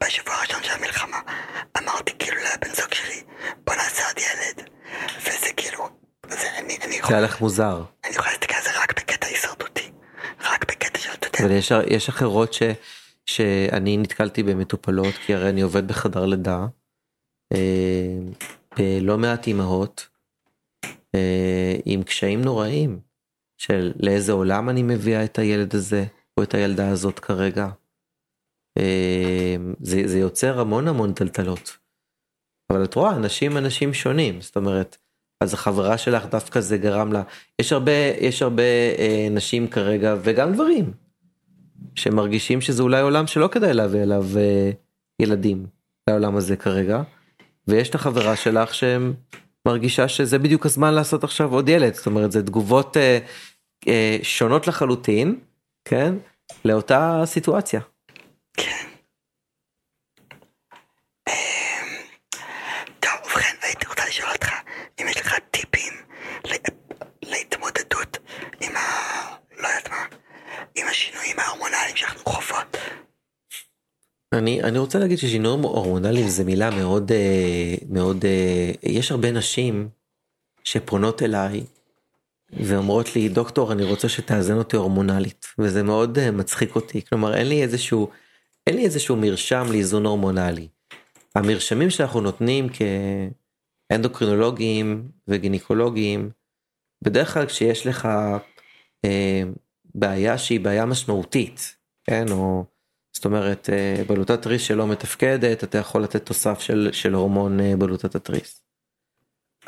[0.00, 1.20] בשבוע הראשון של המלחמה,
[7.10, 7.84] זה היה לך מוזר.
[8.04, 9.90] אני יכולה להסתכל על זה רק בקטע הישרדותי.
[10.40, 12.62] רק בקטע של, אתה יודע, אבל יש, יש אחרות ש,
[13.26, 16.66] שאני נתקלתי במטופלות, כי הרי אני עובד בחדר לידה,
[17.52, 18.18] אה,
[18.78, 20.08] בלא מעט אימהות,
[21.14, 23.00] אה, עם קשיים נוראים,
[23.58, 26.04] של לאיזה עולם אני מביאה את הילד הזה,
[26.36, 27.68] או את הילדה הזאת כרגע.
[28.78, 31.78] אה, זה, זה יוצר המון המון טלטלות.
[32.72, 34.96] אבל את רואה, אנשים אנשים שונים, זאת אומרת,
[35.40, 37.22] אז החברה שלך דווקא זה גרם לה,
[37.60, 38.62] יש הרבה, יש הרבה
[38.98, 40.92] אה, נשים כרגע, וגם גברים,
[41.94, 44.70] שמרגישים שזה אולי עולם שלא כדאי להביא אליו אה,
[45.22, 45.66] ילדים,
[46.10, 47.02] לעולם הזה כרגע,
[47.68, 52.42] ויש את החברה שלך שמרגישה שזה בדיוק הזמן לעשות עכשיו עוד ילד, זאת אומרת, זה
[52.42, 53.18] תגובות אה,
[53.88, 55.38] אה, שונות לחלוטין,
[55.84, 56.14] כן,
[56.64, 57.80] לאותה סיטואציה.
[58.56, 58.86] כן.
[61.28, 61.34] אמ,
[63.00, 64.48] טוב, ובכן, הייתי רוצה לשאול אותך,
[65.00, 65.92] אם יש לך טיפים
[66.44, 66.56] לה-
[67.22, 68.18] להתמודדות
[68.60, 68.80] עם ה...
[69.58, 69.96] לא יודעת מה,
[70.74, 72.76] עם השינויים ההורמונליים שאנחנו חוות.
[74.32, 79.88] אני, אני רוצה להגיד ששינויים הורמונליים זה מילה מאוד אה, מאוד אה, יש הרבה נשים
[80.64, 81.64] שפונות אליי
[82.52, 87.48] ואומרות לי דוקטור אני רוצה שתאזן אותי הורמונלית וזה מאוד אה, מצחיק אותי כלומר אין
[87.48, 88.10] לי איזשהו
[88.66, 90.68] אין לי איזשהו מרשם לאיזון הורמונלי.
[91.34, 92.66] המרשמים שאנחנו נותנים
[93.88, 96.30] כאנדוקרינולוגים וגינקולוגים
[97.04, 98.08] בדרך כלל כשיש לך
[99.04, 99.42] אה,
[99.94, 102.64] בעיה שהיא בעיה משמעותית כן או
[103.20, 107.76] זאת אומרת, אה, בלוטת תריס שלא מתפקדת, אתה יכול לתת תוסף של, של הורמון אה,
[107.78, 108.62] בלוטת התריס.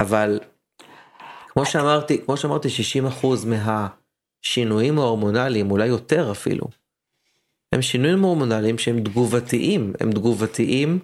[0.00, 0.40] אבל
[1.48, 2.68] כמו שאמרתי, כמו שאמרתי,
[3.22, 6.66] 60% מהשינויים ההורמונליים, אולי יותר אפילו,
[7.72, 10.98] הם שינויים הורמונליים שהם תגובתיים, הם תגובתיים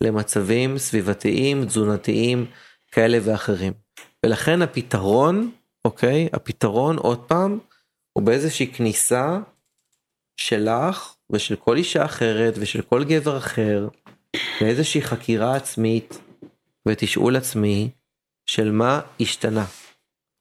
[0.00, 2.46] למצבים סביבתיים, תזונתיים,
[2.92, 3.72] כאלה ואחרים.
[4.26, 5.50] ולכן הפתרון,
[5.84, 7.58] אוקיי, הפתרון עוד פעם,
[8.12, 9.38] הוא באיזושהי כניסה
[10.36, 13.88] שלך ושל כל אישה אחרת ושל כל גבר אחר
[14.60, 16.18] לאיזושהי חקירה עצמית
[16.88, 17.90] ותשאול עצמי
[18.46, 19.64] של מה השתנה,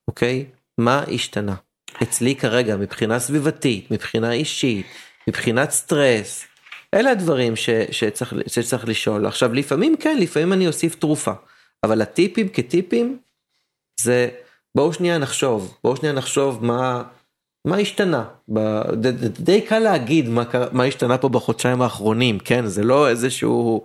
[0.08, 0.46] אוקיי?
[0.78, 1.56] מה השתנה?
[2.04, 4.86] אצלי כרגע מבחינה סביבתית, מבחינה אישית,
[5.28, 6.46] מבחינת סטרס,
[6.94, 9.26] אלה הדברים ש, שצריך, שצריך לשאול.
[9.26, 11.34] עכשיו לפעמים כן, לפעמים אני אוסיף תרופה,
[11.84, 13.18] אבל הטיפים כטיפים
[14.00, 14.30] זה
[14.76, 17.04] בואו שנייה נחשוב, בואו שנייה נחשוב מה,
[17.66, 18.24] מה השתנה?
[19.40, 20.30] די, קל להגיד
[20.72, 22.66] מה, השתנה פה בחודשיים האחרונים, כן?
[22.68, 23.84] זה לא איזשהו...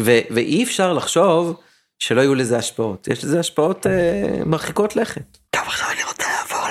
[0.00, 0.18] ו...
[0.30, 1.60] ואי אפשר לחשוב
[1.98, 3.08] שלא יהיו לזה השפעות.
[3.08, 5.38] יש לזה השפעות אה, מרחיקות לכת.
[5.50, 6.68] טוב, עכשיו אני רוצה לעבור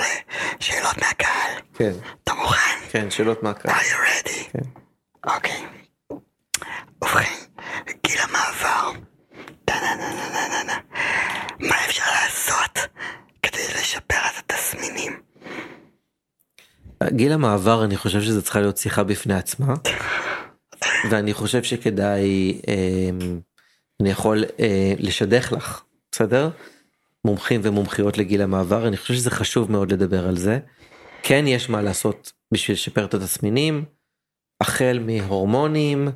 [0.60, 1.52] לשאלות מהקהל.
[1.74, 1.92] כן,
[2.24, 2.88] אתה מוכן?
[2.90, 3.74] כן, שאלות מהקהל.
[3.74, 4.52] are you ready?
[4.52, 4.68] כן.
[5.34, 5.66] אוקיי.
[7.02, 7.34] ובכן,
[8.06, 8.90] גיל המעבר.
[11.60, 12.78] מה אפשר לעשות
[13.42, 15.31] כדי לשפר את התסמינים?
[17.10, 19.74] גיל המעבר אני חושב שזה צריכה להיות שיחה בפני עצמה.
[21.10, 23.10] ואני חושב שכדאי, אה,
[24.00, 26.50] אני יכול אה, לשדך לך, בסדר?
[27.24, 30.58] מומחים ומומחיות לגיל המעבר, אני חושב שזה חשוב מאוד לדבר על זה.
[31.22, 33.84] כן יש מה לעשות בשביל לשפר את התסמינים,
[34.60, 36.08] החל מהורמונים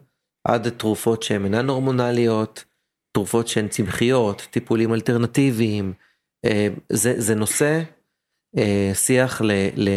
[0.44, 2.64] עד תרופות שהן אינן הורמונליות,
[3.12, 5.92] תרופות שהן צמחיות, טיפולים אלטרנטיביים.
[6.44, 7.82] אה, זה, זה נושא,
[8.94, 9.90] שיח ל, ל,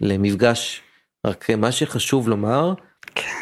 [0.00, 0.82] למפגש,
[1.26, 2.74] רק מה שחשוב לומר,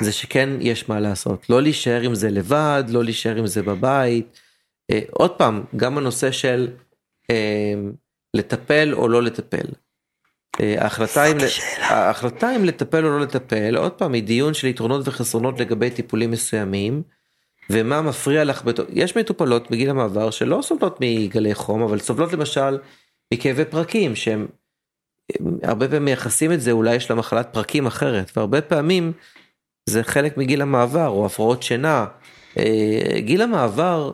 [0.00, 4.40] זה שכן יש מה לעשות, לא להישאר עם זה לבד, לא להישאר עם זה בבית.
[4.90, 6.68] אה, עוד פעם, גם הנושא של
[7.30, 7.74] אה,
[8.34, 9.66] לטפל או לא לטפל.
[10.60, 11.36] אה, ההחלטה אם.
[11.80, 16.30] ההחלטה אם לטפל או לא לטפל, עוד פעם, היא דיון של יתרונות וחסרונות לגבי טיפולים
[16.30, 17.02] מסוימים,
[17.70, 18.80] ומה מפריע לך, בת...
[18.92, 22.78] יש מטופלות בגיל המעבר שלא סובלות מגלי חום, אבל סובלות למשל
[23.34, 24.46] מכאבי פרקים, שהם
[25.34, 29.12] הם הרבה פעמים מייחסים את זה, אולי יש לה מחלת פרקים אחרת, והרבה פעמים
[29.86, 32.06] זה חלק מגיל המעבר, או הפרעות שינה.
[32.58, 34.12] אה, גיל המעבר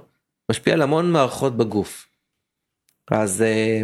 [0.51, 2.09] משפיע על המון מערכות בגוף.
[3.11, 3.82] אז אה,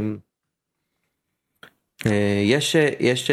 [2.07, 3.31] אה, יש, יש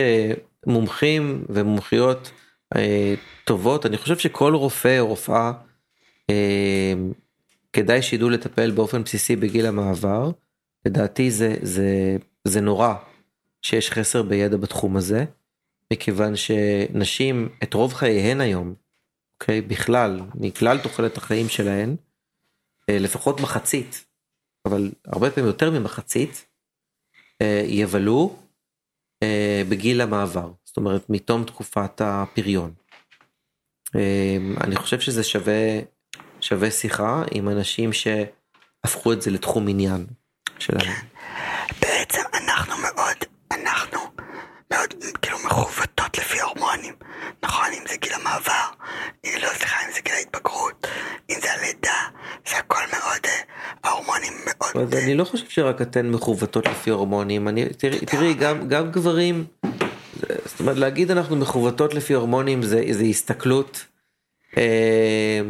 [0.65, 2.31] מומחים ומומחיות
[3.43, 5.51] טובות, אני חושב שכל רופא או רופאה
[6.29, 6.93] אה,
[7.73, 10.31] כדאי שידעו לטפל באופן בסיסי בגיל המעבר.
[10.87, 12.93] לדעתי זה, זה, זה נורא
[13.61, 15.25] שיש חסר בידע בתחום הזה,
[15.93, 18.73] מכיוון שנשים את רוב חייהן היום,
[19.41, 21.95] אוקיי, בכלל, מכלל תוחלת החיים שלהן,
[22.89, 24.05] אה, לפחות מחצית,
[24.67, 26.45] אבל הרבה פעמים יותר ממחצית,
[27.41, 28.35] אה, יבלו
[29.23, 32.73] אה, בגיל המעבר, זאת אומרת מתום תקופת הפריון.
[34.63, 35.79] אני חושב שזה שווה,
[36.41, 40.05] שווה שיחה עם אנשים שהפכו את זה לתחום עניין
[40.61, 40.81] שלנו.
[40.81, 40.91] כן.
[41.81, 43.17] בעצם אנחנו מאוד,
[43.51, 43.99] אנחנו
[44.71, 46.93] מאוד כאילו מכוותות לפי הורמונים,
[47.43, 47.65] נכון?
[47.73, 48.67] אם זה גיל המעבר,
[49.25, 50.87] אם לא סליחה, אם זה גיל ההתבגרות,
[51.29, 51.99] אם זה הלידה,
[52.49, 53.31] זה הכל מאוד, אה,
[53.83, 54.87] ההורמונים מאוד...
[54.87, 58.39] אז אה, אני לא חושב שרק אתן מכוותות לפי הורמונים, אני, תראי, תראי כן.
[58.39, 59.45] גם, גם גברים,
[60.45, 63.85] זאת אומרת להגיד אנחנו מכוותות לפי הורמונים זה, זה הסתכלות
[64.57, 65.41] אה,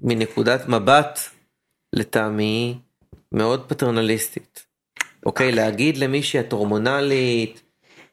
[0.00, 1.20] מנקודת מבט
[1.92, 2.78] לטעמי.
[3.34, 4.66] מאוד פטרנליסטית.
[5.26, 7.62] אוקיי, להגיד למישהי את הורמונלית,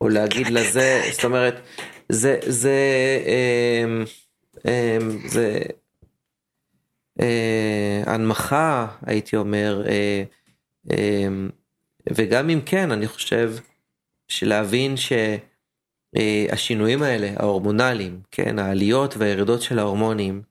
[0.01, 1.61] או להגיד לזה, זאת אומרת,
[2.09, 2.79] זה, זה,
[3.25, 3.85] אה,
[4.67, 5.59] אה, זה
[7.21, 10.23] אה, הנמכה, הייתי אומר, אה,
[10.91, 11.27] אה,
[12.13, 13.53] וגם אם כן, אני חושב
[14.27, 14.95] שלהבין
[16.15, 20.41] שהשינויים האלה, ההורמונליים, כן, העליות והירידות של ההורמונים,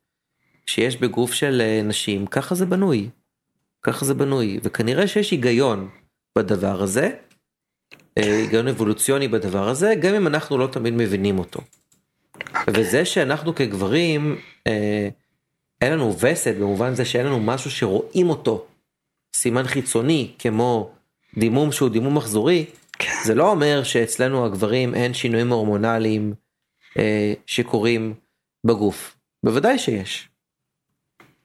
[0.66, 3.08] שיש בגוף של אה, נשים, ככה זה בנוי.
[3.82, 5.88] ככה זה בנוי, וכנראה שיש היגיון
[6.38, 7.10] בדבר הזה,
[8.18, 11.60] אה, היגיון אבולוציוני בדבר הזה, גם אם אנחנו לא תמיד מבינים אותו.
[12.70, 15.08] וזה שאנחנו כגברים, אה,
[15.80, 18.66] אין לנו וסת במובן זה שאין לנו משהו שרואים אותו,
[19.36, 20.90] סימן חיצוני כמו
[21.38, 22.66] דימום שהוא דימום מחזורי,
[23.24, 26.34] זה לא אומר שאצלנו הגברים אין שינויים הורמונליים
[26.98, 28.14] אה, שקורים
[28.66, 29.16] בגוף.
[29.44, 30.28] בוודאי שיש.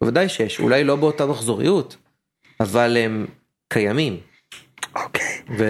[0.01, 1.95] בוודאי שיש, אולי לא באותה מחזוריות,
[2.59, 3.27] אבל הם
[3.69, 4.19] קיימים.
[4.95, 5.41] אוקיי.
[5.57, 5.63] ו...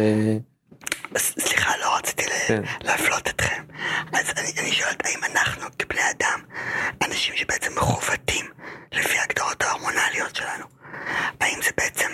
[1.17, 2.61] סליחה, לא רציתי כן.
[2.81, 3.63] להפלות אתכם.
[4.13, 6.39] אז אני, אני שואלת, האם אנחנו כבני אדם,
[7.05, 8.45] אנשים שבעצם מכוותים
[8.91, 10.65] לפי ההגדרות ההורמונליות שלנו,
[11.41, 12.07] האם זה בעצם,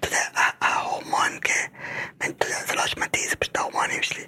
[0.00, 0.20] אתה יודע,
[0.60, 1.50] ההורמון כ...
[2.18, 4.24] אתה יודע, זה לא אשמתי, זה פשוט ההורמונים שלי.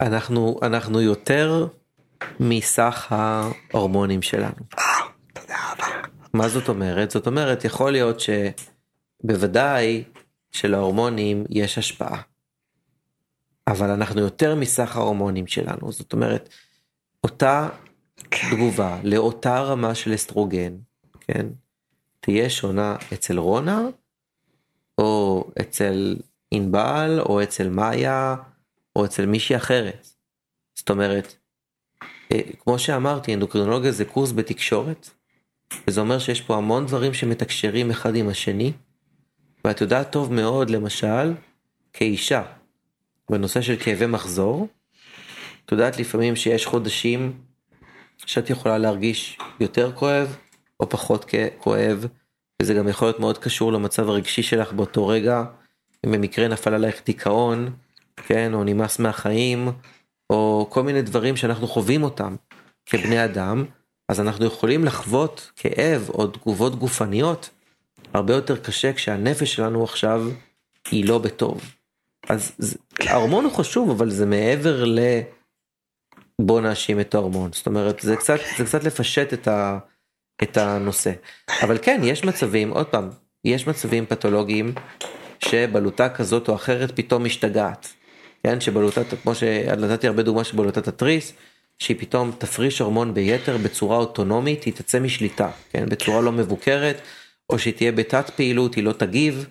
[0.00, 1.66] אנחנו, אנחנו יותר
[2.40, 4.62] מסך ההורמונים שלנו.
[4.78, 4.84] אה,
[5.32, 5.86] תודה רבה.
[6.32, 7.10] מה זאת אומרת?
[7.10, 8.20] זאת אומרת, יכול להיות
[9.24, 10.04] שבוודאי
[10.50, 12.22] שלהורמונים יש השפעה.
[13.66, 15.92] אבל אנחנו יותר מסך ההורמונים שלנו.
[15.92, 16.48] זאת אומרת,
[17.24, 17.68] אותה
[18.50, 20.76] תגובה לאותה רמה של אסטרוגן,
[21.20, 21.46] כן,
[22.20, 23.82] תהיה שונה אצל רונה,
[24.98, 26.16] או אצל
[26.50, 28.36] ענבל, או אצל מאיה,
[28.96, 30.08] או אצל מישהי אחרת.
[30.74, 31.34] זאת אומרת,
[32.32, 35.10] אה, כמו שאמרתי, אנדוקרינולוגיה זה קורס בתקשורת,
[35.86, 38.72] וזה אומר שיש פה המון דברים שמתקשרים אחד עם השני,
[39.64, 41.32] ואת יודעת טוב מאוד, למשל,
[41.92, 42.42] כאישה,
[43.30, 44.68] בנושא של כאבי מחזור,
[45.64, 47.32] את יודעת לפעמים שיש חודשים
[48.26, 50.36] שאת יכולה להרגיש יותר כואב
[50.80, 52.06] או פחות כואב,
[52.62, 55.44] וזה גם יכול להיות מאוד קשור למצב הרגשי שלך באותו רגע,
[56.06, 57.70] אם במקרה נפל עלייך דיכאון,
[58.16, 59.68] כן, או נמאס מהחיים,
[60.30, 62.36] או כל מיני דברים שאנחנו חווים אותם
[62.86, 63.64] כבני אדם,
[64.12, 67.50] אז אנחנו יכולים לחוות כאב או תגובות גופניות
[68.14, 70.22] הרבה יותר קשה כשהנפש שלנו עכשיו
[70.90, 71.60] היא לא בטוב.
[72.28, 74.98] אז זה- ההורמון הוא חשוב אבל זה מעבר ל...
[76.40, 79.78] בוא נאשים את ההורמון זאת אומרת זה קצת זה קצת לפשט את, ה,
[80.42, 81.12] את הנושא
[81.62, 83.08] אבל כן יש מצבים עוד פעם
[83.44, 84.74] יש מצבים פתולוגיים
[85.44, 87.88] שבלוטה כזאת או אחרת פתאום משתגעת.
[88.42, 91.32] כן שבלוטת כמו שנתתי הרבה דוגמה שבלוטת התריס
[91.82, 97.00] שהיא פתאום תפריש הורמון ביתר בצורה אוטונומית היא תצא משליטה כן בצורה לא מבוקרת
[97.50, 99.46] או שהיא תהיה בתת פעילות היא לא תגיב.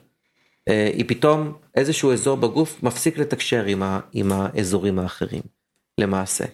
[0.68, 5.42] אה, היא פתאום איזשהו אזור בגוף מפסיק לתקשר עם, ה, עם האזורים האחרים
[5.98, 6.46] למעשה.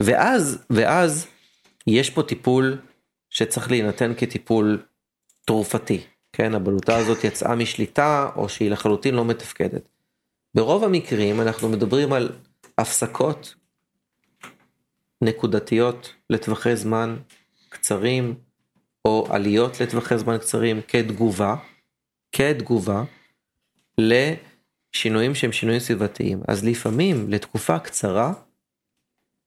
[0.00, 1.26] ואז ואז
[1.86, 2.78] יש פה טיפול
[3.30, 4.82] שצריך להינתן כטיפול
[5.44, 6.00] תרופתי
[6.32, 9.88] כן הבלוטה הזאת יצאה משליטה או שהיא לחלוטין לא מתפקדת.
[10.54, 12.32] ברוב המקרים אנחנו מדברים על
[12.78, 13.54] הפסקות
[15.22, 17.16] נקודתיות לטווחי זמן
[17.68, 18.34] קצרים
[19.04, 21.56] או עליות לטווחי זמן קצרים כתגובה
[22.32, 23.04] כתגובה
[23.98, 28.32] לשינויים שהם שינויים סביבתיים אז לפעמים לתקופה קצרה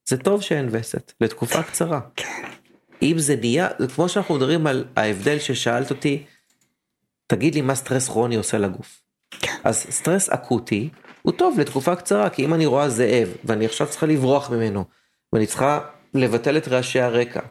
[0.10, 2.02] זה טוב שאין וסת לתקופה קצרה.
[3.02, 6.24] אם זה נהיה זה כמו שאנחנו מדברים על ההבדל ששאלת אותי
[7.28, 9.02] תגיד לי מה סטרס כרוני עושה לגוף.
[9.64, 10.90] אז סטרס אקוטי
[11.22, 14.86] הוא טוב לתקופה קצרה כי אם אני רואה זאב ואני עכשיו צריכה לברוח ממנו
[15.34, 15.80] ואני צריכה
[16.14, 17.42] לבטל את רעשי הרקע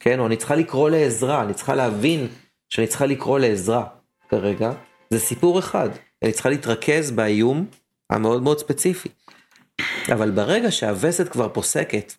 [0.00, 0.18] כן?
[0.18, 2.28] או אני צריכה לקרוא לעזרה אני צריכה להבין
[2.68, 3.86] שאני צריכה לקרוא לעזרה
[4.28, 4.72] כרגע.
[5.10, 5.88] זה סיפור אחד.
[6.24, 7.66] אני צריכה להתרכז באיום
[8.10, 9.08] המאוד מאוד ספציפי.
[10.12, 12.14] אבל ברגע שהווסת כבר פוסקת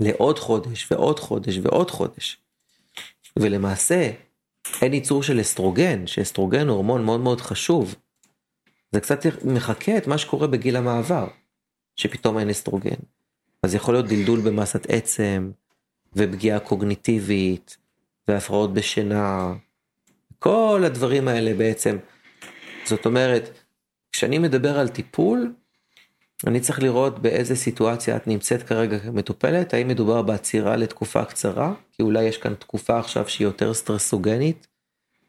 [0.00, 2.38] לעוד חודש ועוד חודש ועוד חודש
[3.38, 4.10] ולמעשה
[4.82, 7.94] אין ייצור של אסטרוגן שאסטרוגן הוא הורמון מאוד מאוד חשוב
[8.92, 11.28] זה קצת מחקה את מה שקורה בגיל המעבר
[11.96, 12.96] שפתאום אין אסטרוגן
[13.62, 15.50] אז יכול להיות דלדול במסת עצם
[16.14, 17.76] ופגיעה קוגניטיבית
[18.28, 19.54] והפרעות בשינה.
[20.38, 21.96] כל הדברים האלה בעצם.
[22.84, 23.50] זאת אומרת
[24.12, 25.52] כשאני מדבר על טיפול
[26.46, 32.02] אני צריך לראות באיזה סיטואציה את נמצאת כרגע כמטופלת, האם מדובר בעצירה לתקופה קצרה, כי
[32.02, 34.66] אולי יש כאן תקופה עכשיו שהיא יותר סטרסוגנית,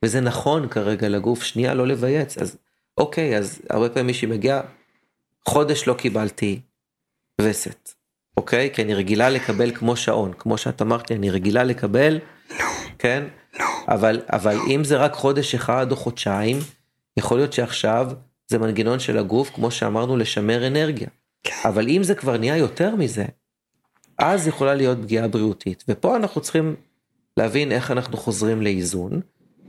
[0.05, 2.57] וזה נכון כרגע לגוף, שנייה לא לבייץ, אז
[2.97, 4.61] אוקיי, אז הרבה פעמים מישהי מגיעה,
[5.45, 6.59] חודש לא קיבלתי
[7.41, 7.91] וסת,
[8.37, 8.69] אוקיי?
[8.73, 12.19] כי אני רגילה לקבל כמו שעון, כמו שאת אמרת לי, אני רגילה לקבל,
[12.99, 13.23] כן?
[13.87, 16.57] אבל, אבל אם זה רק חודש אחד או חודשיים,
[17.17, 18.11] יכול להיות שעכשיו
[18.47, 21.07] זה מנגנון של הגוף, כמו שאמרנו, לשמר אנרגיה.
[21.65, 23.25] אבל אם זה כבר נהיה יותר מזה,
[24.17, 25.83] אז יכולה להיות פגיעה בריאותית.
[25.87, 26.75] ופה אנחנו צריכים
[27.37, 29.21] להבין איך אנחנו חוזרים לאיזון,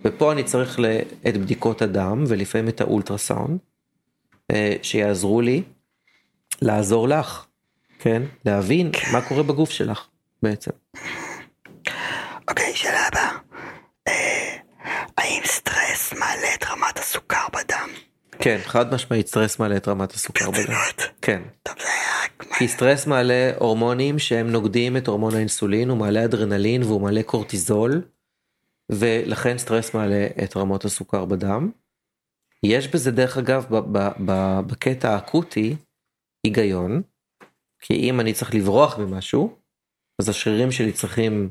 [0.05, 0.81] ופה אני צריך
[1.29, 3.59] את בדיקות הדם, ולפעמים את האולטרסאונד,
[4.51, 5.63] אה, שיעזרו לי
[6.63, 7.47] לעזור לך,
[8.03, 8.23] כן?
[8.45, 10.07] להבין מה קורה בגוף שלך
[10.43, 10.71] בעצם.
[12.49, 13.39] אוקיי, שאלה הבאה.
[14.09, 14.57] אה,
[15.19, 17.89] האם סטרס מעלה את רמת הסוכר בדם?
[18.39, 20.75] כן, חד משמעית סטרס מעלה את רמת הסוכר בדם.
[21.23, 21.43] כן.
[21.63, 22.45] טוב, זה היה רק...
[22.59, 28.03] כי סטרס מעלה הורמונים שהם נוגדים את הורמון האינסולין, הוא מעלה אדרנלין והוא מעלה קורטיזול,
[28.91, 31.71] ולכן סטרס מעלה את רמות הסוכר בדם.
[32.63, 35.77] יש בזה דרך אגב ב- ב- ב- בקטע האקוטי
[36.45, 37.03] היגיון,
[37.85, 39.59] כי אם אני צריך לברוח ממשהו,
[40.21, 41.51] אז השרירים שלי צריכים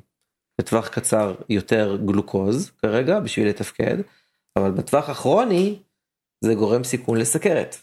[0.62, 3.98] בטווח קצר יותר גלוקוז כרגע בשביל לתפקד,
[4.60, 5.80] אבל בטווח הכרוני
[6.44, 7.76] זה גורם סיכון לסכרת.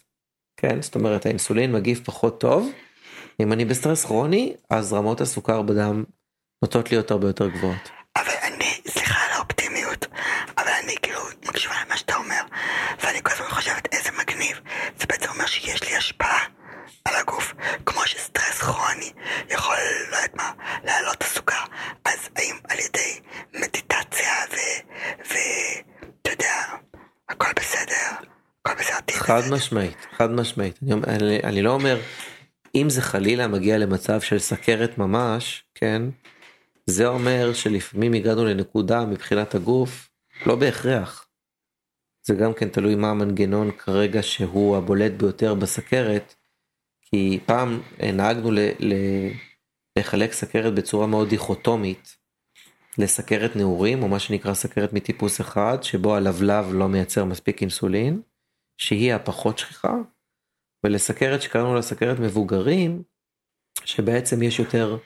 [0.60, 2.70] כן, זאת אומרת האינסולין מגיב פחות טוב,
[3.40, 6.04] אם אני בסטרס כרוני אז רמות הסוכר בדם
[6.64, 7.90] נוטות להיות הרבה יותר גבוהות.
[8.16, 10.06] אבל אני, סליחה על האופטימיות,
[10.58, 12.42] אבל אני כאילו מקשיבה למה שאתה אומר,
[13.04, 14.60] ואני כל הזמן חושבת איזה מגניב.
[14.98, 16.44] זה בעצם אומר שיש לי השפעה
[17.04, 17.54] על הגוף,
[17.86, 19.12] כמו שסטרס כרוני
[19.50, 19.76] יכול,
[20.10, 20.52] לא יודעת מה,
[20.84, 21.64] להעלות את הסוכר.
[22.04, 23.20] אז האם על ידי
[23.54, 24.56] מדיטציה ו...
[25.28, 25.34] ו...
[26.22, 26.54] אתה יודע,
[27.28, 28.10] הכל בסדר,
[28.64, 29.42] הכל בסדר, תהיה חד.
[29.50, 30.78] משמעית, חד משמעית.
[30.82, 32.00] אני, אני, אני לא אומר,
[32.74, 36.02] אם זה חלילה מגיע למצב של סכרת ממש, כן,
[36.86, 40.10] זה אומר שלפעמים הגענו לנקודה מבחינת הגוף,
[40.46, 41.28] לא בהכרח.
[42.26, 46.34] זה גם כן תלוי מה המנגנון כרגע שהוא הבולט ביותר בסכרת,
[47.02, 47.80] כי פעם
[48.12, 48.94] נהגנו ל, ל,
[49.98, 52.16] לחלק סכרת בצורה מאוד דיכוטומית
[52.98, 58.20] לסכרת נעורים, או מה שנקרא סכרת מטיפוס אחד, שבו הלבלב לא מייצר מספיק אינסולין,
[58.78, 59.94] שהיא הפחות שכיחה,
[60.84, 63.02] ולסכרת שקראנו לה סכרת מבוגרים,
[63.84, 64.98] שבעצם יש יותר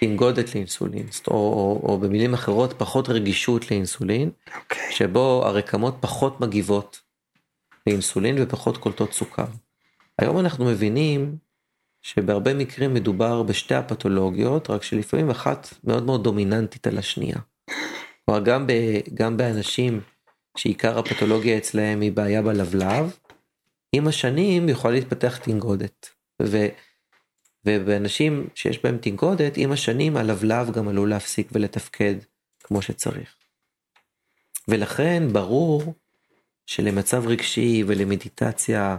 [0.00, 7.00] תנגודת לאינסולין, או, או, או במילים אחרות פחות רגישות לאינסולין, אוקיי, שבו הרקמות פחות מגיבות
[7.86, 9.46] לאינסולין ופחות קולטות סוכר.
[10.18, 11.36] היום אנחנו מבינים
[12.02, 17.38] שבהרבה מקרים מדובר בשתי הפתולוגיות, רק שלפעמים אחת מאוד מאוד דומיננטית על השנייה.
[18.24, 18.72] כלומר גם, ב,
[19.14, 20.00] גם באנשים
[20.56, 23.16] שעיקר הפתולוגיה אצלהם היא בעיה בלבלב,
[23.92, 26.08] עם השנים יכולה להתפתח תנגודת.
[26.42, 26.66] ו,
[27.64, 32.14] ובאנשים שיש בהם תנגודת, עם השנים הלבלב גם עלול להפסיק ולתפקד
[32.64, 33.34] כמו שצריך.
[34.68, 35.94] ולכן ברור
[36.66, 38.96] שלמצב רגשי ולמדיטציה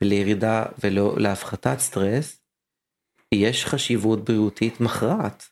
[0.00, 2.40] ולירידה ולהפחתת סטרס,
[3.32, 5.48] יש חשיבות בריאותית מכרעת.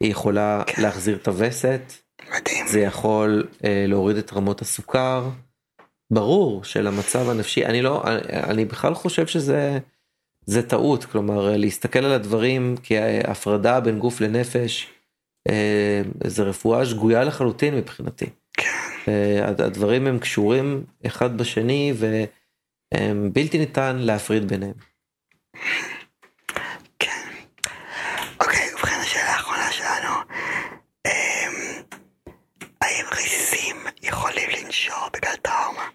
[0.00, 0.82] היא יכולה כן.
[0.82, 1.80] להחזיר את הווסת,
[2.28, 2.66] מדהים.
[2.68, 5.28] זה יכול אה, להוריד את רמות הסוכר.
[6.12, 9.78] ברור שלמצב הנפשי, אני לא, אני, אני בכלל חושב שזה
[10.46, 14.86] זה טעות, כלומר אה, להסתכל על הדברים כהפרדה בין גוף לנפש,
[15.48, 18.26] אה, זה רפואה שגויה לחלוטין מבחינתי.
[18.56, 18.70] כן,
[19.08, 21.92] אה, הד- הדברים הם קשורים אחד בשני
[22.94, 24.74] ובלתי ניתן להפריד ביניהם.
[26.98, 27.28] כן.
[28.40, 30.14] אוקיי, ובכן השאלה האחרונה שלנו.
[31.06, 31.82] אמ,
[32.82, 35.88] האם ריסים יכולים לנשור בגלל טראומה?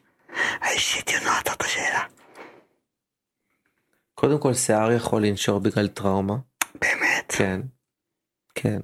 [0.61, 2.03] האישית יונה זאת השאלה.
[4.15, 6.35] קודם כל שיער יכול לנשור בגלל טראומה.
[6.81, 7.33] באמת?
[7.37, 7.61] כן,
[8.55, 8.79] כן.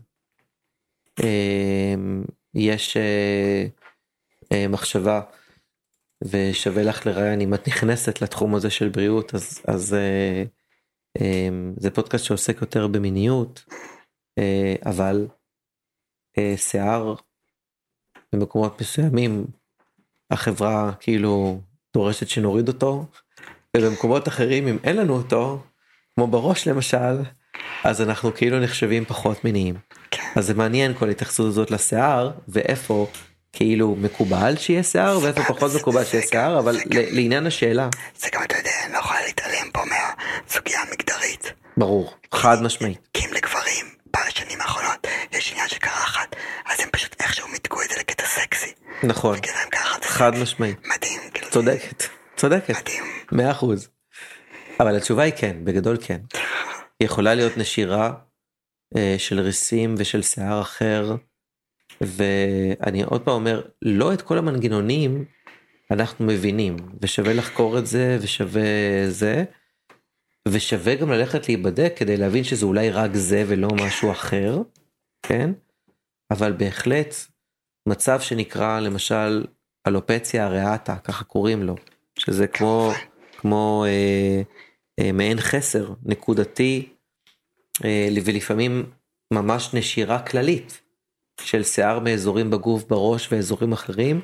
[2.55, 2.97] יש
[4.69, 5.22] מחשבה
[6.23, 10.43] ושווה לך לראיין אם את נכנסת לתחום הזה של בריאות אז אז אה,
[11.19, 13.65] אמ, זה פודקאסט שעוסק יותר במיניות
[14.38, 15.27] אה, אבל
[16.38, 17.15] אה, שיער
[18.34, 19.45] במקומות מסוימים
[20.32, 21.62] החברה כאילו
[21.94, 23.06] דורשת שנוריד אותו
[23.78, 25.64] ובמקומות אחרים אם אין לנו אותו
[26.16, 27.22] כמו בראש למשל
[27.84, 29.76] אז אנחנו כאילו נחשבים פחות מיניים.
[30.12, 30.24] כן.
[30.36, 33.08] אז זה מעניין כל ההתייחסות הזאת לשיער ואיפה
[33.53, 37.90] כאילו מקובל שיהיה שיער ואיפה פחות מקובל שיהיה שיער אבל לעניין השאלה
[38.20, 41.53] זה גם, אתה יודע, אני לא יכולה להתעלם פה מהסוגיה המגדרית.
[41.78, 46.35] ברור חד משמעית כי אם לגברים, בשנים האחרונות, יש עניין של קרחת,
[46.65, 48.73] אז הם פשוט איכשהו מיתגו את זה לקטע סקסי.
[49.03, 49.38] נכון
[50.01, 50.31] חד.
[50.41, 51.51] משמעית מדהים, כאילו.
[51.51, 52.03] צודקת
[52.35, 53.03] צודקת מדהים.
[53.31, 53.89] מאה אחוז.
[54.79, 56.17] אבל התשובה היא כן, בגדול כן.
[56.99, 58.13] יכולה להיות נשירה
[58.97, 61.15] אה, של ריסים ושל שיער אחר,
[62.01, 65.25] ואני עוד פעם אומר, לא את כל המנגנונים
[65.91, 68.61] אנחנו מבינים, ושווה לחקור את זה, ושווה
[69.09, 69.43] זה,
[70.47, 74.61] ושווה גם ללכת להיבדק כדי להבין שזה אולי רק זה ולא משהו אחר,
[75.23, 75.51] כן?
[76.31, 77.15] אבל בהחלט
[77.88, 79.45] מצב שנקרא למשל
[79.88, 81.76] אלופציה אריאטה, ככה קוראים לו,
[82.19, 82.91] שזה כמו,
[83.38, 84.41] כמו אה,
[84.99, 86.89] אה, מעין חסר נקודתי,
[87.85, 88.91] אה, ולפעמים
[89.34, 90.81] ממש נשירה כללית
[91.41, 94.22] של שיער מאזורים בגוף, בראש ואזורים אחרים,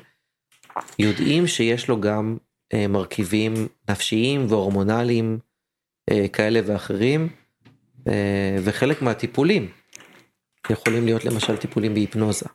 [0.98, 2.36] יודעים שיש לו גם
[2.74, 3.54] אה, מרכיבים
[3.90, 5.38] נפשיים והורמונליים
[6.32, 7.28] כאלה ואחרים,
[8.08, 9.70] אה, וחלק מהטיפולים
[10.70, 12.46] יכולים להיות למשל טיפולים בהיפנוזה,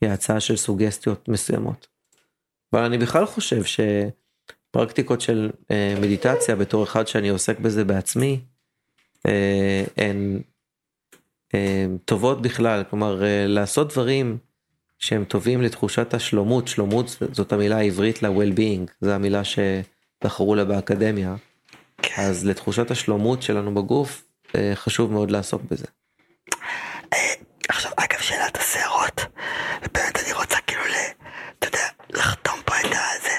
[0.00, 1.86] כהצעה של סוגסטיות מסוימות.
[2.72, 8.40] אבל אני בכלל חושב שפרקטיקות של אה, מדיטציה בתור אחד שאני עוסק בזה בעצמי,
[9.26, 10.40] אה, הן
[11.54, 14.38] אה, טובות בכלל, כלומר אה, לעשות דברים
[14.98, 21.36] שהם טובים לתחושת השלומות, שלומות זאת המילה העברית ל-well-being, זו המילה שבחרו לה באקדמיה.
[22.16, 25.86] אז לתחושת השלומות שלנו בגוף אה, חשוב מאוד לעסוק בזה.
[27.68, 29.20] עכשיו, אגב, שאלת השערות,
[29.82, 30.94] ובאמת אני רוצה כאילו, ל,
[31.58, 33.36] אתה יודע, לחתום פה את הזה.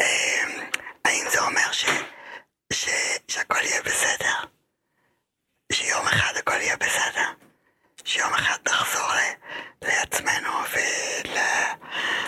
[0.00, 0.44] אה,
[1.04, 1.86] האם זה אומר ש,
[2.72, 2.88] ש,
[3.28, 4.34] שהכל יהיה בסדר?
[5.72, 7.28] שיום אחד הכל יהיה בסדר?
[8.04, 9.18] שיום אחד נחזור ל,
[9.86, 10.50] לעצמנו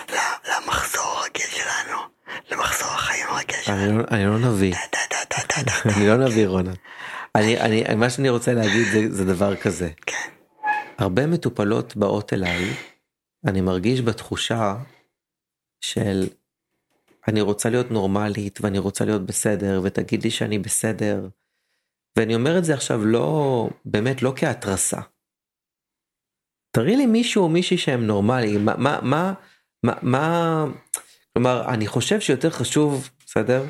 [0.09, 1.97] ולמחזור הרגיל שלנו,
[2.51, 3.97] למחזור החיים הרגיל אני.
[3.97, 4.75] לא, אני לא נביא.
[5.85, 6.71] אני לא נביא רונה.
[7.35, 9.89] אני, אני, מה שאני רוצה להגיד זה, זה דבר כזה.
[10.05, 10.29] כן,
[10.97, 12.73] הרבה מטופלות באות אליי,
[13.47, 14.75] אני מרגיש בתחושה
[15.81, 16.27] של
[17.27, 21.27] אני רוצה להיות נורמלית ואני רוצה להיות בסדר ותגיד לי שאני בסדר.
[22.17, 25.01] ואני אומר את זה עכשיו לא, באמת לא כהתרסה.
[26.71, 29.33] תראי לי מישהו או מישהי שהם נורמליים, מה, מה, מה,
[29.83, 30.65] מה, מה,
[31.33, 33.65] כלומר, אני חושב שיותר חשוב, בסדר?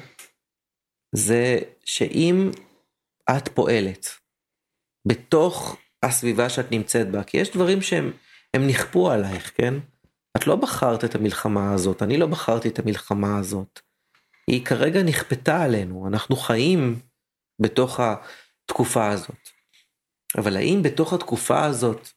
[1.16, 2.50] זה שאם
[3.38, 4.08] את פועלת
[5.08, 8.12] בתוך הסביבה שאת נמצאת בה, כי יש דברים שהם
[8.54, 9.74] הם נכפו עלייך, כן?
[10.38, 13.80] את לא בחרת את המלחמה הזאת, אני לא בחרתי את המלחמה הזאת.
[14.48, 17.00] היא כרגע נכפתה עלינו, אנחנו חיים
[17.62, 19.50] בתוך התקופה הזאת.
[20.38, 22.10] אבל האם בתוך התקופה הזאת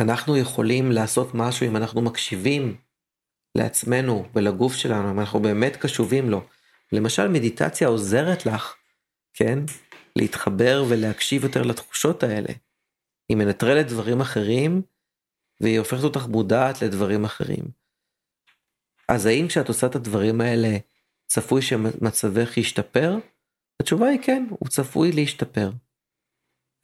[0.00, 2.76] אנחנו יכולים לעשות משהו אם אנחנו מקשיבים
[3.56, 6.46] לעצמנו ולגוף שלנו, אם אנחנו באמת קשובים לו?
[6.92, 8.74] למשל מדיטציה עוזרת לך,
[9.34, 9.58] כן?
[10.16, 12.48] להתחבר ולהקשיב יותר לתחושות האלה.
[13.28, 14.82] היא מנטרלת דברים אחרים
[15.60, 17.64] והיא הופכת אותך מודעת לדברים אחרים.
[19.08, 20.76] אז האם כשאת עושה את הדברים האלה
[21.26, 23.16] צפוי שמצבך ישתפר?
[23.82, 25.70] התשובה היא כן, הוא צפוי להשתפר.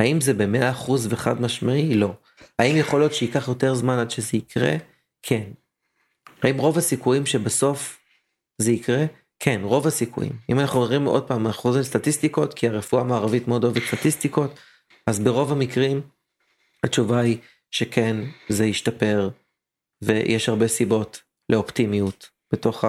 [0.00, 1.94] האם זה במאה אחוז וחד משמעי?
[1.94, 2.14] לא.
[2.58, 4.72] האם יכול להיות שייקח יותר זמן עד שזה יקרה?
[5.22, 5.50] כן.
[6.42, 8.00] האם רוב הסיכויים שבסוף
[8.58, 9.04] זה יקרה?
[9.38, 10.32] כן, רוב הסיכויים.
[10.50, 14.58] אם אנחנו מדברים עוד פעם, אנחנו חוזרים לסטטיסטיקות, כי הרפואה המערבית מאוד אוהבת סטטיסטיקות,
[15.06, 16.00] אז ברוב המקרים
[16.84, 17.38] התשובה היא
[17.70, 18.16] שכן,
[18.48, 19.30] זה ישתפר,
[20.02, 22.84] ויש הרבה סיבות לאופטימיות בתוך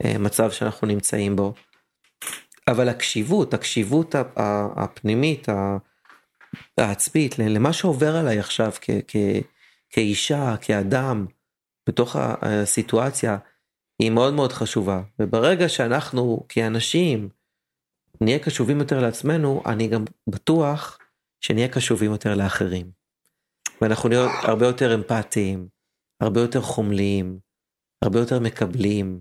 [0.00, 1.54] המצב שאנחנו נמצאים בו.
[2.68, 4.14] אבל הקשיבות, הקשיבות
[4.76, 5.46] הפנימית,
[6.78, 9.44] העצמית, למה שעובר עליי עכשיו כ- כ-
[9.90, 11.26] כאישה, כאדם,
[11.88, 13.38] בתוך הסיטואציה,
[13.98, 15.02] היא מאוד מאוד חשובה.
[15.18, 17.28] וברגע שאנחנו כאנשים
[18.20, 20.98] נהיה קשובים יותר לעצמנו, אני גם בטוח
[21.40, 22.90] שנהיה קשובים יותר לאחרים.
[23.80, 25.68] ואנחנו נהיה הרבה יותר אמפתיים,
[26.20, 27.38] הרבה יותר חומליים,
[28.02, 29.20] הרבה יותר מקבלים.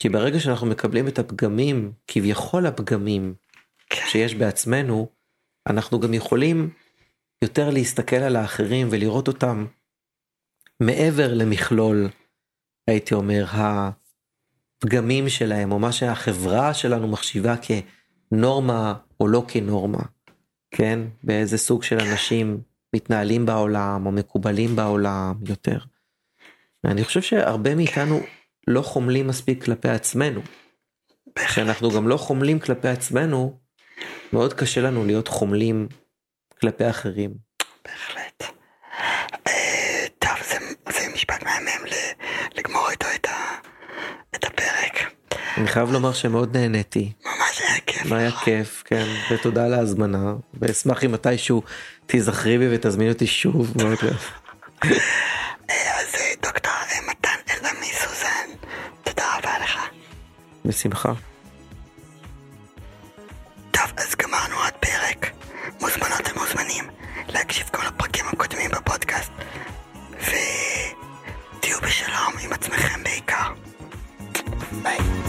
[0.00, 3.34] כי ברגע שאנחנו מקבלים את הפגמים, כביכול הפגמים
[3.92, 5.08] שיש בעצמנו,
[5.66, 6.70] אנחנו גם יכולים
[7.44, 9.66] יותר להסתכל על האחרים ולראות אותם
[10.80, 12.08] מעבר למכלול,
[12.86, 13.44] הייתי אומר,
[14.84, 17.54] הפגמים שלהם, או מה שהחברה שלנו מחשיבה
[18.30, 20.02] כנורמה או לא כנורמה,
[20.70, 21.00] כן?
[21.24, 22.60] באיזה סוג של אנשים
[22.94, 25.78] מתנהלים בעולם או מקובלים בעולם יותר.
[26.84, 28.20] אני חושב שהרבה מאיתנו
[28.66, 30.40] לא חומלים מספיק כלפי עצמנו.
[31.34, 33.58] כשאנחנו גם לא חומלים כלפי עצמנו,
[34.32, 35.88] מאוד קשה לנו להיות חומלים
[36.60, 37.34] כלפי אחרים.
[37.84, 38.17] בהחלט.
[45.58, 47.12] אני חייב לומר שמאוד נהניתי.
[47.24, 48.06] ממש היה כיף.
[48.06, 51.62] מה היה כיף, כן, ותודה על ההזמנה, ואשמח אם מתישהו
[52.06, 53.74] תיזכרי בי ותזמין אותי שוב.
[54.80, 58.48] אז אה, דוקטור אה, מתן אלעמי סוזן,
[59.04, 59.78] תודה רבה לך.
[60.64, 61.12] בשמחה.
[63.70, 65.30] טוב, אז גמרנו עוד פרק.
[65.80, 66.84] מוזמנות ומוזמנים
[67.28, 69.32] להקשיב כל הפרקים הקודמים בפודקאסט,
[70.12, 73.52] ותהיו בשלום עם עצמכם בעיקר.
[74.82, 75.27] ביי.